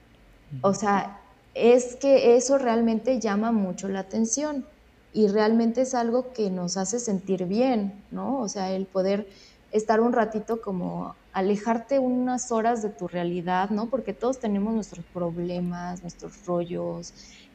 O 0.61 0.73
sea, 0.73 1.19
es 1.53 1.95
que 1.95 2.35
eso 2.35 2.57
realmente 2.57 3.19
llama 3.19 3.51
mucho 3.51 3.87
la 3.87 3.99
atención 3.99 4.65
y 5.13 5.27
realmente 5.27 5.81
es 5.81 5.93
algo 5.93 6.33
que 6.33 6.49
nos 6.49 6.77
hace 6.77 6.99
sentir 6.99 7.45
bien, 7.45 7.93
¿no? 8.11 8.39
O 8.39 8.47
sea, 8.47 8.71
el 8.71 8.85
poder 8.85 9.27
estar 9.71 10.01
un 10.01 10.13
ratito 10.13 10.61
como 10.61 11.15
alejarte 11.31 11.99
unas 11.99 12.51
horas 12.51 12.81
de 12.81 12.89
tu 12.89 13.07
realidad, 13.07 13.69
¿no? 13.69 13.89
Porque 13.89 14.13
todos 14.13 14.39
tenemos 14.39 14.73
nuestros 14.73 15.05
problemas, 15.05 16.01
nuestros 16.01 16.45
rollos, 16.45 17.13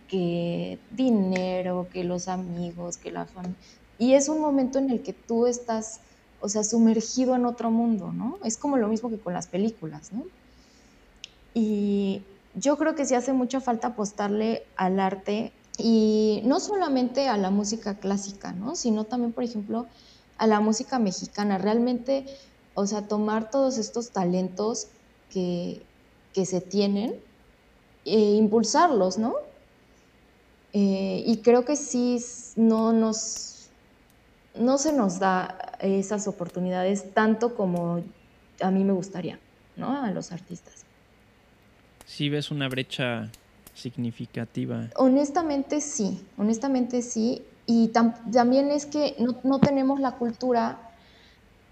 que 0.08 0.78
dinero, 0.90 1.88
que 1.90 2.04
los 2.04 2.28
amigos, 2.28 2.96
que 2.98 3.10
la 3.10 3.26
familia. 3.26 3.58
Y 3.98 4.14
es 4.14 4.28
un 4.28 4.40
momento 4.40 4.78
en 4.78 4.90
el 4.90 5.02
que 5.02 5.12
tú 5.12 5.46
estás, 5.46 6.00
o 6.44 6.48
sea, 6.50 6.62
sumergido 6.62 7.34
en 7.34 7.46
otro 7.46 7.70
mundo, 7.70 8.12
¿no? 8.12 8.38
Es 8.44 8.58
como 8.58 8.76
lo 8.76 8.88
mismo 8.88 9.08
que 9.08 9.18
con 9.18 9.32
las 9.32 9.46
películas, 9.46 10.12
¿no? 10.12 10.24
Y 11.54 12.20
yo 12.54 12.76
creo 12.76 12.94
que 12.94 13.06
sí 13.06 13.14
hace 13.14 13.32
mucha 13.32 13.62
falta 13.62 13.88
apostarle 13.88 14.62
al 14.76 15.00
arte 15.00 15.52
y 15.78 16.42
no 16.44 16.60
solamente 16.60 17.28
a 17.28 17.38
la 17.38 17.48
música 17.48 17.94
clásica, 17.94 18.52
¿no? 18.52 18.76
Sino 18.76 19.04
también, 19.04 19.32
por 19.32 19.42
ejemplo, 19.42 19.86
a 20.36 20.46
la 20.46 20.60
música 20.60 20.98
mexicana, 20.98 21.56
realmente, 21.56 22.26
o 22.74 22.86
sea, 22.86 23.08
tomar 23.08 23.50
todos 23.50 23.78
estos 23.78 24.10
talentos 24.10 24.88
que, 25.30 25.80
se 26.34 26.60
tienen 26.60 27.14
e 28.04 28.18
impulsarlos, 28.34 29.16
¿no? 29.16 29.36
Eh, 30.74 31.24
y 31.26 31.38
creo 31.38 31.64
que 31.64 31.76
sí 31.76 32.22
no 32.56 32.92
nos 32.92 33.54
no 34.54 34.78
se 34.78 34.92
nos 34.92 35.18
da 35.18 35.73
esas 35.84 36.26
oportunidades 36.28 37.12
tanto 37.12 37.54
como 37.54 38.02
a 38.60 38.70
mí 38.70 38.84
me 38.84 38.92
gustaría, 38.92 39.38
¿no? 39.76 40.02
A 40.02 40.10
los 40.10 40.32
artistas. 40.32 40.84
Sí 42.06 42.28
ves 42.28 42.50
una 42.50 42.68
brecha 42.68 43.30
significativa. 43.74 44.88
Honestamente 44.96 45.80
sí, 45.80 46.24
honestamente 46.38 47.02
sí. 47.02 47.42
Y 47.66 47.88
también 47.88 48.70
es 48.70 48.86
que 48.86 49.16
no, 49.42 49.58
tenemos 49.58 49.98
la 49.98 50.12
cultura 50.12 50.78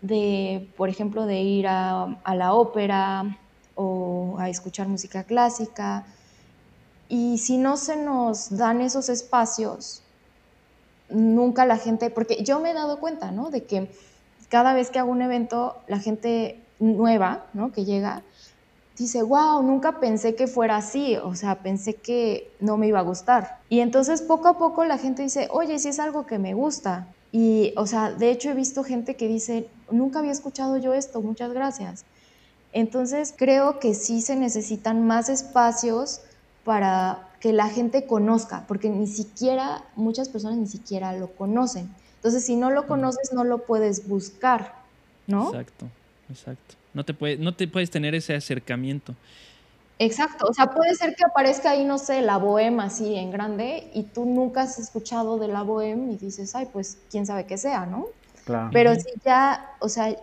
de, 0.01 0.69
por 0.77 0.89
ejemplo, 0.89 1.27
de 1.27 1.43
ir 1.43 1.67
a, 1.69 2.19
la 2.35 2.55
ópera 2.55 3.39
o 3.75 4.37
a 4.39 4.49
escuchar 4.49 4.89
música 4.89 5.25
clásica. 5.25 6.07
Y 7.11 7.37
si 7.39 7.59
no 7.59 7.77
se 7.77 7.97
nos 7.97 8.57
dan 8.57 8.81
esos 8.81 9.11
espacios, 9.11 10.02
nunca 11.13 11.67
la 11.67 11.77
gente, 11.77 12.11
porque 12.11 12.43
yo 12.43 12.61
me 12.61 12.71
he 12.71 12.75
dado 12.75 13.01
cuenta, 13.01 13.31
¿no? 13.31 13.51
De 13.51 13.65
que 13.65 13.91
cada 14.49 14.75
vez 14.75 14.91
que 14.91 14.99
hago 14.99 15.11
un 15.11 15.23
evento, 15.23 15.77
la 15.89 15.99
gente 15.99 16.61
nueva, 16.79 17.47
¿no? 17.55 17.73
Que 17.73 17.85
llega, 17.85 18.23
dice, 18.97 19.23
wow, 19.23 19.63
nunca 19.63 20.01
pensé 20.01 20.35
que 20.35 20.47
fuera 20.47 20.77
así, 20.77 21.17
o 21.17 21.35
sea, 21.35 21.63
pensé 21.63 21.95
que 21.95 22.51
no 22.61 22.77
me 22.77 22.89
iba 22.89 22.99
a 22.99 23.03
gustar. 23.03 23.59
Y 23.69 23.81
entonces 23.81 24.23
poco 24.23 24.49
a 24.49 24.59
poco 24.59 24.85
la 24.85 24.99
gente 24.99 25.23
dice, 25.23 25.49
oye, 25.51 25.79
si 25.79 25.89
es 25.89 25.99
algo 25.99 26.27
que 26.27 26.39
me 26.39 26.55
gusta. 26.55 27.09
Y, 27.33 27.73
o 27.77 27.87
sea, 27.87 28.13
de 28.13 28.31
hecho 28.31 28.51
he 28.51 28.55
visto 28.55 28.85
gente 28.85 29.17
que 29.17 29.27
dice, 29.27 29.69
nunca 29.91 30.19
había 30.19 30.33
escuchado 30.33 30.77
yo 30.77 30.93
esto, 30.93 31.23
muchas 31.23 31.53
gracias. 31.53 32.05
Entonces 32.73 33.35
creo 33.37 33.79
que 33.79 33.95
sí 33.95 34.21
se 34.21 34.37
necesitan 34.37 35.07
más 35.07 35.29
espacios 35.29 36.21
para 36.65 37.29
que 37.43 37.53
la 37.53 37.69
gente 37.69 38.07
conozca, 38.07 38.65
porque 38.69 38.89
ni 38.89 39.09
siquiera, 39.09 39.83
muchas 39.97 40.29
personas 40.29 40.59
ni 40.59 40.69
siquiera 40.69 41.13
lo 41.13 41.27
conocen. 41.33 41.91
Entonces, 42.15 42.47
si 42.47 42.55
no 42.55 42.71
lo 42.71 42.87
conoces, 42.87 43.33
no 43.33 43.43
lo 43.43 43.67
puedes 43.67 44.07
buscar, 44.07 44.77
¿no? 45.27 45.49
Exacto, 45.49 45.89
exacto. 46.31 46.77
No 46.95 47.05
te, 47.05 47.15
puede, 47.15 47.39
no 47.39 47.53
te 47.53 47.67
puedes 47.67 47.91
tener 47.91 48.15
ese 48.15 48.37
acercamiento. 48.37 49.17
Exacto, 49.99 50.47
o 50.49 50.55
sea, 50.55 50.71
puede 50.71 50.95
ser 50.95 51.17
que 51.17 51.25
aparezca 51.25 51.71
ahí, 51.71 51.85
no 51.85 51.99
sé, 51.99 52.23
la 52.23 52.39
bohème 52.39 52.79
así 52.81 53.17
en 53.17 53.33
grande 53.33 53.91
y 53.93 54.05
tú 54.05 54.25
nunca 54.25 54.63
has 54.63 54.79
escuchado 54.79 55.41
de 55.41 55.49
la 55.49 55.63
bohème 55.63 56.13
y 56.13 56.19
dices, 56.19 56.55
ay, 56.55 56.69
pues 56.73 56.99
quién 57.11 57.27
sabe 57.27 57.45
qué 57.45 57.59
sea, 57.59 57.87
¿no? 57.87 58.07
Claro. 58.45 58.71
Pero 58.73 58.95
si 58.95 59.11
ya, 59.25 59.75
o 59.81 59.89
sea, 59.89 60.15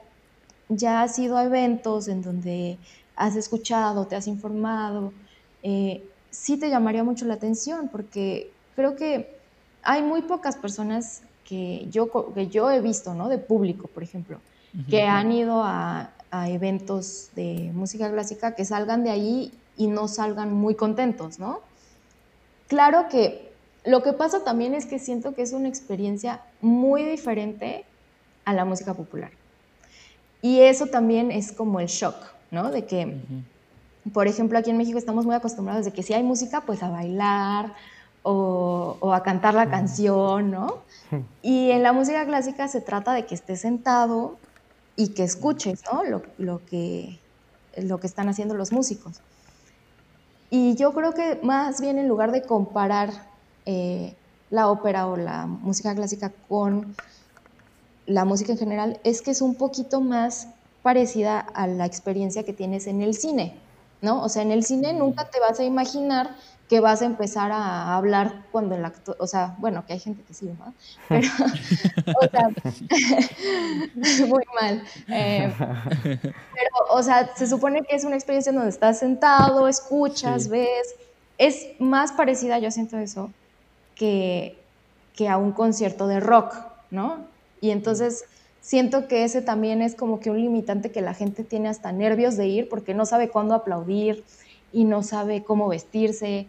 ya 0.69 1.01
has 1.01 1.19
ido 1.19 1.35
a 1.35 1.43
eventos 1.43 2.07
en 2.07 2.21
donde 2.21 2.77
has 3.17 3.35
escuchado, 3.35 4.05
te 4.05 4.15
has 4.15 4.27
informado, 4.27 5.11
eh, 5.63 6.01
sí 6.31 6.57
te 6.57 6.69
llamaría 6.69 7.03
mucho 7.03 7.25
la 7.25 7.35
atención 7.35 7.89
porque 7.89 8.51
creo 8.75 8.95
que 8.95 9.35
hay 9.83 10.01
muy 10.01 10.21
pocas 10.21 10.55
personas 10.55 11.21
que 11.45 11.87
yo, 11.89 12.09
que 12.33 12.47
yo 12.47 12.69
he 12.69 12.81
visto, 12.81 13.13
¿no? 13.13 13.29
De 13.29 13.37
público, 13.37 13.87
por 13.87 14.03
ejemplo, 14.03 14.39
que 14.89 15.03
han 15.03 15.31
ido 15.31 15.63
a, 15.63 16.11
a 16.29 16.49
eventos 16.49 17.29
de 17.35 17.71
música 17.73 18.11
clásica 18.11 18.53
que 18.53 18.65
salgan 18.65 19.03
de 19.03 19.09
ahí 19.09 19.51
y 19.77 19.87
no 19.87 20.07
salgan 20.07 20.53
muy 20.53 20.75
contentos, 20.75 21.39
¿no? 21.39 21.61
Claro 22.67 23.07
que 23.09 23.51
lo 23.83 24.03
que 24.03 24.13
pasa 24.13 24.43
también 24.43 24.75
es 24.75 24.85
que 24.85 24.99
siento 24.99 25.33
que 25.33 25.41
es 25.41 25.53
una 25.53 25.67
experiencia 25.67 26.41
muy 26.61 27.03
diferente 27.03 27.85
a 28.45 28.53
la 28.53 28.65
música 28.65 28.93
popular. 28.93 29.31
Y 30.41 30.59
eso 30.59 30.87
también 30.87 31.31
es 31.31 31.51
como 31.51 31.79
el 31.79 31.87
shock, 31.87 32.15
¿no? 32.51 32.71
De 32.71 32.85
que, 32.85 33.17
por 34.13 34.27
ejemplo, 34.27 34.57
aquí 34.57 34.69
en 34.69 34.77
México 34.77 34.97
estamos 34.97 35.25
muy 35.25 35.35
acostumbrados 35.35 35.85
de 35.85 35.91
que 35.91 36.03
si 36.03 36.13
hay 36.13 36.23
música, 36.23 36.61
pues 36.61 36.81
a 36.83 36.89
bailar 36.89 37.73
o, 38.23 38.97
o 38.99 39.13
a 39.13 39.23
cantar 39.23 39.53
la 39.53 39.69
canción, 39.69 40.51
¿no? 40.51 40.79
Y 41.41 41.71
en 41.71 41.83
la 41.83 41.93
música 41.93 42.25
clásica 42.25 42.67
se 42.67 42.81
trata 42.81 43.13
de 43.13 43.25
que 43.25 43.35
estés 43.35 43.61
sentado 43.61 44.37
y 44.99 45.09
que 45.09 45.23
escuches 45.23 45.81
¿no? 45.91 46.03
lo, 46.37 46.65
que, 46.65 47.19
lo 47.77 48.01
que 48.01 48.07
están 48.07 48.27
haciendo 48.27 48.53
los 48.53 48.73
músicos. 48.73 49.21
Y 50.49 50.75
yo 50.75 50.93
creo 50.93 51.13
que 51.13 51.39
más 51.41 51.79
bien 51.79 51.97
en 51.97 52.09
lugar 52.09 52.33
de 52.33 52.41
comparar 52.41 53.09
eh, 53.65 54.13
la 54.49 54.67
ópera 54.67 55.07
o 55.07 55.15
la 55.15 55.45
música 55.45 55.95
clásica 55.95 56.33
con 56.49 56.95
la 58.07 58.25
música 58.25 58.51
en 58.51 58.57
general, 58.57 58.99
es 59.05 59.21
que 59.21 59.31
es 59.31 59.41
un 59.41 59.55
poquito 59.55 60.01
más 60.01 60.49
parecida 60.81 61.39
a 61.39 61.65
la 61.67 61.85
experiencia 61.85 62.43
que 62.43 62.51
tienes 62.51 62.85
en 62.87 63.01
el 63.01 63.13
cine, 63.13 63.55
¿no? 64.01 64.23
O 64.23 64.29
sea, 64.29 64.43
en 64.43 64.51
el 64.51 64.63
cine 64.63 64.93
nunca 64.93 65.29
te 65.29 65.39
vas 65.39 65.59
a 65.59 65.63
imaginar 65.63 66.35
que 66.69 66.79
vas 66.79 67.01
a 67.01 67.05
empezar 67.05 67.51
a 67.51 67.97
hablar 67.97 68.45
cuando 68.51 68.75
el 68.75 68.85
actor, 68.85 69.17
o 69.19 69.25
sea, 69.25 69.55
bueno, 69.57 69.83
que 69.87 69.93
hay 69.93 69.99
gente 69.99 70.21
que 70.21 70.35
sí, 70.35 70.45
¿no? 70.45 70.73
Pero, 71.09 71.27
o 72.21 72.27
sea, 72.29 72.49
muy 74.27 74.43
mal. 74.61 74.83
Eh, 75.07 75.51
pero, 75.57 76.69
o 76.91 77.01
sea, 77.01 77.35
se 77.35 77.47
supone 77.47 77.81
que 77.81 77.95
es 77.95 78.03
una 78.03 78.15
experiencia 78.15 78.51
donde 78.51 78.69
estás 78.69 78.99
sentado, 78.99 79.67
escuchas, 79.67 80.47
ves, 80.47 80.93
es 81.39 81.69
más 81.79 82.11
parecida, 82.11 82.59
yo 82.59 82.69
siento 82.69 82.99
eso, 82.99 83.31
que, 83.95 84.55
que 85.15 85.27
a 85.27 85.37
un 85.37 85.53
concierto 85.53 86.07
de 86.07 86.19
rock, 86.19 86.55
¿no? 86.91 87.25
Y 87.61 87.71
entonces 87.71 88.25
siento 88.69 89.07
que 89.07 89.23
ese 89.23 89.41
también 89.41 89.81
es 89.81 89.95
como 89.95 90.19
que 90.19 90.29
un 90.29 90.39
limitante 90.39 90.91
que 90.91 91.01
la 91.01 91.15
gente 91.15 91.43
tiene 91.43 91.69
hasta 91.69 91.91
nervios 91.91 92.37
de 92.37 92.45
ir 92.45 92.69
porque 92.69 92.93
no 92.93 93.07
sabe 93.07 93.29
cuándo 93.29 93.55
aplaudir 93.55 94.23
y 94.71 94.83
no 94.83 95.01
sabe 95.01 95.43
cómo 95.43 95.67
vestirse. 95.67 96.45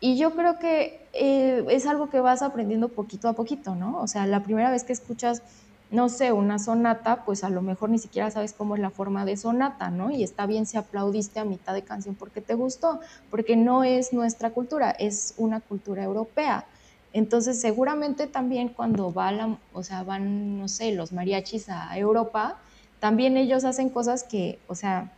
Y 0.00 0.16
yo 0.16 0.34
creo 0.34 0.58
que 0.58 1.06
eh, 1.12 1.62
es 1.68 1.84
algo 1.84 2.08
que 2.08 2.20
vas 2.20 2.40
aprendiendo 2.40 2.88
poquito 2.88 3.28
a 3.28 3.34
poquito, 3.34 3.74
¿no? 3.74 4.00
O 4.00 4.06
sea, 4.06 4.26
la 4.26 4.42
primera 4.42 4.70
vez 4.70 4.82
que 4.82 4.94
escuchas, 4.94 5.42
no 5.90 6.08
sé, 6.08 6.32
una 6.32 6.58
sonata, 6.58 7.26
pues 7.26 7.44
a 7.44 7.50
lo 7.50 7.60
mejor 7.60 7.90
ni 7.90 7.98
siquiera 7.98 8.30
sabes 8.30 8.54
cómo 8.54 8.74
es 8.74 8.80
la 8.80 8.88
forma 8.88 9.26
de 9.26 9.36
sonata, 9.36 9.90
¿no? 9.90 10.10
Y 10.10 10.22
está 10.22 10.46
bien 10.46 10.64
si 10.64 10.78
aplaudiste 10.78 11.38
a 11.38 11.44
mitad 11.44 11.74
de 11.74 11.82
canción 11.82 12.14
porque 12.14 12.40
te 12.40 12.54
gustó, 12.54 13.00
porque 13.30 13.56
no 13.56 13.84
es 13.84 14.14
nuestra 14.14 14.52
cultura, 14.52 14.90
es 14.90 15.34
una 15.36 15.60
cultura 15.60 16.02
europea. 16.02 16.64
Entonces, 17.12 17.60
seguramente 17.60 18.26
también 18.26 18.68
cuando 18.68 19.12
va 19.12 19.58
o 19.72 19.82
sea, 19.82 20.02
van, 20.02 20.58
no 20.58 20.68
sé, 20.68 20.92
los 20.92 21.12
mariachis 21.12 21.68
a 21.68 21.96
Europa, 21.96 22.58
también 23.00 23.36
ellos 23.36 23.64
hacen 23.64 23.88
cosas 23.88 24.24
que, 24.24 24.58
o 24.68 24.74
sea, 24.74 25.12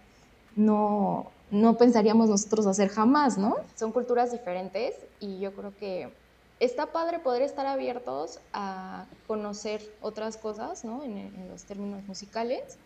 no, 0.57 1.31
no 1.51 1.77
pensaríamos 1.77 2.29
nosotros 2.29 2.67
hacer 2.67 2.89
jamás, 2.89 3.39
¿no? 3.39 3.57
Son 3.75 3.93
culturas 3.93 4.31
diferentes 4.31 4.95
y 5.19 5.41
yo 5.41 5.53
creo 5.53 5.77
que 5.77 6.13
está 6.61 6.87
padre 6.87 7.19
poder 7.19 7.43
estar 7.43 7.67
abiertos 7.67 8.39
a 8.53 9.07
conocer 9.27 9.83
otras 10.01 10.37
cosas, 10.37 10.85
¿no? 10.85 11.03
En, 11.03 11.17
en 11.17 11.49
los 11.49 11.65
términos 11.65 12.05
musicales 12.07 12.77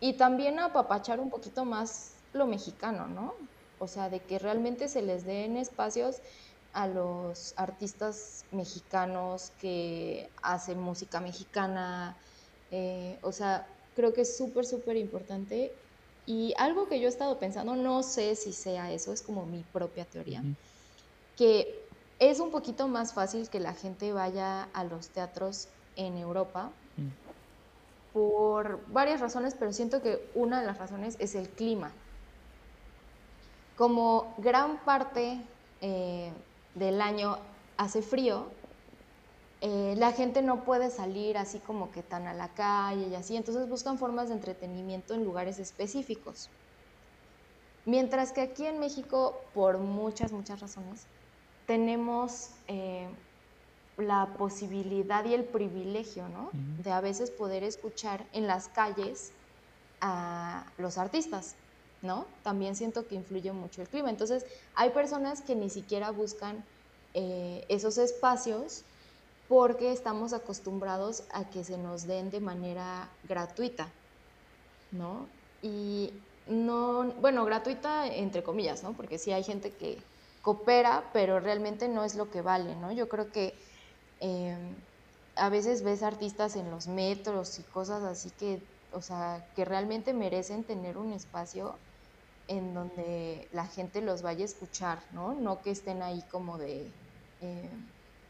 y 0.00 0.12
también 0.12 0.58
a 0.58 0.66
apapachar 0.66 1.18
un 1.18 1.30
poquito 1.30 1.64
más 1.64 2.12
lo 2.32 2.46
mexicano, 2.46 3.06
¿no? 3.08 3.34
O 3.80 3.88
sea, 3.88 4.10
de 4.10 4.20
que 4.20 4.38
realmente 4.38 4.88
se 4.88 5.02
les 5.02 5.24
den 5.24 5.56
espacios 5.56 6.16
a 6.78 6.86
los 6.86 7.54
artistas 7.56 8.44
mexicanos 8.52 9.50
que 9.60 10.30
hacen 10.42 10.78
música 10.78 11.18
mexicana. 11.18 12.16
Eh, 12.70 13.18
o 13.22 13.32
sea, 13.32 13.66
creo 13.96 14.12
que 14.14 14.20
es 14.20 14.36
súper, 14.36 14.64
súper 14.64 14.96
importante. 14.96 15.72
Y 16.24 16.54
algo 16.56 16.88
que 16.88 17.00
yo 17.00 17.06
he 17.06 17.08
estado 17.08 17.40
pensando, 17.40 17.74
no 17.74 18.04
sé 18.04 18.36
si 18.36 18.52
sea 18.52 18.92
eso, 18.92 19.12
es 19.12 19.22
como 19.22 19.44
mi 19.44 19.64
propia 19.72 20.04
teoría, 20.04 20.44
que 21.36 21.84
es 22.20 22.38
un 22.38 22.52
poquito 22.52 22.86
más 22.86 23.12
fácil 23.12 23.48
que 23.48 23.58
la 23.58 23.74
gente 23.74 24.12
vaya 24.12 24.68
a 24.72 24.84
los 24.84 25.08
teatros 25.08 25.66
en 25.96 26.16
Europa 26.16 26.70
mm. 26.96 28.12
por 28.12 28.86
varias 28.92 29.20
razones, 29.20 29.56
pero 29.58 29.72
siento 29.72 30.00
que 30.00 30.30
una 30.36 30.60
de 30.60 30.66
las 30.66 30.78
razones 30.78 31.16
es 31.18 31.34
el 31.34 31.48
clima. 31.48 31.90
Como 33.76 34.32
gran 34.38 34.78
parte 34.84 35.40
eh, 35.80 36.30
del 36.78 37.00
año 37.00 37.38
hace 37.76 38.02
frío, 38.02 38.46
eh, 39.60 39.94
la 39.96 40.12
gente 40.12 40.42
no 40.42 40.64
puede 40.64 40.90
salir 40.90 41.36
así 41.36 41.58
como 41.58 41.90
que 41.90 42.02
tan 42.02 42.28
a 42.28 42.34
la 42.34 42.48
calle 42.54 43.08
y 43.08 43.14
así, 43.14 43.36
entonces 43.36 43.68
buscan 43.68 43.98
formas 43.98 44.28
de 44.28 44.34
entretenimiento 44.34 45.14
en 45.14 45.24
lugares 45.24 45.58
específicos. 45.58 46.48
Mientras 47.84 48.32
que 48.32 48.42
aquí 48.42 48.66
en 48.66 48.78
México, 48.78 49.50
por 49.54 49.78
muchas, 49.78 50.32
muchas 50.32 50.60
razones, 50.60 51.06
tenemos 51.66 52.50
eh, 52.66 53.08
la 53.96 54.34
posibilidad 54.38 55.24
y 55.24 55.34
el 55.34 55.44
privilegio, 55.44 56.28
¿no? 56.28 56.50
De 56.52 56.92
a 56.92 57.00
veces 57.00 57.30
poder 57.30 57.64
escuchar 57.64 58.26
en 58.32 58.46
las 58.46 58.68
calles 58.68 59.32
a 60.00 60.72
los 60.76 60.98
artistas. 60.98 61.56
¿No? 62.02 62.26
También 62.42 62.76
siento 62.76 63.06
que 63.06 63.14
influye 63.14 63.52
mucho 63.52 63.82
el 63.82 63.88
clima. 63.88 64.10
Entonces, 64.10 64.44
hay 64.74 64.90
personas 64.90 65.42
que 65.42 65.56
ni 65.56 65.70
siquiera 65.70 66.10
buscan 66.10 66.64
eh, 67.14 67.64
esos 67.68 67.98
espacios 67.98 68.84
porque 69.48 69.92
estamos 69.92 70.32
acostumbrados 70.32 71.24
a 71.32 71.48
que 71.50 71.64
se 71.64 71.78
nos 71.78 72.06
den 72.06 72.30
de 72.30 72.40
manera 72.40 73.10
gratuita, 73.24 73.92
¿no? 74.90 75.26
Y 75.62 76.10
no, 76.46 77.14
bueno, 77.20 77.44
gratuita 77.44 78.06
entre 78.06 78.42
comillas, 78.42 78.82
¿no? 78.82 78.94
Porque 78.94 79.18
sí 79.18 79.32
hay 79.32 79.42
gente 79.42 79.76
que 79.76 79.98
coopera, 80.42 81.10
pero 81.12 81.40
realmente 81.40 81.88
no 81.88 82.04
es 82.04 82.14
lo 82.14 82.30
que 82.30 82.42
vale, 82.42 82.76
¿no? 82.76 82.92
Yo 82.92 83.08
creo 83.08 83.32
que 83.32 83.58
em, 84.20 84.76
a 85.34 85.48
veces 85.48 85.82
ves 85.82 86.02
artistas 86.02 86.56
en 86.56 86.70
los 86.70 86.86
metros 86.88 87.58
y 87.58 87.64
cosas 87.64 88.02
así 88.02 88.30
que, 88.32 88.62
o 88.92 89.00
sea, 89.00 89.50
que 89.54 89.64
realmente 89.64 90.12
merecen 90.14 90.64
tener 90.64 90.98
un 90.98 91.12
espacio 91.12 91.80
en 92.48 92.74
donde 92.74 93.46
la 93.52 93.66
gente 93.66 94.00
los 94.00 94.22
vaya 94.22 94.42
a 94.42 94.46
escuchar, 94.46 95.00
¿no? 95.12 95.34
No 95.34 95.62
que 95.62 95.70
estén 95.70 96.02
ahí 96.02 96.24
como 96.30 96.56
de, 96.56 96.90
eh, 97.42 97.68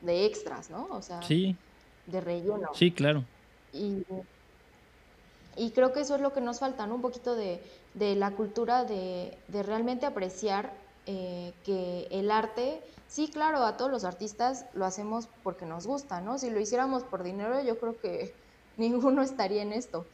de 0.00 0.26
extras, 0.26 0.70
¿no? 0.70 0.88
O 0.90 1.02
sea, 1.02 1.20
de 1.20 2.20
relleno. 2.20 2.70
Sí, 2.74 2.90
claro. 2.90 3.24
Y, 3.72 4.04
creo 5.70 5.92
que 5.92 6.00
eso 6.00 6.16
es 6.16 6.20
lo 6.20 6.32
que 6.32 6.40
nos 6.40 6.58
falta, 6.58 6.86
¿no? 6.86 6.96
Un 6.96 7.02
poquito 7.02 7.36
de, 7.36 7.60
la 7.94 8.32
cultura 8.32 8.84
de, 8.84 9.36
realmente 9.52 10.04
apreciar 10.04 10.72
eh, 11.06 11.52
que 11.64 12.08
el 12.10 12.30
arte, 12.30 12.82
sí, 13.06 13.28
claro, 13.28 13.64
a 13.64 13.76
todos 13.76 13.90
los 13.90 14.04
artistas 14.04 14.66
lo 14.74 14.84
hacemos 14.84 15.28
porque 15.42 15.64
nos 15.64 15.86
gusta, 15.86 16.20
¿no? 16.20 16.38
Si 16.38 16.50
lo 16.50 16.60
hiciéramos 16.60 17.04
por 17.04 17.22
dinero, 17.22 17.62
yo 17.62 17.78
creo 17.78 17.98
que 18.00 18.34
ninguno 18.76 19.22
estaría 19.22 19.62
en 19.62 19.72
esto. 19.72 20.06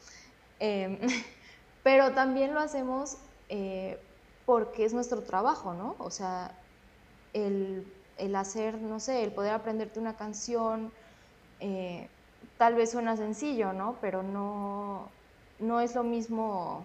Em, 0.60 0.98
pero 1.82 2.12
también 2.12 2.52
lo 2.54 2.60
hacemos 2.60 3.16
eh, 3.56 3.96
porque 4.44 4.84
es 4.84 4.92
nuestro 4.92 5.22
trabajo, 5.22 5.74
¿no? 5.74 5.94
O 6.00 6.10
sea, 6.10 6.58
el, 7.32 7.86
hacer, 8.34 8.80
no 8.80 8.98
sé, 8.98 9.22
el 9.22 9.32
poder 9.32 9.52
aprenderte 9.52 10.00
una 10.00 10.16
canción, 10.16 10.92
eh, 11.60 12.10
tal 12.58 12.74
vez 12.74 12.90
suena 12.90 13.16
sencillo, 13.16 13.72
¿no? 13.72 13.96
Pero 14.00 14.24
no, 14.24 15.08
no 15.60 15.80
es 15.80 15.94
lo 15.94 16.02
mismo 16.02 16.84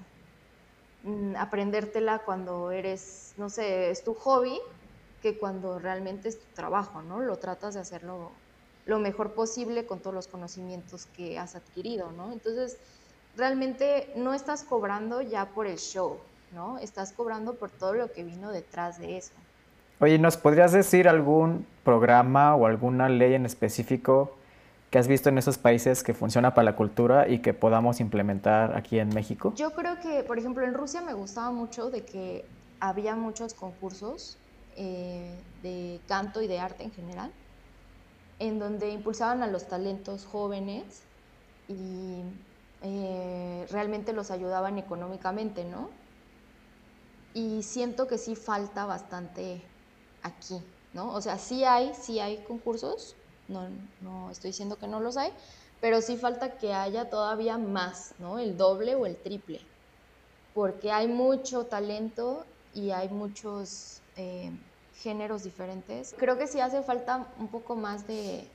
mm, 1.02 1.36
aprendértela 1.38 2.20
cuando 2.20 2.70
eres, 2.70 3.34
no 3.38 3.50
sé, 3.50 3.90
es 3.90 4.04
tu 4.04 4.14
hobby, 4.14 4.60
que 5.22 5.40
cuando 5.40 5.80
realmente 5.80 6.30
es 6.30 6.40
tu 6.40 6.54
trabajo, 6.54 7.02
¿no? 7.02 7.20
Lo 7.20 7.40
tratas 7.40 7.74
de 7.74 7.80
hacerlo 7.80 8.32
lo 8.86 9.00
mejor 9.00 9.34
posible 9.34 9.88
con 9.88 10.02
todos 10.02 10.14
los 10.14 10.28
conocimientos 10.28 11.08
que 11.08 11.40
has 11.40 11.56
adquirido, 11.56 12.12
¿no? 12.12 12.32
Entonces, 12.32 12.80
realmente 13.34 14.14
no 14.16 14.34
estás 14.36 14.64
cobrando 14.64 15.22
ya 15.22 15.52
por 15.54 15.66
el 15.68 15.78
show, 15.80 16.29
¿no? 16.54 16.78
Estás 16.80 17.14
cobrando 17.14 17.56
por 17.56 17.70
todo 17.70 17.94
lo 17.94 18.12
que 18.12 18.24
vino 18.24 18.52
detrás 18.52 19.00
de 19.00 19.18
eso. 19.18 19.32
Oye, 20.00 20.18
¿nos 20.18 20.38
podrías 20.38 20.72
decir 20.72 21.10
algún 21.10 21.66
programa 21.84 22.56
o 22.56 22.66
alguna 22.66 23.10
ley 23.10 23.34
en 23.34 23.46
específico 23.46 24.36
que 24.90 24.98
has 24.98 25.08
visto 25.08 25.30
en 25.30 25.38
esos 25.38 25.58
países 25.58 26.04
que 26.04 26.14
funciona 26.14 26.54
para 26.54 26.66
la 26.66 26.76
cultura 26.76 27.28
y 27.28 27.40
que 27.40 27.54
podamos 27.54 28.00
implementar 28.00 28.76
aquí 28.76 28.98
en 29.00 29.10
México? 29.10 29.54
Yo 29.56 29.72
creo 29.72 30.00
que, 30.00 30.24
por 30.24 30.40
ejemplo, 30.40 30.64
en 30.64 30.74
Rusia 30.74 31.02
me 31.02 31.14
gustaba 31.14 31.52
mucho 31.52 31.90
de 31.90 32.06
que 32.06 32.46
había 32.80 33.16
muchos 33.16 33.54
concursos 33.54 34.38
eh, 34.78 35.36
de 35.62 36.00
canto 36.08 36.42
y 36.42 36.48
de 36.48 36.60
arte 36.60 36.84
en 36.84 36.92
general, 36.92 37.32
en 38.40 38.58
donde 38.58 38.92
impulsaban 38.92 39.44
a 39.44 39.48
los 39.48 39.68
talentos 39.68 40.26
jóvenes 40.26 41.04
y 41.68 42.24
eh, 42.82 43.68
realmente 43.70 44.14
los 44.14 44.32
ayudaban 44.32 44.78
económicamente, 44.78 45.66
¿no? 45.66 45.90
Y 47.40 47.64
siento 47.64 48.06
que 48.08 48.18
sí 48.18 48.36
falta 48.36 48.86
bastante 48.86 49.62
aquí, 50.22 50.56
¿no? 50.94 51.14
O 51.14 51.22
sea, 51.22 51.38
sí 51.38 51.64
hay, 51.64 51.94
sí 51.94 52.20
hay 52.20 52.44
concursos, 52.44 53.16
no, 53.48 53.70
no 54.02 54.30
estoy 54.30 54.50
diciendo 54.50 54.78
que 54.78 54.88
no 54.88 55.00
los 55.00 55.16
hay, 55.16 55.32
pero 55.80 56.02
sí 56.02 56.18
falta 56.18 56.58
que 56.58 56.74
haya 56.74 57.10
todavía 57.10 57.58
más, 57.58 58.14
¿no? 58.20 58.40
El 58.40 58.58
doble 58.58 58.96
o 58.96 59.06
el 59.06 59.16
triple, 59.22 59.62
porque 60.54 60.92
hay 60.92 61.08
mucho 61.08 61.68
talento 61.68 62.46
y 62.74 62.92
hay 62.92 63.08
muchos 63.08 64.02
eh, 64.18 64.52
géneros 64.92 65.44
diferentes. 65.44 66.14
Creo 66.18 66.38
que 66.38 66.48
sí 66.48 66.60
hace 66.60 66.84
falta 66.84 67.34
un 67.38 67.48
poco 67.48 67.78
más 67.78 68.06
de, 68.06 68.52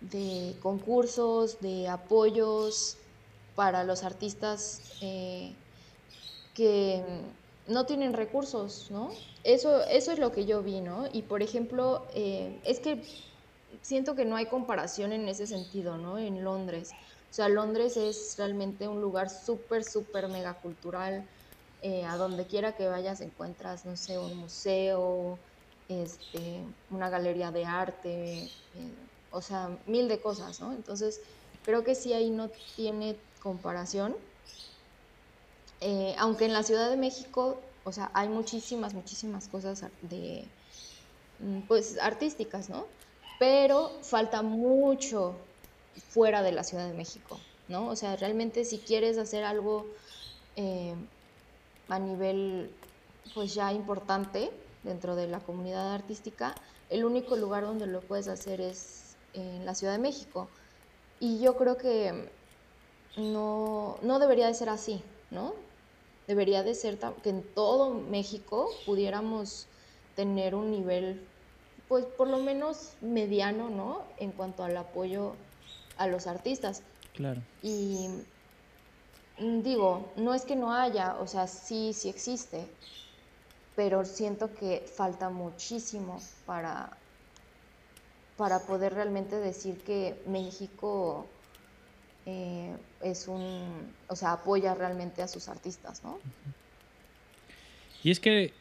de 0.00 0.58
concursos, 0.60 1.60
de 1.60 1.86
apoyos 1.86 2.96
para 3.54 3.84
los 3.84 4.02
artistas 4.02 4.98
eh, 5.02 5.54
que 6.54 7.04
no 7.66 7.86
tienen 7.86 8.12
recursos, 8.14 8.90
¿no? 8.90 9.10
Eso, 9.42 9.84
eso 9.84 10.12
es 10.12 10.18
lo 10.18 10.32
que 10.32 10.46
yo 10.46 10.62
vi, 10.62 10.80
¿no? 10.80 11.06
Y 11.12 11.22
por 11.24 11.42
ejemplo, 11.42 12.08
eh, 12.14 12.60
es 12.64 12.80
que 12.80 13.02
siento 13.82 14.14
que 14.14 14.24
no 14.24 14.36
hay 14.36 14.46
comparación 14.46 15.12
en 15.12 15.28
ese 15.28 15.46
sentido, 15.46 15.98
¿no? 15.98 16.18
En 16.18 16.42
Londres. 16.44 16.96
O 17.30 17.32
sea, 17.36 17.48
Londres 17.48 17.96
es 17.96 18.34
realmente 18.38 18.88
un 18.88 19.00
lugar 19.00 19.30
súper, 19.30 19.84
súper 19.84 20.28
mega 20.28 20.60
cultural. 20.60 21.28
eh, 21.80 22.04
a 22.04 22.16
donde 22.16 22.46
quiera 22.46 22.74
que 22.74 22.88
vayas 22.88 23.20
encuentras, 23.20 23.84
no 23.84 23.96
sé, 23.96 24.18
un 24.18 24.34
museo, 24.34 25.42
este, 25.88 26.66
una 26.88 27.10
galería 27.10 27.52
de 27.52 27.64
arte, 27.66 28.56
eh, 28.72 29.08
o 29.28 29.42
sea, 29.42 29.78
mil 29.86 30.08
de 30.08 30.20
cosas, 30.20 30.58
¿no? 30.60 30.72
Entonces, 30.72 31.20
creo 31.62 31.84
que 31.84 31.94
sí 31.94 32.12
ahí 32.14 32.30
no 32.30 32.50
tiene 32.74 33.28
comparación. 33.38 34.16
Eh, 35.80 36.14
aunque 36.18 36.46
en 36.46 36.52
la 36.52 36.62
Ciudad 36.62 36.90
de 36.90 36.96
México, 36.96 37.60
o 37.84 37.92
sea, 37.92 38.10
hay 38.14 38.28
muchísimas, 38.28 38.94
muchísimas 38.94 39.48
cosas 39.48 39.84
de, 40.02 40.44
mm, 41.40 41.60
pues, 41.68 41.98
artísticas, 42.00 42.68
¿no? 42.68 42.86
Pero 43.38 43.92
falta 44.02 44.42
mucho 44.42 45.36
fuera 46.08 46.42
de 46.42 46.52
la 46.52 46.64
Ciudad 46.64 46.86
de 46.88 46.94
México, 46.94 47.38
¿no? 47.68 47.88
O 47.88 47.96
sea, 47.96 48.16
realmente 48.16 48.64
si 48.64 48.78
quieres 48.78 49.18
hacer 49.18 49.44
algo 49.44 49.86
eh, 50.56 50.94
a 51.88 51.98
nivel, 51.98 52.70
pues 53.34 53.54
ya 53.54 53.72
importante 53.72 54.50
dentro 54.82 55.16
de 55.16 55.26
la 55.28 55.40
comunidad 55.40 55.94
artística, 55.94 56.54
el 56.90 57.04
único 57.04 57.36
lugar 57.36 57.64
donde 57.64 57.86
lo 57.86 58.00
puedes 58.00 58.28
hacer 58.28 58.60
es 58.60 59.16
en 59.34 59.66
la 59.66 59.74
Ciudad 59.74 59.92
de 59.92 59.98
México. 59.98 60.48
Y 61.20 61.40
yo 61.40 61.56
creo 61.56 61.76
que 61.76 62.30
no, 63.16 63.98
no 64.02 64.18
debería 64.18 64.46
de 64.46 64.54
ser 64.54 64.68
así, 64.68 65.02
¿no? 65.30 65.54
Debería 66.26 66.62
de 66.62 66.74
ser 66.74 66.98
que 67.22 67.30
en 67.30 67.42
todo 67.54 67.94
México 67.94 68.68
pudiéramos 68.84 69.66
tener 70.16 70.54
un 70.54 70.70
nivel, 70.70 71.24
pues 71.88 72.04
por 72.04 72.28
lo 72.28 72.38
menos 72.38 72.94
mediano, 73.00 73.70
¿no? 73.70 74.02
En 74.18 74.32
cuanto 74.32 74.64
al 74.64 74.76
apoyo 74.76 75.34
a 75.98 76.08
los 76.08 76.26
artistas. 76.26 76.82
Claro. 77.14 77.40
Y 77.62 78.08
mm, 79.38 79.62
digo, 79.62 80.12
no 80.16 80.34
es 80.34 80.44
que 80.44 80.56
no 80.56 80.72
haya, 80.72 81.16
o 81.20 81.26
sea, 81.26 81.46
sí, 81.46 81.92
sí 81.92 82.08
existe, 82.08 82.66
pero 83.76 84.04
siento 84.04 84.52
que 84.54 84.80
falta 84.80 85.28
muchísimo 85.28 86.18
para, 86.44 86.90
para 88.36 88.60
poder 88.60 88.94
realmente 88.94 89.36
decir 89.36 89.78
que 89.84 90.20
México 90.26 91.26
eh, 92.26 92.74
es 93.02 93.28
un, 93.28 93.92
o 94.08 94.16
sea, 94.16 94.32
apoya 94.32 94.74
realmente 94.74 95.22
a 95.22 95.28
sus 95.28 95.48
artistas, 95.48 96.02
¿no? 96.02 96.18
Y 98.02 98.10
es 98.10 98.20
que 98.20 98.52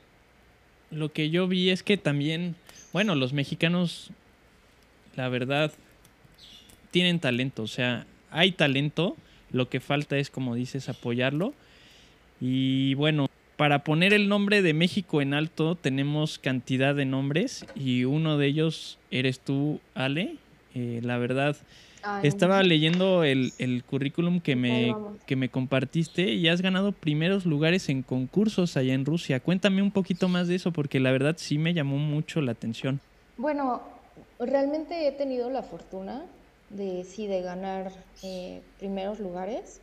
lo 0.92 1.12
que 1.12 1.30
yo 1.30 1.48
vi 1.48 1.70
es 1.70 1.84
que 1.84 1.98
también, 1.98 2.56
bueno, 2.94 3.16
los 3.16 3.34
mexicanos, 3.34 4.12
la 5.16 5.30
verdad, 5.30 5.72
tienen 6.92 7.20
talento, 7.20 7.64
o 7.64 7.68
sea, 7.68 8.06
hay 8.32 8.52
talento, 8.52 9.18
lo 9.52 9.70
que 9.70 9.80
falta 9.80 10.18
es, 10.18 10.30
como 10.30 10.56
dices, 10.56 10.90
apoyarlo. 10.90 11.54
Y 12.40 12.94
bueno, 12.96 13.30
para 13.58 13.84
poner 13.84 14.14
el 14.14 14.28
nombre 14.28 14.62
de 14.62 14.74
México 14.74 15.22
en 15.22 15.34
alto 15.34 15.76
tenemos 15.76 16.40
cantidad 16.40 16.94
de 16.94 17.06
nombres 17.06 17.66
y 17.76 18.04
uno 18.04 18.38
de 18.38 18.48
ellos 18.48 18.98
eres 19.12 19.40
tú, 19.40 19.80
Ale. 19.94 20.36
Eh, 20.74 21.00
la 21.04 21.18
verdad, 21.18 21.56
estaba 22.24 22.62
leyendo 22.64 23.24
el, 23.24 23.84
currículum 23.86 24.40
que 24.40 24.56
me, 24.56 24.96
que 25.26 25.36
me 25.36 25.50
compartiste 25.50 26.34
y 26.34 26.48
has 26.48 26.62
ganado 26.62 26.92
primeros 26.92 27.46
lugares 27.46 27.90
en 27.90 28.04
concursos 28.04 28.78
allá 28.78 28.94
en 28.94 29.06
Rusia. 29.06 29.40
Cuéntame 29.40 29.82
un 29.82 29.92
poquito 29.92 30.28
más 30.28 30.48
de 30.48 30.56
eso 30.56 30.72
porque 30.72 31.00
la 31.00 31.12
verdad 31.12 31.36
sí 31.38 31.58
me 31.58 31.74
llamó 31.74 31.98
mucho 31.98 32.42
la 32.42 32.52
atención. 32.52 33.00
Bueno, 33.38 33.82
realmente 34.40 35.08
he 35.08 35.12
tenido 35.12 35.50
la 35.50 35.64
fortuna 35.64 36.24
de 36.70 37.04
sí 37.04 37.28
de 37.28 37.42
ganar 37.42 37.92
eh, 38.24 38.62
primeros 38.80 39.20
lugares. 39.20 39.82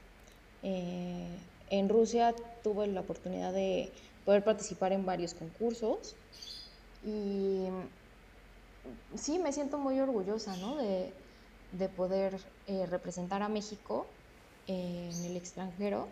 Eh, 0.62 1.26
en 1.70 1.88
Rusia 1.88 2.34
tuve 2.62 2.86
la 2.86 3.00
oportunidad 3.00 3.52
de 3.52 3.90
poder 4.24 4.44
participar 4.44 4.92
en 4.92 5.04
varios 5.04 5.34
concursos 5.34 6.14
y 7.04 7.66
sí 9.16 9.38
me 9.38 9.52
siento 9.52 9.78
muy 9.78 9.98
orgullosa 9.98 10.56
¿no? 10.56 10.76
de, 10.76 11.12
de 11.72 11.88
poder 11.88 12.38
eh, 12.66 12.86
representar 12.86 13.42
a 13.42 13.48
México 13.48 14.06
en 14.66 15.24
el 15.24 15.36
extranjero 15.36 16.08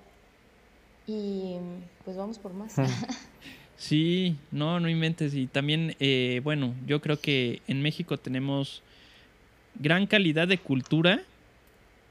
y 1.07 1.57
pues 2.05 2.17
vamos 2.17 2.39
por 2.39 2.53
más. 2.53 2.75
Sí, 3.81 4.37
no, 4.51 4.79
no 4.79 4.91
inventes. 4.91 5.33
Y 5.33 5.47
también, 5.47 5.97
eh, 6.01 6.43
bueno, 6.45 6.75
yo 6.87 7.01
creo 7.01 7.19
que 7.19 7.63
en 7.67 7.81
México 7.81 8.19
tenemos 8.19 8.83
gran 9.77 10.07
calidad 10.07 10.47
de 10.47 10.59
cultura, 10.59 11.23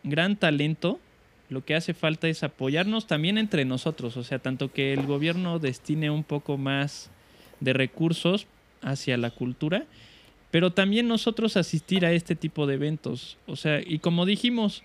gran 0.02 0.36
talento. 0.36 1.00
Lo 1.48 1.64
que 1.64 1.76
hace 1.76 1.94
falta 1.94 2.28
es 2.28 2.42
apoyarnos 2.42 3.06
también 3.06 3.38
entre 3.38 3.66
nosotros, 3.66 4.18
o 4.18 4.24
sea, 4.24 4.40
tanto 4.40 4.74
que 4.74 4.94
el 4.94 5.06
gobierno 5.06 5.60
destine 5.60 6.10
un 6.10 6.24
poco 6.24 6.58
más 6.58 7.12
de 7.60 7.74
recursos 7.74 8.48
hacia 8.82 9.18
la 9.18 9.30
cultura 9.30 9.86
pero 10.52 10.72
también 10.72 11.08
nosotros 11.08 11.58
asistir 11.58 12.06
a 12.06 12.12
este 12.12 12.36
tipo 12.36 12.66
de 12.68 12.76
eventos. 12.76 13.38
O 13.48 13.56
sea, 13.56 13.82
y 13.86 14.00
como 14.00 14.26
dijimos, 14.26 14.84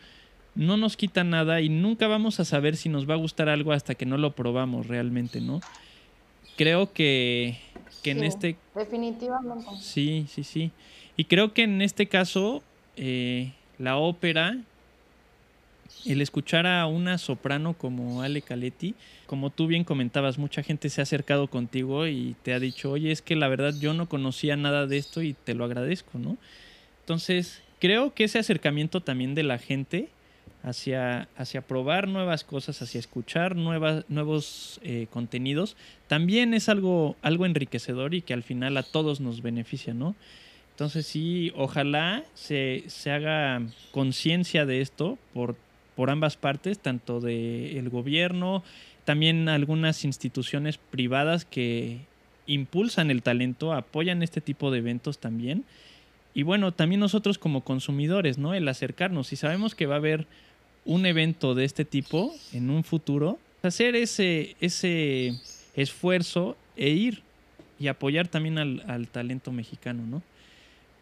no 0.54 0.76
nos 0.76 0.96
quita 0.96 1.24
nada 1.24 1.60
y 1.60 1.68
nunca 1.68 2.06
vamos 2.06 2.40
a 2.40 2.44
saber 2.44 2.76
si 2.76 2.88
nos 2.88 3.08
va 3.08 3.14
a 3.14 3.18
gustar 3.18 3.48
algo 3.48 3.72
hasta 3.72 3.94
que 3.94 4.06
no 4.06 4.18
lo 4.18 4.32
probamos 4.32 4.86
realmente, 4.86 5.40
¿no? 5.40 5.60
Creo 6.56 6.92
que, 6.92 7.58
que 8.02 8.12
en 8.12 8.24
este... 8.24 8.56
Definitivamente. 8.74 9.70
Sí, 9.80 10.26
sí, 10.28 10.44
sí. 10.44 10.70
Y 11.16 11.24
creo 11.24 11.52
que 11.52 11.62
en 11.62 11.82
este 11.82 12.06
caso, 12.06 12.62
eh, 12.96 13.52
la 13.78 13.96
ópera 13.96 14.58
el 16.04 16.20
escuchar 16.20 16.66
a 16.66 16.86
una 16.86 17.18
soprano 17.18 17.74
como 17.74 18.22
Ale 18.22 18.42
Caletti, 18.42 18.94
como 19.26 19.50
tú 19.50 19.66
bien 19.66 19.84
comentabas, 19.84 20.38
mucha 20.38 20.62
gente 20.62 20.90
se 20.90 21.00
ha 21.00 21.04
acercado 21.04 21.48
contigo 21.48 22.06
y 22.06 22.36
te 22.42 22.52
ha 22.52 22.60
dicho, 22.60 22.90
oye, 22.90 23.10
es 23.10 23.22
que 23.22 23.36
la 23.36 23.48
verdad 23.48 23.74
yo 23.78 23.94
no 23.94 24.08
conocía 24.08 24.56
nada 24.56 24.86
de 24.86 24.98
esto 24.98 25.22
y 25.22 25.32
te 25.32 25.54
lo 25.54 25.64
agradezco, 25.64 26.18
¿no? 26.18 26.36
Entonces, 27.00 27.62
creo 27.80 28.14
que 28.14 28.24
ese 28.24 28.38
acercamiento 28.38 29.00
también 29.00 29.34
de 29.34 29.42
la 29.42 29.58
gente 29.58 30.08
hacia, 30.62 31.28
hacia 31.36 31.60
probar 31.60 32.08
nuevas 32.08 32.44
cosas, 32.44 32.80
hacia 32.80 32.98
escuchar 32.98 33.56
nuevas, 33.56 34.04
nuevos 34.08 34.80
eh, 34.82 35.06
contenidos, 35.10 35.76
también 36.08 36.54
es 36.54 36.68
algo, 36.68 37.16
algo 37.22 37.44
enriquecedor 37.46 38.14
y 38.14 38.22
que 38.22 38.32
al 38.32 38.42
final 38.42 38.76
a 38.76 38.82
todos 38.82 39.20
nos 39.20 39.42
beneficia, 39.42 39.94
¿no? 39.94 40.16
Entonces 40.70 41.06
sí, 41.06 41.52
ojalá 41.54 42.24
se, 42.34 42.84
se 42.88 43.12
haga 43.12 43.62
conciencia 43.92 44.66
de 44.66 44.80
esto 44.80 45.18
por 45.32 45.56
por 45.96 46.10
ambas 46.10 46.36
partes, 46.36 46.78
tanto 46.78 47.20
del 47.20 47.88
gobierno, 47.88 48.62
también 49.04 49.48
algunas 49.48 50.04
instituciones 50.04 50.78
privadas 50.78 51.44
que 51.44 52.00
impulsan 52.46 53.10
el 53.10 53.22
talento, 53.22 53.72
apoyan 53.72 54.22
este 54.22 54.40
tipo 54.40 54.70
de 54.70 54.78
eventos 54.78 55.18
también. 55.18 55.64
Y 56.34 56.42
bueno, 56.42 56.72
también 56.72 57.00
nosotros 57.00 57.38
como 57.38 57.62
consumidores, 57.62 58.38
¿no? 58.38 58.54
El 58.54 58.66
acercarnos. 58.68 59.28
Si 59.28 59.36
sabemos 59.36 59.74
que 59.74 59.86
va 59.86 59.94
a 59.94 59.98
haber 59.98 60.26
un 60.84 61.06
evento 61.06 61.54
de 61.54 61.64
este 61.64 61.84
tipo 61.84 62.34
en 62.52 62.70
un 62.70 62.82
futuro, 62.82 63.38
hacer 63.62 63.94
ese, 63.94 64.56
ese 64.60 65.38
esfuerzo 65.74 66.56
e 66.76 66.90
ir 66.90 67.22
y 67.78 67.86
apoyar 67.86 68.28
también 68.28 68.58
al, 68.58 68.82
al 68.86 69.08
talento 69.08 69.52
mexicano, 69.52 70.02
¿no? 70.06 70.22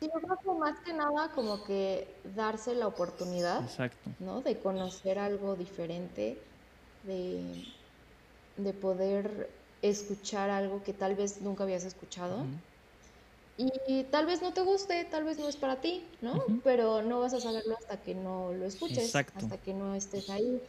Yo 0.07 0.21
creo 0.21 0.39
que 0.43 0.59
más 0.59 0.79
que 0.81 0.93
nada 0.93 1.31
como 1.35 1.65
que 1.65 2.21
darse 2.35 2.75
la 2.75 2.87
oportunidad, 2.87 3.63
¿no? 4.19 4.41
De 4.41 4.59
conocer 4.59 5.19
algo 5.19 5.57
diferente, 5.57 6.39
de, 7.05 8.73
poder 8.81 9.51
escuchar 9.83 10.51
algo 10.51 10.83
que 10.83 10.93
tal 10.93 11.15
vez 11.15 11.41
nunca 11.43 11.65
habías 11.65 11.85
escuchado. 11.85 12.45
Y, 13.59 14.05
tal 14.05 14.27
vez 14.27 14.43
no 14.43 14.53
te 14.53 14.63
guste, 14.63 15.05
tal 15.05 15.25
vez 15.25 15.39
no 15.39 15.49
es 15.49 15.57
para 15.57 15.81
ti, 15.81 16.05
¿no? 16.21 16.45
Pero 16.65 17.03
no 17.03 17.21
vas 17.21 17.35
a 17.35 17.41
saberlo 17.41 17.77
hasta 17.77 18.03
que 18.03 18.15
no 18.15 18.53
lo 18.53 18.67
escuches, 18.67 19.15
hasta 19.15 19.59
que 19.59 19.75
no 19.75 19.95
estés 19.95 20.31
ahí. 20.31 20.61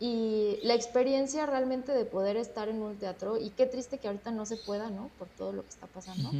Y 0.00 0.58
la 0.62 0.74
experiencia 0.74 1.46
realmente 1.46 1.92
de 1.92 2.04
poder 2.04 2.36
estar 2.36 2.68
en 2.68 2.82
un 2.82 2.98
teatro, 2.98 3.36
y 3.38 3.50
qué 3.50 3.66
triste 3.66 3.98
que 3.98 4.08
ahorita 4.08 4.32
no 4.32 4.46
se 4.46 4.56
pueda, 4.56 4.90
¿no? 4.90 5.10
Por 5.18 5.28
todo 5.28 5.52
lo 5.52 5.62
que 5.62 5.68
está 5.68 5.86
pasando 5.86 6.30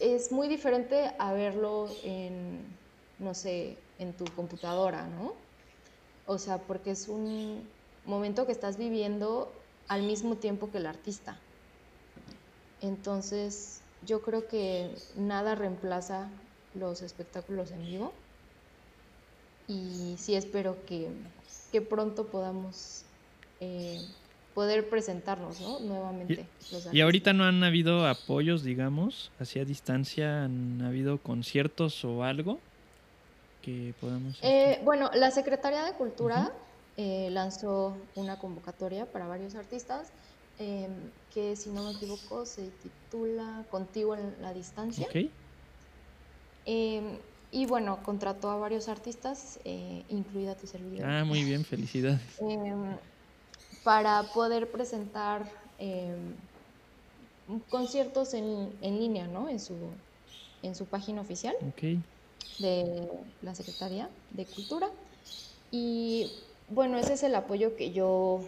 es 0.00 0.32
muy 0.32 0.48
diferente 0.48 1.10
a 1.18 1.32
verlo 1.32 1.88
en, 2.04 2.78
no 3.18 3.34
sé, 3.34 3.76
en 3.98 4.16
tu 4.16 4.24
computadora, 4.34 5.06
¿no? 5.06 5.34
O 6.26 6.38
sea, 6.38 6.58
porque 6.58 6.90
es 6.90 7.08
un 7.08 7.68
momento 8.04 8.46
que 8.46 8.52
estás 8.52 8.76
viviendo 8.76 9.52
al 9.88 10.02
mismo 10.02 10.36
tiempo 10.36 10.70
que 10.70 10.78
el 10.78 10.86
artista. 10.86 11.40
Entonces, 12.80 13.80
yo 14.02 14.22
creo 14.22 14.46
que 14.48 14.94
nada 15.16 15.54
reemplaza 15.54 16.30
los 16.74 17.02
espectáculos 17.02 17.70
en 17.70 17.82
vivo. 17.82 18.12
Y 19.68 20.16
sí 20.18 20.34
espero 20.34 20.76
que, 20.86 21.08
pronto 21.88 22.30
podamos 22.30 23.04
eh, 23.60 24.00
poder 24.56 24.88
presentarnos 24.88 25.60
¿no? 25.60 25.80
nuevamente. 25.80 26.46
Y, 26.90 27.02
ahorita 27.02 27.34
no 27.34 27.44
han 27.44 27.62
habido 27.62 28.06
apoyos, 28.06 28.64
digamos, 28.64 29.30
hacia 29.38 29.66
distancia, 29.66 30.44
han 30.44 30.80
habido 30.80 31.18
conciertos 31.18 32.02
o 32.06 32.24
algo 32.24 32.58
que 33.60 33.92
podamos... 34.00 34.38
Eh, 34.40 34.80
bueno, 34.82 35.10
la 35.12 35.30
Secretaría 35.30 35.84
de 35.84 35.92
Cultura 35.92 36.54
eh, 36.96 37.28
lanzó 37.32 37.98
una 38.14 38.38
convocatoria 38.38 39.04
para 39.04 39.26
varios 39.26 39.54
artistas 39.56 40.08
em, 40.58 40.90
que 41.34 41.54
si 41.54 41.68
no 41.68 41.84
me 41.84 41.90
equivoco 41.90 42.46
se 42.46 42.70
titula 42.82 43.62
Contigo 43.70 44.14
en 44.14 44.36
la 44.40 44.54
distancia. 44.54 45.06
Em, 46.64 47.18
y 47.52 47.66
bueno, 47.66 47.98
contrató 48.02 48.48
a 48.48 48.56
varios 48.56 48.88
artistas, 48.88 49.60
eh, 49.66 50.02
incluida 50.08 50.54
tu 50.54 50.66
servidor. 50.66 51.06
Ah, 51.06 51.26
muy 51.26 51.44
bien, 51.44 51.62
felicidades. 51.62 52.22
Em, 53.86 53.92
para 53.92 54.22
poder 54.34 54.70
presentar 54.70 55.48
conciertos 57.70 58.34
en, 58.34 58.76
en, 58.82 58.98
línea, 58.98 59.28
¿no? 59.28 59.48
En 59.48 59.60
su, 59.60 59.74
en 60.62 60.74
su 60.74 60.86
página 60.86 61.20
oficial 61.20 61.54
de 62.58 63.08
la 63.42 63.54
Secretaría 63.54 64.10
de 64.30 64.44
Cultura. 64.44 64.90
Y 65.70 66.26
bueno, 66.68 66.98
ese 66.98 67.12
es 67.12 67.22
el 67.22 67.34
apoyo 67.36 67.76
que 67.76 67.92
yo 67.92 68.40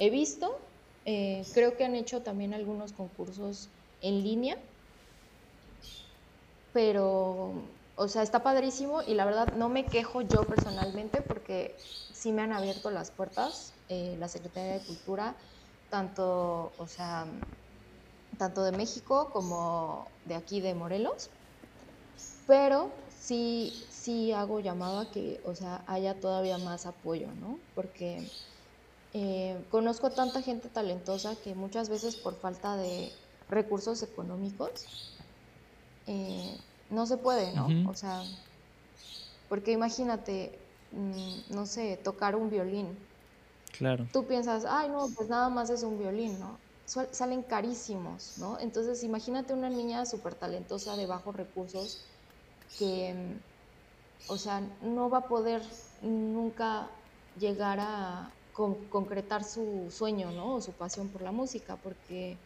he 0.00 0.10
visto. 0.10 0.58
Eh, 1.04 1.44
creo 1.54 1.76
que 1.76 1.84
han 1.84 1.94
hecho 1.94 2.22
también 2.22 2.52
algunos 2.52 2.92
concursos 2.92 3.68
en 4.02 4.22
línea, 4.24 4.58
pero, 6.72 7.52
o 7.94 8.08
sea, 8.08 8.22
está 8.22 8.42
padrísimo 8.42 9.02
y 9.02 9.14
la 9.14 9.24
verdad 9.24 9.54
no 9.56 9.68
me 9.68 9.84
quejo 9.86 10.22
yo 10.22 10.42
personalmente 10.42 11.22
porque 11.22 11.76
sí 12.20 12.32
me 12.32 12.42
han 12.42 12.52
abierto 12.52 12.90
las 12.90 13.10
puertas 13.12 13.82
eh, 13.88 14.16
la 14.18 14.28
Secretaría 14.28 14.74
de 14.74 14.84
Cultura, 14.84 15.38
tanto, 15.88 16.74
o 16.76 16.86
sea, 16.86 17.26
tanto 18.38 18.62
de 18.62 18.72
México 18.72 19.30
como 19.32 20.20
de 20.24 20.34
aquí 20.34 20.60
de 20.60 20.74
Morelos, 20.74 21.30
pero 22.46 23.06
sí, 23.10 23.86
sí 23.90 24.32
hago 24.32 24.60
llamado 24.60 24.98
a 24.98 25.10
que, 25.10 25.40
o 25.44 25.54
sea, 25.54 25.84
haya 25.86 26.20
todavía 26.20 26.58
más 26.58 26.86
apoyo, 26.86 27.34
¿no? 27.34 27.62
Porque 27.74 28.32
eh, 29.12 29.66
conozco 29.70 30.08
a 30.08 30.14
tanta 30.14 30.42
gente 30.42 30.70
talentosa 30.70 31.40
que 31.40 31.54
muchas 31.54 31.88
veces 31.88 32.16
por 32.16 32.40
falta 32.40 32.76
de 32.76 33.12
recursos 33.48 34.02
económicos 34.02 34.90
eh, 36.06 36.58
no 36.88 37.06
se 37.06 37.18
puede, 37.18 37.52
¿no? 37.54 37.80
O 37.84 37.94
sea, 37.94 38.22
porque 39.48 39.72
imagínate, 39.72 40.59
no 40.92 41.66
sé, 41.66 41.98
tocar 42.02 42.36
un 42.36 42.50
violín. 42.50 42.98
Claro. 43.72 44.06
Tú 44.12 44.26
piensas, 44.26 44.64
ay, 44.68 44.88
no, 44.88 45.08
pues 45.14 45.28
nada 45.28 45.48
más 45.48 45.70
es 45.70 45.82
un 45.82 45.98
violín, 45.98 46.38
¿no? 46.38 46.58
salen 47.12 47.42
carísimos, 47.44 48.36
¿no? 48.38 48.58
Entonces, 48.58 49.04
imagínate 49.04 49.54
una 49.54 49.70
niña 49.70 50.04
súper 50.06 50.34
talentosa 50.34 50.96
de 50.96 51.06
bajos 51.06 51.36
recursos 51.36 52.04
que, 52.78 53.40
o 54.28 54.36
sea, 54.36 54.60
no 54.82 55.08
va 55.08 55.18
a 55.18 55.28
poder 55.28 55.62
nunca 56.02 56.90
llegar 57.36 57.78
a 57.80 58.34
concretar 58.52 59.44
su 59.44 59.88
sueño, 59.90 60.32
¿no? 60.32 60.56
O 60.56 60.60
su 60.60 60.76
pasión 60.76 61.12
por 61.12 61.22
la 61.22 61.30
música, 61.30 61.76
porque 61.76 62.40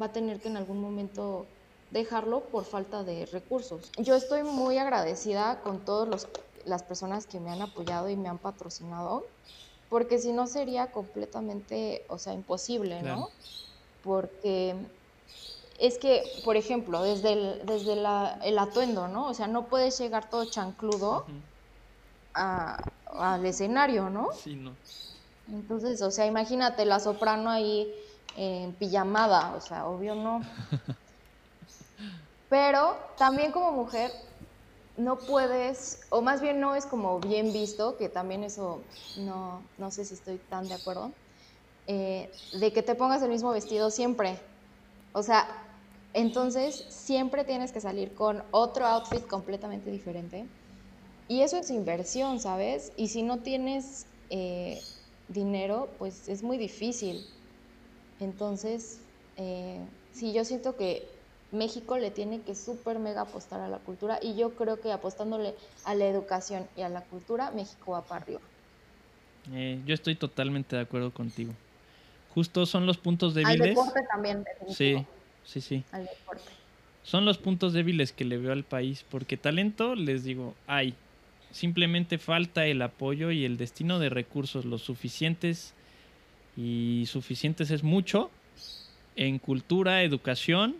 va 0.00 0.06
a 0.06 0.12
tener 0.12 0.40
que 0.40 0.48
en 0.48 0.58
algún 0.58 0.80
momento 0.80 1.46
dejarlo 1.90 2.50
por 2.50 2.64
falta 2.64 3.02
de 3.02 3.24
recursos. 3.26 3.92
Yo 3.98 4.14
estoy 4.14 4.42
muy 4.42 4.76
agradecida 4.76 5.62
con 5.62 5.84
todas 5.84 6.08
las 6.66 6.82
personas 6.82 7.26
que 7.26 7.40
me 7.40 7.50
han 7.50 7.62
apoyado 7.62 8.08
y 8.08 8.16
me 8.16 8.28
han 8.28 8.38
patrocinado, 8.38 9.26
porque 9.88 10.18
si 10.18 10.32
no 10.32 10.46
sería 10.46 10.90
completamente, 10.90 12.04
o 12.08 12.18
sea, 12.18 12.32
imposible, 12.32 13.02
¿no? 13.02 13.30
Porque 14.02 14.76
es 15.78 15.98
que, 15.98 16.22
por 16.44 16.56
ejemplo, 16.56 17.02
desde 17.02 17.32
el, 17.32 17.66
desde 17.66 17.92
el 17.94 18.58
atuendo, 18.58 19.08
¿no? 19.08 19.28
O 19.28 19.34
sea, 19.34 19.46
no 19.46 19.68
puedes 19.68 19.98
llegar 19.98 20.28
todo 20.28 20.44
chancludo 20.50 21.26
al 22.34 23.46
escenario, 23.46 24.10
¿no? 24.10 24.32
Sí, 24.32 24.56
no. 24.56 24.76
Entonces, 25.48 26.02
o 26.02 26.10
sea, 26.10 26.26
imagínate 26.26 26.84
la 26.84 26.98
soprano 26.98 27.50
ahí 27.50 27.92
en 28.36 28.74
pijamada, 28.74 29.54
o 29.54 29.60
sea, 29.60 29.86
obvio 29.86 30.14
no. 30.14 30.40
Pero 32.48 32.96
también 33.16 33.52
como 33.52 33.72
mujer 33.72 34.10
no 34.96 35.26
puedes, 35.26 36.00
o 36.10 36.22
más 36.22 36.40
bien 36.40 36.60
no 36.60 36.74
es 36.74 36.86
como 36.86 37.20
bien 37.20 37.52
visto, 37.52 37.96
que 37.96 38.08
también 38.08 38.44
eso 38.44 38.94
no, 39.14 39.72
no 39.76 39.90
sé 39.90 40.04
si 40.04 40.14
estoy 40.14 40.38
tan 40.38 40.68
de 40.68 40.74
acuerdo, 40.74 41.16
eh, 41.86 42.32
de 42.52 42.72
que 42.72 42.82
te 42.82 42.94
pongas 42.94 43.22
el 43.22 43.30
mismo 43.30 43.50
vestido 43.52 43.90
siempre. 43.90 44.42
O 45.12 45.22
sea, 45.22 45.48
entonces, 46.12 46.86
siempre 46.90 47.44
tienes 47.44 47.72
que 47.72 47.80
salir 47.80 48.14
con 48.14 48.44
otro 48.52 48.86
outfit 48.86 49.26
completamente 49.26 49.90
diferente. 49.90 50.50
Y 51.28 51.42
eso 51.42 51.56
es 51.58 51.70
inversión, 51.70 52.40
¿sabes? 52.40 52.92
Y 52.96 53.08
si 53.08 53.22
no 53.22 53.42
tienes 53.42 54.06
eh, 54.30 54.82
dinero, 55.28 55.96
pues 55.98 56.28
es 56.28 56.42
muy 56.42 56.58
difícil. 56.58 57.34
Entonces, 58.18 59.08
eh, 59.36 59.88
sí, 60.10 60.32
yo 60.32 60.44
siento 60.44 60.76
que 60.76 61.15
México 61.52 61.98
le 61.98 62.10
tiene 62.10 62.40
que 62.40 62.54
súper 62.54 62.98
mega 62.98 63.22
apostar 63.22 63.60
a 63.60 63.68
la 63.68 63.78
cultura 63.78 64.18
y 64.20 64.36
yo 64.36 64.54
creo 64.54 64.80
que 64.80 64.92
apostándole 64.92 65.54
a 65.84 65.94
la 65.94 66.06
educación 66.06 66.66
y 66.76 66.82
a 66.82 66.88
la 66.88 67.02
cultura, 67.02 67.50
México 67.52 67.92
va 67.92 68.02
para 68.02 68.22
arriba. 68.22 68.40
Eh, 69.52 69.80
yo 69.86 69.94
estoy 69.94 70.16
totalmente 70.16 70.76
de 70.76 70.82
acuerdo 70.82 71.12
contigo. 71.12 71.52
Justo 72.34 72.66
son 72.66 72.84
los 72.84 72.98
puntos 72.98 73.34
débiles. 73.34 73.60
Al 73.60 73.68
deporte 73.68 74.00
también, 74.10 74.44
Sí, 74.68 75.06
sí, 75.44 75.60
sí. 75.60 75.84
Son 77.02 77.24
los 77.24 77.38
puntos 77.38 77.72
débiles 77.72 78.12
que 78.12 78.24
le 78.24 78.36
veo 78.36 78.52
al 78.52 78.64
país, 78.64 79.04
porque 79.08 79.36
talento, 79.36 79.94
les 79.94 80.24
digo, 80.24 80.54
hay. 80.66 80.94
Simplemente 81.52 82.18
falta 82.18 82.66
el 82.66 82.82
apoyo 82.82 83.30
y 83.30 83.44
el 83.44 83.56
destino 83.56 84.00
de 84.00 84.10
recursos 84.10 84.64
los 84.64 84.82
suficientes, 84.82 85.72
y 86.56 87.04
suficientes 87.06 87.70
es 87.70 87.84
mucho, 87.84 88.30
en 89.14 89.38
cultura, 89.38 90.02
educación, 90.02 90.76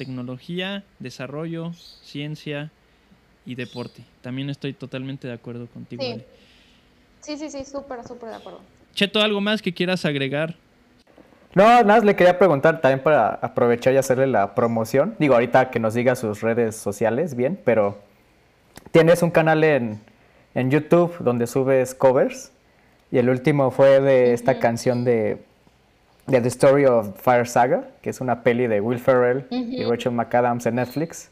tecnología, 0.00 0.82
desarrollo, 0.98 1.74
ciencia 1.74 2.70
y 3.44 3.54
deporte. 3.54 4.02
También 4.22 4.48
estoy 4.48 4.72
totalmente 4.72 5.28
de 5.28 5.34
acuerdo 5.34 5.66
contigo. 5.66 6.02
Sí, 7.20 7.36
sí, 7.36 7.50
sí, 7.50 7.66
súper, 7.66 8.02
súper 8.08 8.30
de 8.30 8.36
acuerdo. 8.36 8.60
Cheto, 8.94 9.20
¿algo 9.20 9.42
más 9.42 9.60
que 9.60 9.74
quieras 9.74 10.06
agregar? 10.06 10.56
No, 11.54 11.64
nada 11.64 11.84
más 11.84 12.02
le 12.02 12.16
quería 12.16 12.38
preguntar 12.38 12.80
también 12.80 13.02
para 13.02 13.34
aprovechar 13.42 13.92
y 13.92 13.98
hacerle 13.98 14.26
la 14.26 14.54
promoción. 14.54 15.16
Digo, 15.18 15.34
ahorita 15.34 15.70
que 15.70 15.78
nos 15.80 15.92
diga 15.92 16.16
sus 16.16 16.40
redes 16.40 16.76
sociales, 16.76 17.34
bien, 17.34 17.60
pero 17.62 17.98
tienes 18.92 19.22
un 19.22 19.30
canal 19.30 19.62
en, 19.64 20.00
en 20.54 20.70
YouTube 20.70 21.14
donde 21.18 21.46
subes 21.46 21.94
covers 21.94 22.52
y 23.12 23.18
el 23.18 23.28
último 23.28 23.70
fue 23.70 24.00
de 24.00 24.32
esta 24.32 24.60
canción 24.60 25.04
de, 25.04 25.42
de, 26.26 26.40
The 26.40 26.48
Story 26.48 26.86
of 26.86 27.20
Fire 27.20 27.46
Saga, 27.46 27.84
que 28.02 28.10
es 28.10 28.20
una 28.20 28.42
peli 28.42 28.66
de 28.66 28.80
Will 28.80 28.98
Ferrell 28.98 29.46
y 29.50 29.84
Rachel 29.84 30.12
McAdams 30.12 30.66
en 30.66 30.76
Netflix. 30.76 31.30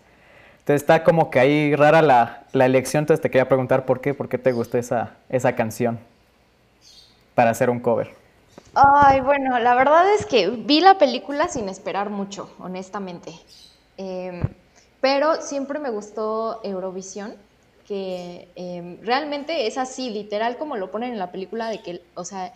Entonces 0.59 0.83
está 0.83 1.03
como 1.03 1.31
que 1.31 1.41
ahí 1.41 1.75
rara 1.75 2.03
la, 2.03 2.45
la, 2.53 2.67
elección, 2.67 3.03
entonces 3.03 3.23
te 3.23 3.31
quería 3.31 3.49
preguntar 3.49 3.87
por 3.87 4.03
qué, 4.03 4.13
por 4.13 4.29
qué 4.29 4.37
te 4.37 4.53
gustó 4.53 4.77
esa, 4.77 5.15
esa 5.31 5.57
canción 5.57 5.99
para 7.35 7.51
hacer 7.51 7.71
un 7.71 7.81
cover. 7.81 8.11
Ay, 8.75 9.21
bueno, 9.21 9.59
la 9.59 9.75
verdad 9.75 10.13
es 10.13 10.27
que 10.27 10.51
vi 10.51 10.81
la 10.81 10.99
película 10.99 11.49
sin 11.49 11.69
esperar 11.69 12.11
mucho, 12.11 12.51
honestamente. 12.59 13.33
Em, 13.97 14.43
pero 15.01 15.41
siempre 15.41 15.79
me 15.79 15.91
gustó 15.91 16.61
Eurovisión, 16.63 17.35
que 17.87 18.49
em, 18.55 18.99
realmente 19.03 19.67
es 19.67 19.79
así, 19.79 20.11
literal 20.11 20.59
como 20.59 20.77
lo 20.77 20.91
ponen 20.91 21.13
en 21.13 21.19
la 21.19 21.33
película, 21.33 21.69
de 21.71 21.81
que, 21.83 22.03
o 22.15 22.25
sea, 22.25 22.53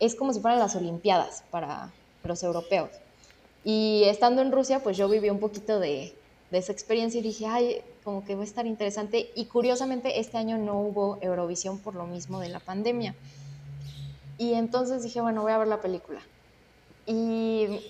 es 0.00 0.14
como 0.14 0.32
si 0.32 0.40
fueran 0.40 0.58
las 0.58 0.74
Olimpiadas 0.76 1.44
para 1.50 1.92
los 2.24 2.42
europeos. 2.42 2.90
Y 3.64 4.04
estando 4.06 4.42
en 4.42 4.52
Rusia, 4.52 4.80
pues 4.80 4.96
yo 4.96 5.08
viví 5.08 5.30
un 5.30 5.40
poquito 5.40 5.80
de, 5.80 6.14
de 6.50 6.58
esa 6.58 6.72
experiencia 6.72 7.18
y 7.18 7.22
dije, 7.22 7.46
ay, 7.46 7.82
como 8.04 8.24
que 8.24 8.34
va 8.34 8.42
a 8.42 8.44
estar 8.44 8.66
interesante. 8.66 9.30
Y 9.34 9.46
curiosamente 9.46 10.20
este 10.20 10.38
año 10.38 10.58
no 10.58 10.78
hubo 10.80 11.18
Eurovisión 11.20 11.78
por 11.78 11.94
lo 11.94 12.06
mismo 12.06 12.38
de 12.38 12.48
la 12.48 12.60
pandemia. 12.60 13.14
Y 14.38 14.54
entonces 14.54 15.02
dije, 15.02 15.20
bueno, 15.20 15.42
voy 15.42 15.52
a 15.52 15.58
ver 15.58 15.68
la 15.68 15.80
película. 15.80 16.20
Y 17.06 17.80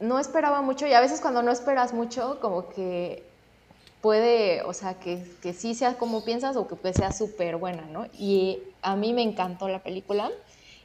no 0.00 0.18
esperaba 0.18 0.62
mucho, 0.62 0.86
y 0.86 0.92
a 0.94 1.00
veces 1.00 1.20
cuando 1.20 1.42
no 1.42 1.52
esperas 1.52 1.94
mucho, 1.94 2.40
como 2.40 2.68
que 2.68 3.22
puede, 4.00 4.62
o 4.62 4.74
sea, 4.74 4.94
que, 4.94 5.24
que 5.40 5.52
sí 5.52 5.74
sea 5.74 5.96
como 5.96 6.24
piensas 6.24 6.56
o 6.56 6.66
que 6.66 6.74
pues 6.74 6.96
sea 6.96 7.12
súper 7.12 7.56
buena, 7.56 7.82
¿no? 7.82 8.06
Y 8.18 8.58
a 8.82 8.96
mí 8.96 9.14
me 9.14 9.22
encantó 9.22 9.68
la 9.68 9.82
película. 9.82 10.30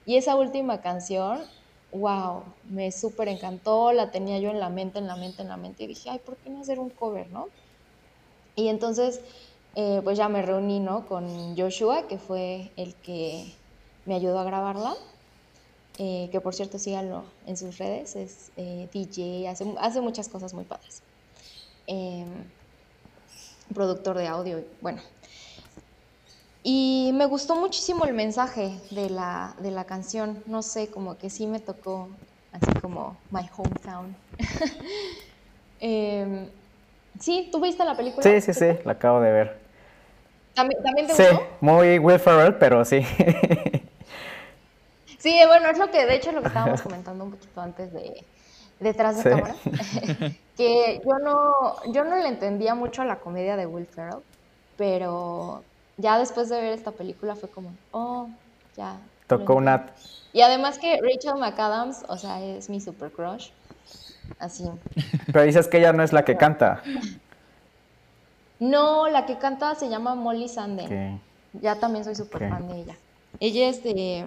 Y 0.08 0.16
esa 0.16 0.38
última 0.38 0.80
canción, 0.80 1.42
wow, 1.92 2.42
me 2.64 2.94
súper 2.94 3.28
encantó, 3.28 3.92
la 3.92 4.10
tenía 4.10 4.40
yo 4.40 4.50
en 4.50 4.60
la 4.62 4.70
mente, 4.70 5.00
en 5.00 5.06
la 5.06 5.18
mente, 5.18 5.42
en 5.42 5.50
la 5.50 5.58
mente, 5.58 5.84
y 5.84 5.88
dije, 5.88 6.10
ay, 6.10 6.20
¿por 6.20 6.38
qué 6.38 6.50
no 6.50 6.62
hacer 6.62 6.80
un 6.80 6.90
cover, 6.90 7.30
no? 7.30 7.50
Y 8.56 8.70
entonces, 8.70 9.20
eh, 9.76 10.00
pues 10.06 10.18
ya 10.18 10.30
me 10.30 10.42
reuní, 10.42 10.80
¿no? 10.80 11.06
Con 11.08 11.58
Joshua, 11.58 12.08
que 12.08 12.18
fue 12.18 12.72
el 12.78 12.96
que 12.96 13.54
me 14.06 14.16
ayudó 14.16 14.40
a 14.40 14.46
grabarla. 14.46 14.96
Eh, 16.00 16.30
que 16.32 16.40
por 16.40 16.54
cierto 16.54 16.78
síganlo 16.78 17.24
en 17.48 17.58
sus 17.58 17.80
redes, 17.80 18.16
es 18.16 18.52
eh, 18.56 18.88
DJ, 18.94 19.50
hace, 19.50 20.00
muchas 20.00 20.30
cosas 20.30 20.54
muy 20.54 20.64
padres. 20.64 21.02
Em, 21.88 22.46
productor 23.74 24.18
de 24.18 24.28
audio, 24.28 24.64
bueno. 24.80 25.02
Y 26.70 27.12
me 27.14 27.28
gustó 27.28 27.56
muchísimo 27.56 28.04
el 28.04 28.14
mensaje 28.14 28.78
de 28.92 29.10
la, 29.10 29.54
de 29.60 29.72
la 29.72 29.86
canción. 29.86 30.44
No 30.48 30.62
sé, 30.62 30.90
como 30.90 31.18
que 31.18 31.30
sí 31.30 31.48
me 31.48 31.62
tocó 31.62 32.10
así 32.52 32.70
como 32.82 33.16
My 33.32 33.50
Hometown. 33.56 34.14
eh, 35.80 36.50
sí, 37.22 37.48
¿tú 37.54 37.62
viste 37.62 37.86
la 37.86 37.96
película? 37.96 38.22
Sí, 38.22 38.42
sí, 38.42 38.54
sí, 38.54 38.66
la 38.84 38.92
acabo 38.92 39.22
de 39.22 39.32
ver. 39.32 39.58
¿También, 40.56 41.08
te 41.08 41.14
sí, 41.14 41.24
muy 41.62 42.00
Will 42.00 42.20
Ferrell, 42.20 42.56
pero 42.56 42.84
sí. 42.84 43.02
sí, 45.20 45.40
bueno, 45.48 45.70
es 45.70 45.78
lo 45.78 45.90
que, 45.90 46.06
de 46.06 46.16
hecho, 46.16 46.32
es 46.32 46.36
lo 46.36 46.42
que 46.42 46.50
estábamos 46.50 46.82
comentando 46.82 47.24
un 47.24 47.32
poquito 47.32 47.62
antes 47.62 47.94
de 47.94 48.26
detrás 48.82 49.24
de 49.24 49.30
cámara. 49.30 49.56
que 50.58 51.02
yo 51.06 51.18
no, 51.20 51.94
yo 51.94 52.04
no 52.04 52.18
le 52.18 52.28
entendía 52.28 52.76
mucho 52.76 53.04
a 53.04 53.06
la 53.06 53.20
comedia 53.20 53.56
de 53.56 53.66
Will 53.66 53.86
Ferrell, 53.86 54.20
pero 54.76 55.64
ya 55.98 56.18
después 56.20 56.50
de 56.50 56.62
ver 56.62 56.74
esta 56.74 56.92
película 56.92 57.36
fue 57.36 57.50
como, 57.50 57.72
oh, 57.92 58.30
ya. 58.76 58.98
Tocó 59.28 59.56
una... 59.56 59.88
Y 60.34 60.42
además 60.42 60.78
que 60.78 61.00
Rachel 61.02 61.36
McAdams, 61.40 62.06
o 62.08 62.18
sea, 62.18 62.42
es 62.42 62.70
mi 62.70 62.80
super 62.80 63.12
crush. 63.12 63.50
Así. 64.40 64.70
Pero 65.26 65.44
dices 65.44 65.68
que 65.68 65.80
ella 65.80 65.94
no 65.94 66.04
es 66.04 66.14
la 66.14 66.24
que 66.24 66.38
canta. 66.38 66.82
No, 68.60 69.08
la 69.10 69.26
que 69.26 69.38
canta 69.38 69.76
se 69.76 69.90
llama 69.90 70.16
Molly 70.16 70.48
Sanden. 70.48 71.22
Ya 71.54 71.80
también 71.80 72.04
soy 72.04 72.16
súper 72.16 72.50
fan 72.50 72.68
de 72.68 72.82
ella. 72.82 72.96
Ella 73.40 73.70
es 73.70 73.84
de, 73.84 74.26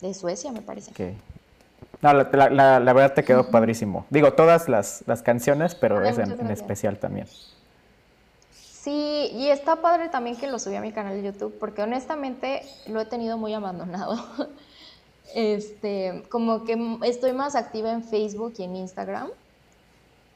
de 0.00 0.14
Suecia, 0.14 0.52
me 0.52 0.62
parece. 0.62 0.92
No, 2.02 2.12
la, 2.12 2.78
la, 2.80 2.92
verdad 2.92 3.14
te 3.14 3.24
quedó 3.24 3.46
padrísimo. 3.50 4.06
Digo, 4.10 4.32
todas 4.34 4.68
las, 4.68 5.02
las 5.06 5.22
canciones, 5.22 5.74
pero 5.74 6.04
es 6.04 6.18
en, 6.18 6.50
especial 6.50 6.98
también. 6.98 7.26
Sí, 8.86 9.30
y 9.32 9.48
está 9.48 9.82
padre 9.82 10.08
también 10.10 10.36
que 10.36 10.46
lo 10.46 10.60
subí 10.60 10.76
a 10.76 10.80
mi 10.80 10.92
canal 10.92 11.20
de 11.20 11.24
YouTube, 11.24 11.58
porque 11.58 11.82
honestamente 11.82 12.62
lo 12.86 13.00
he 13.00 13.04
tenido 13.04 13.36
muy 13.36 13.52
abandonado. 13.52 14.14
Este, 15.34 16.22
como 16.30 16.64
que 16.64 16.78
estoy 17.02 17.32
más 17.32 17.56
activa 17.56 17.90
en 17.90 18.04
Facebook 18.04 18.54
y 18.58 18.62
en 18.62 18.76
Instagram. 18.76 19.28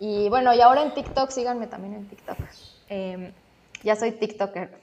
Y 0.01 0.29
bueno, 0.29 0.53
y 0.53 0.61
ahora 0.61 0.83
en 0.83 0.93
TikTok, 0.93 1.31
síganme 1.31 1.69
también 1.69 1.95
en 1.95 2.09
TikTok. 2.09 2.37
Em, 2.89 3.33
ya 3.85 3.95
soy 3.95 4.11
TikToker. 4.11 4.69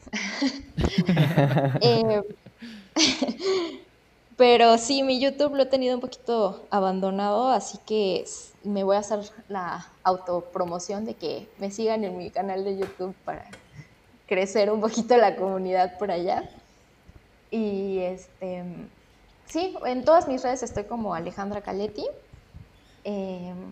Em, 1.82 2.24
pero 4.38 4.78
sí, 4.78 5.02
mi 5.02 5.20
YouTube 5.20 5.56
lo 5.56 5.64
he 5.64 5.66
tenido 5.66 5.96
un 5.96 6.02
poquito 6.02 6.68
abandonado, 6.70 7.50
así 7.50 7.80
que 7.88 8.24
me 8.64 8.84
voy 8.84 8.96
a 8.96 9.00
hacer 9.00 9.20
la 9.50 9.88
autopromoción 10.04 11.06
de 11.06 11.16
que 11.16 11.50
me 11.58 11.72
sigan 11.72 12.04
en 12.04 12.18
mi 12.20 12.30
canal 12.30 12.64
de 12.64 12.78
YouTube 12.78 13.16
para 13.26 13.46
crecer 14.28 14.72
un 14.72 14.80
poquito 14.80 15.18
la 15.18 15.36
comunidad 15.36 15.98
por 15.98 16.12
allá. 16.12 16.48
Y 17.50 17.98
este, 18.00 18.64
sí, 19.48 19.76
en 19.86 20.06
todas 20.06 20.28
mis 20.28 20.44
redes 20.44 20.62
estoy 20.62 20.84
como 20.84 21.16
Alejandra 21.16 21.62
Caletti. 21.62 22.06
Em, 23.06 23.72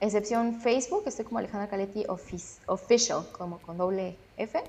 excepción 0.00 0.60
Facebook, 0.60 1.04
estoy 1.06 1.24
como 1.24 1.38
Alejandra 1.38 1.68
Caletti 1.68 2.04
Official, 2.66 3.26
como 3.30 3.58
con 3.58 3.78
doble 3.78 4.16
F. 4.38 4.60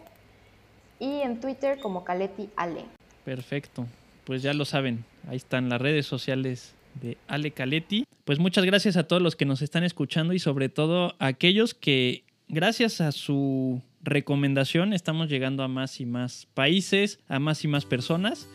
Y 1.00 1.22
en 1.22 1.40
Twitter 1.40 1.80
como 1.80 2.04
Caletti 2.04 2.50
Ale. 2.56 2.86
Perfecto. 3.26 3.88
Pues 4.32 4.44
ya 4.44 4.54
lo 4.54 4.64
saben, 4.64 5.04
ahí 5.28 5.36
están 5.36 5.68
las 5.68 5.82
redes 5.82 6.06
sociales 6.06 6.74
de 7.02 7.18
Ale 7.28 7.52
Caletti. 7.52 8.06
Pues 8.24 8.40
muchas 8.40 8.64
gracias 8.64 8.96
a 8.96 9.04
todos 9.04 9.22
los 9.22 9.36
que 9.36 9.44
nos 9.44 9.62
están 9.62 9.84
escuchando 9.84 10.32
y 10.32 10.40
sobre 10.40 10.70
todo 10.70 11.16
a 11.20 11.26
aquellos 11.26 11.74
que 11.74 12.24
gracias 12.48 13.02
a 13.02 13.12
su 13.12 13.82
recomendación 14.02 14.94
estamos 14.94 15.28
llegando 15.28 15.64
a 15.64 15.68
más 15.68 16.00
y 16.00 16.06
más 16.06 16.48
países, 16.54 17.20
a 17.28 17.40
más 17.40 17.66
y 17.66 17.68
más 17.68 17.84
personas. 17.84 18.48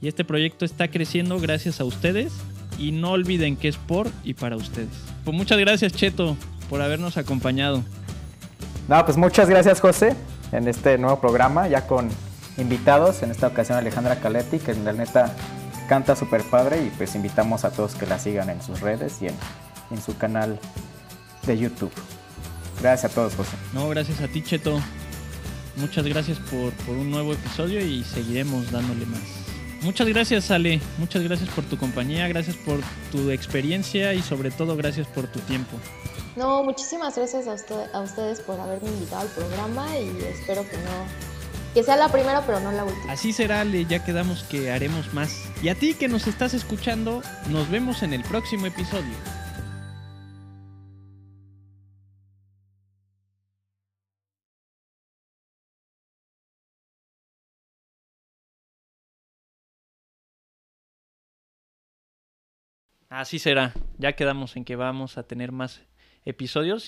Y 0.00 0.06
este 0.06 0.24
proyecto 0.24 0.64
está 0.64 0.92
creciendo 0.92 1.40
gracias 1.40 1.80
a 1.80 1.84
ustedes 1.84 2.32
y 2.78 2.92
no 2.92 3.10
olviden 3.10 3.56
que 3.56 3.66
es 3.66 3.78
por 3.78 4.08
y 4.22 4.34
para 4.34 4.54
ustedes. 4.54 4.94
Pues 5.24 5.36
muchas 5.36 5.58
gracias 5.58 5.92
Cheto 5.92 6.36
por 6.70 6.82
habernos 6.82 7.16
acompañado. 7.16 7.82
No, 8.86 9.04
pues 9.04 9.16
muchas 9.16 9.50
gracias 9.50 9.80
José 9.80 10.14
en 10.52 10.68
este 10.68 10.98
nuevo 10.98 11.20
programa, 11.20 11.66
ya 11.66 11.84
con 11.88 12.10
invitados, 12.58 13.22
en 13.22 13.30
esta 13.30 13.48
ocasión 13.48 13.78
Alejandra 13.78 14.16
Caletti, 14.16 14.58
que 14.58 14.72
en 14.72 14.84
la 14.84 14.92
neta 14.92 15.34
canta 15.88 16.16
súper 16.16 16.42
padre 16.42 16.82
y 16.84 16.90
pues 16.90 17.14
invitamos 17.14 17.64
a 17.64 17.70
todos 17.70 17.94
que 17.94 18.06
la 18.06 18.18
sigan 18.18 18.50
en 18.50 18.62
sus 18.62 18.80
redes 18.80 19.20
y 19.20 19.28
en, 19.28 19.34
en 19.90 20.02
su 20.02 20.16
canal 20.16 20.58
de 21.46 21.58
YouTube. 21.58 21.92
Gracias 22.80 23.10
a 23.10 23.14
todos, 23.14 23.34
José. 23.34 23.56
No, 23.72 23.88
gracias 23.88 24.20
a 24.20 24.28
ti, 24.28 24.42
Cheto. 24.42 24.80
Muchas 25.76 26.06
gracias 26.06 26.38
por, 26.38 26.72
por 26.84 26.96
un 26.96 27.10
nuevo 27.10 27.32
episodio 27.32 27.80
y 27.80 28.02
seguiremos 28.02 28.70
dándole 28.70 29.06
más. 29.06 29.20
Muchas 29.82 30.08
gracias, 30.08 30.50
Ale. 30.50 30.80
Muchas 30.98 31.22
gracias 31.22 31.48
por 31.50 31.64
tu 31.64 31.76
compañía, 31.76 32.26
gracias 32.28 32.56
por 32.56 32.80
tu 33.12 33.30
experiencia 33.30 34.14
y 34.14 34.22
sobre 34.22 34.50
todo 34.50 34.76
gracias 34.76 35.06
por 35.06 35.26
tu 35.26 35.38
tiempo. 35.40 35.76
No, 36.34 36.64
muchísimas 36.64 37.16
gracias 37.16 37.46
a, 37.46 37.96
a 37.96 38.00
ustedes 38.00 38.40
por 38.40 38.58
haberme 38.58 38.88
invitado 38.88 39.22
al 39.22 39.28
programa 39.28 39.86
y 39.98 40.08
espero 40.24 40.62
que 40.68 40.76
no 40.78 41.35
que 41.76 41.82
sea 41.82 41.96
la 41.96 42.08
primera 42.08 42.40
pero 42.46 42.58
no 42.58 42.72
la 42.72 42.84
última. 42.84 43.12
Así 43.12 43.34
será, 43.34 43.60
Ale, 43.60 43.84
ya 43.84 44.02
quedamos 44.02 44.44
que 44.44 44.72
haremos 44.72 45.12
más. 45.12 45.52
Y 45.62 45.68
a 45.68 45.74
ti 45.74 45.92
que 45.92 46.08
nos 46.08 46.26
estás 46.26 46.54
escuchando, 46.54 47.20
nos 47.50 47.68
vemos 47.68 48.02
en 48.02 48.14
el 48.14 48.22
próximo 48.22 48.64
episodio. 48.64 49.14
Así 63.10 63.38
será. 63.38 63.74
Ya 63.98 64.14
quedamos 64.14 64.56
en 64.56 64.64
que 64.64 64.76
vamos 64.76 65.18
a 65.18 65.24
tener 65.24 65.52
más 65.52 65.82
episodios 66.24 66.85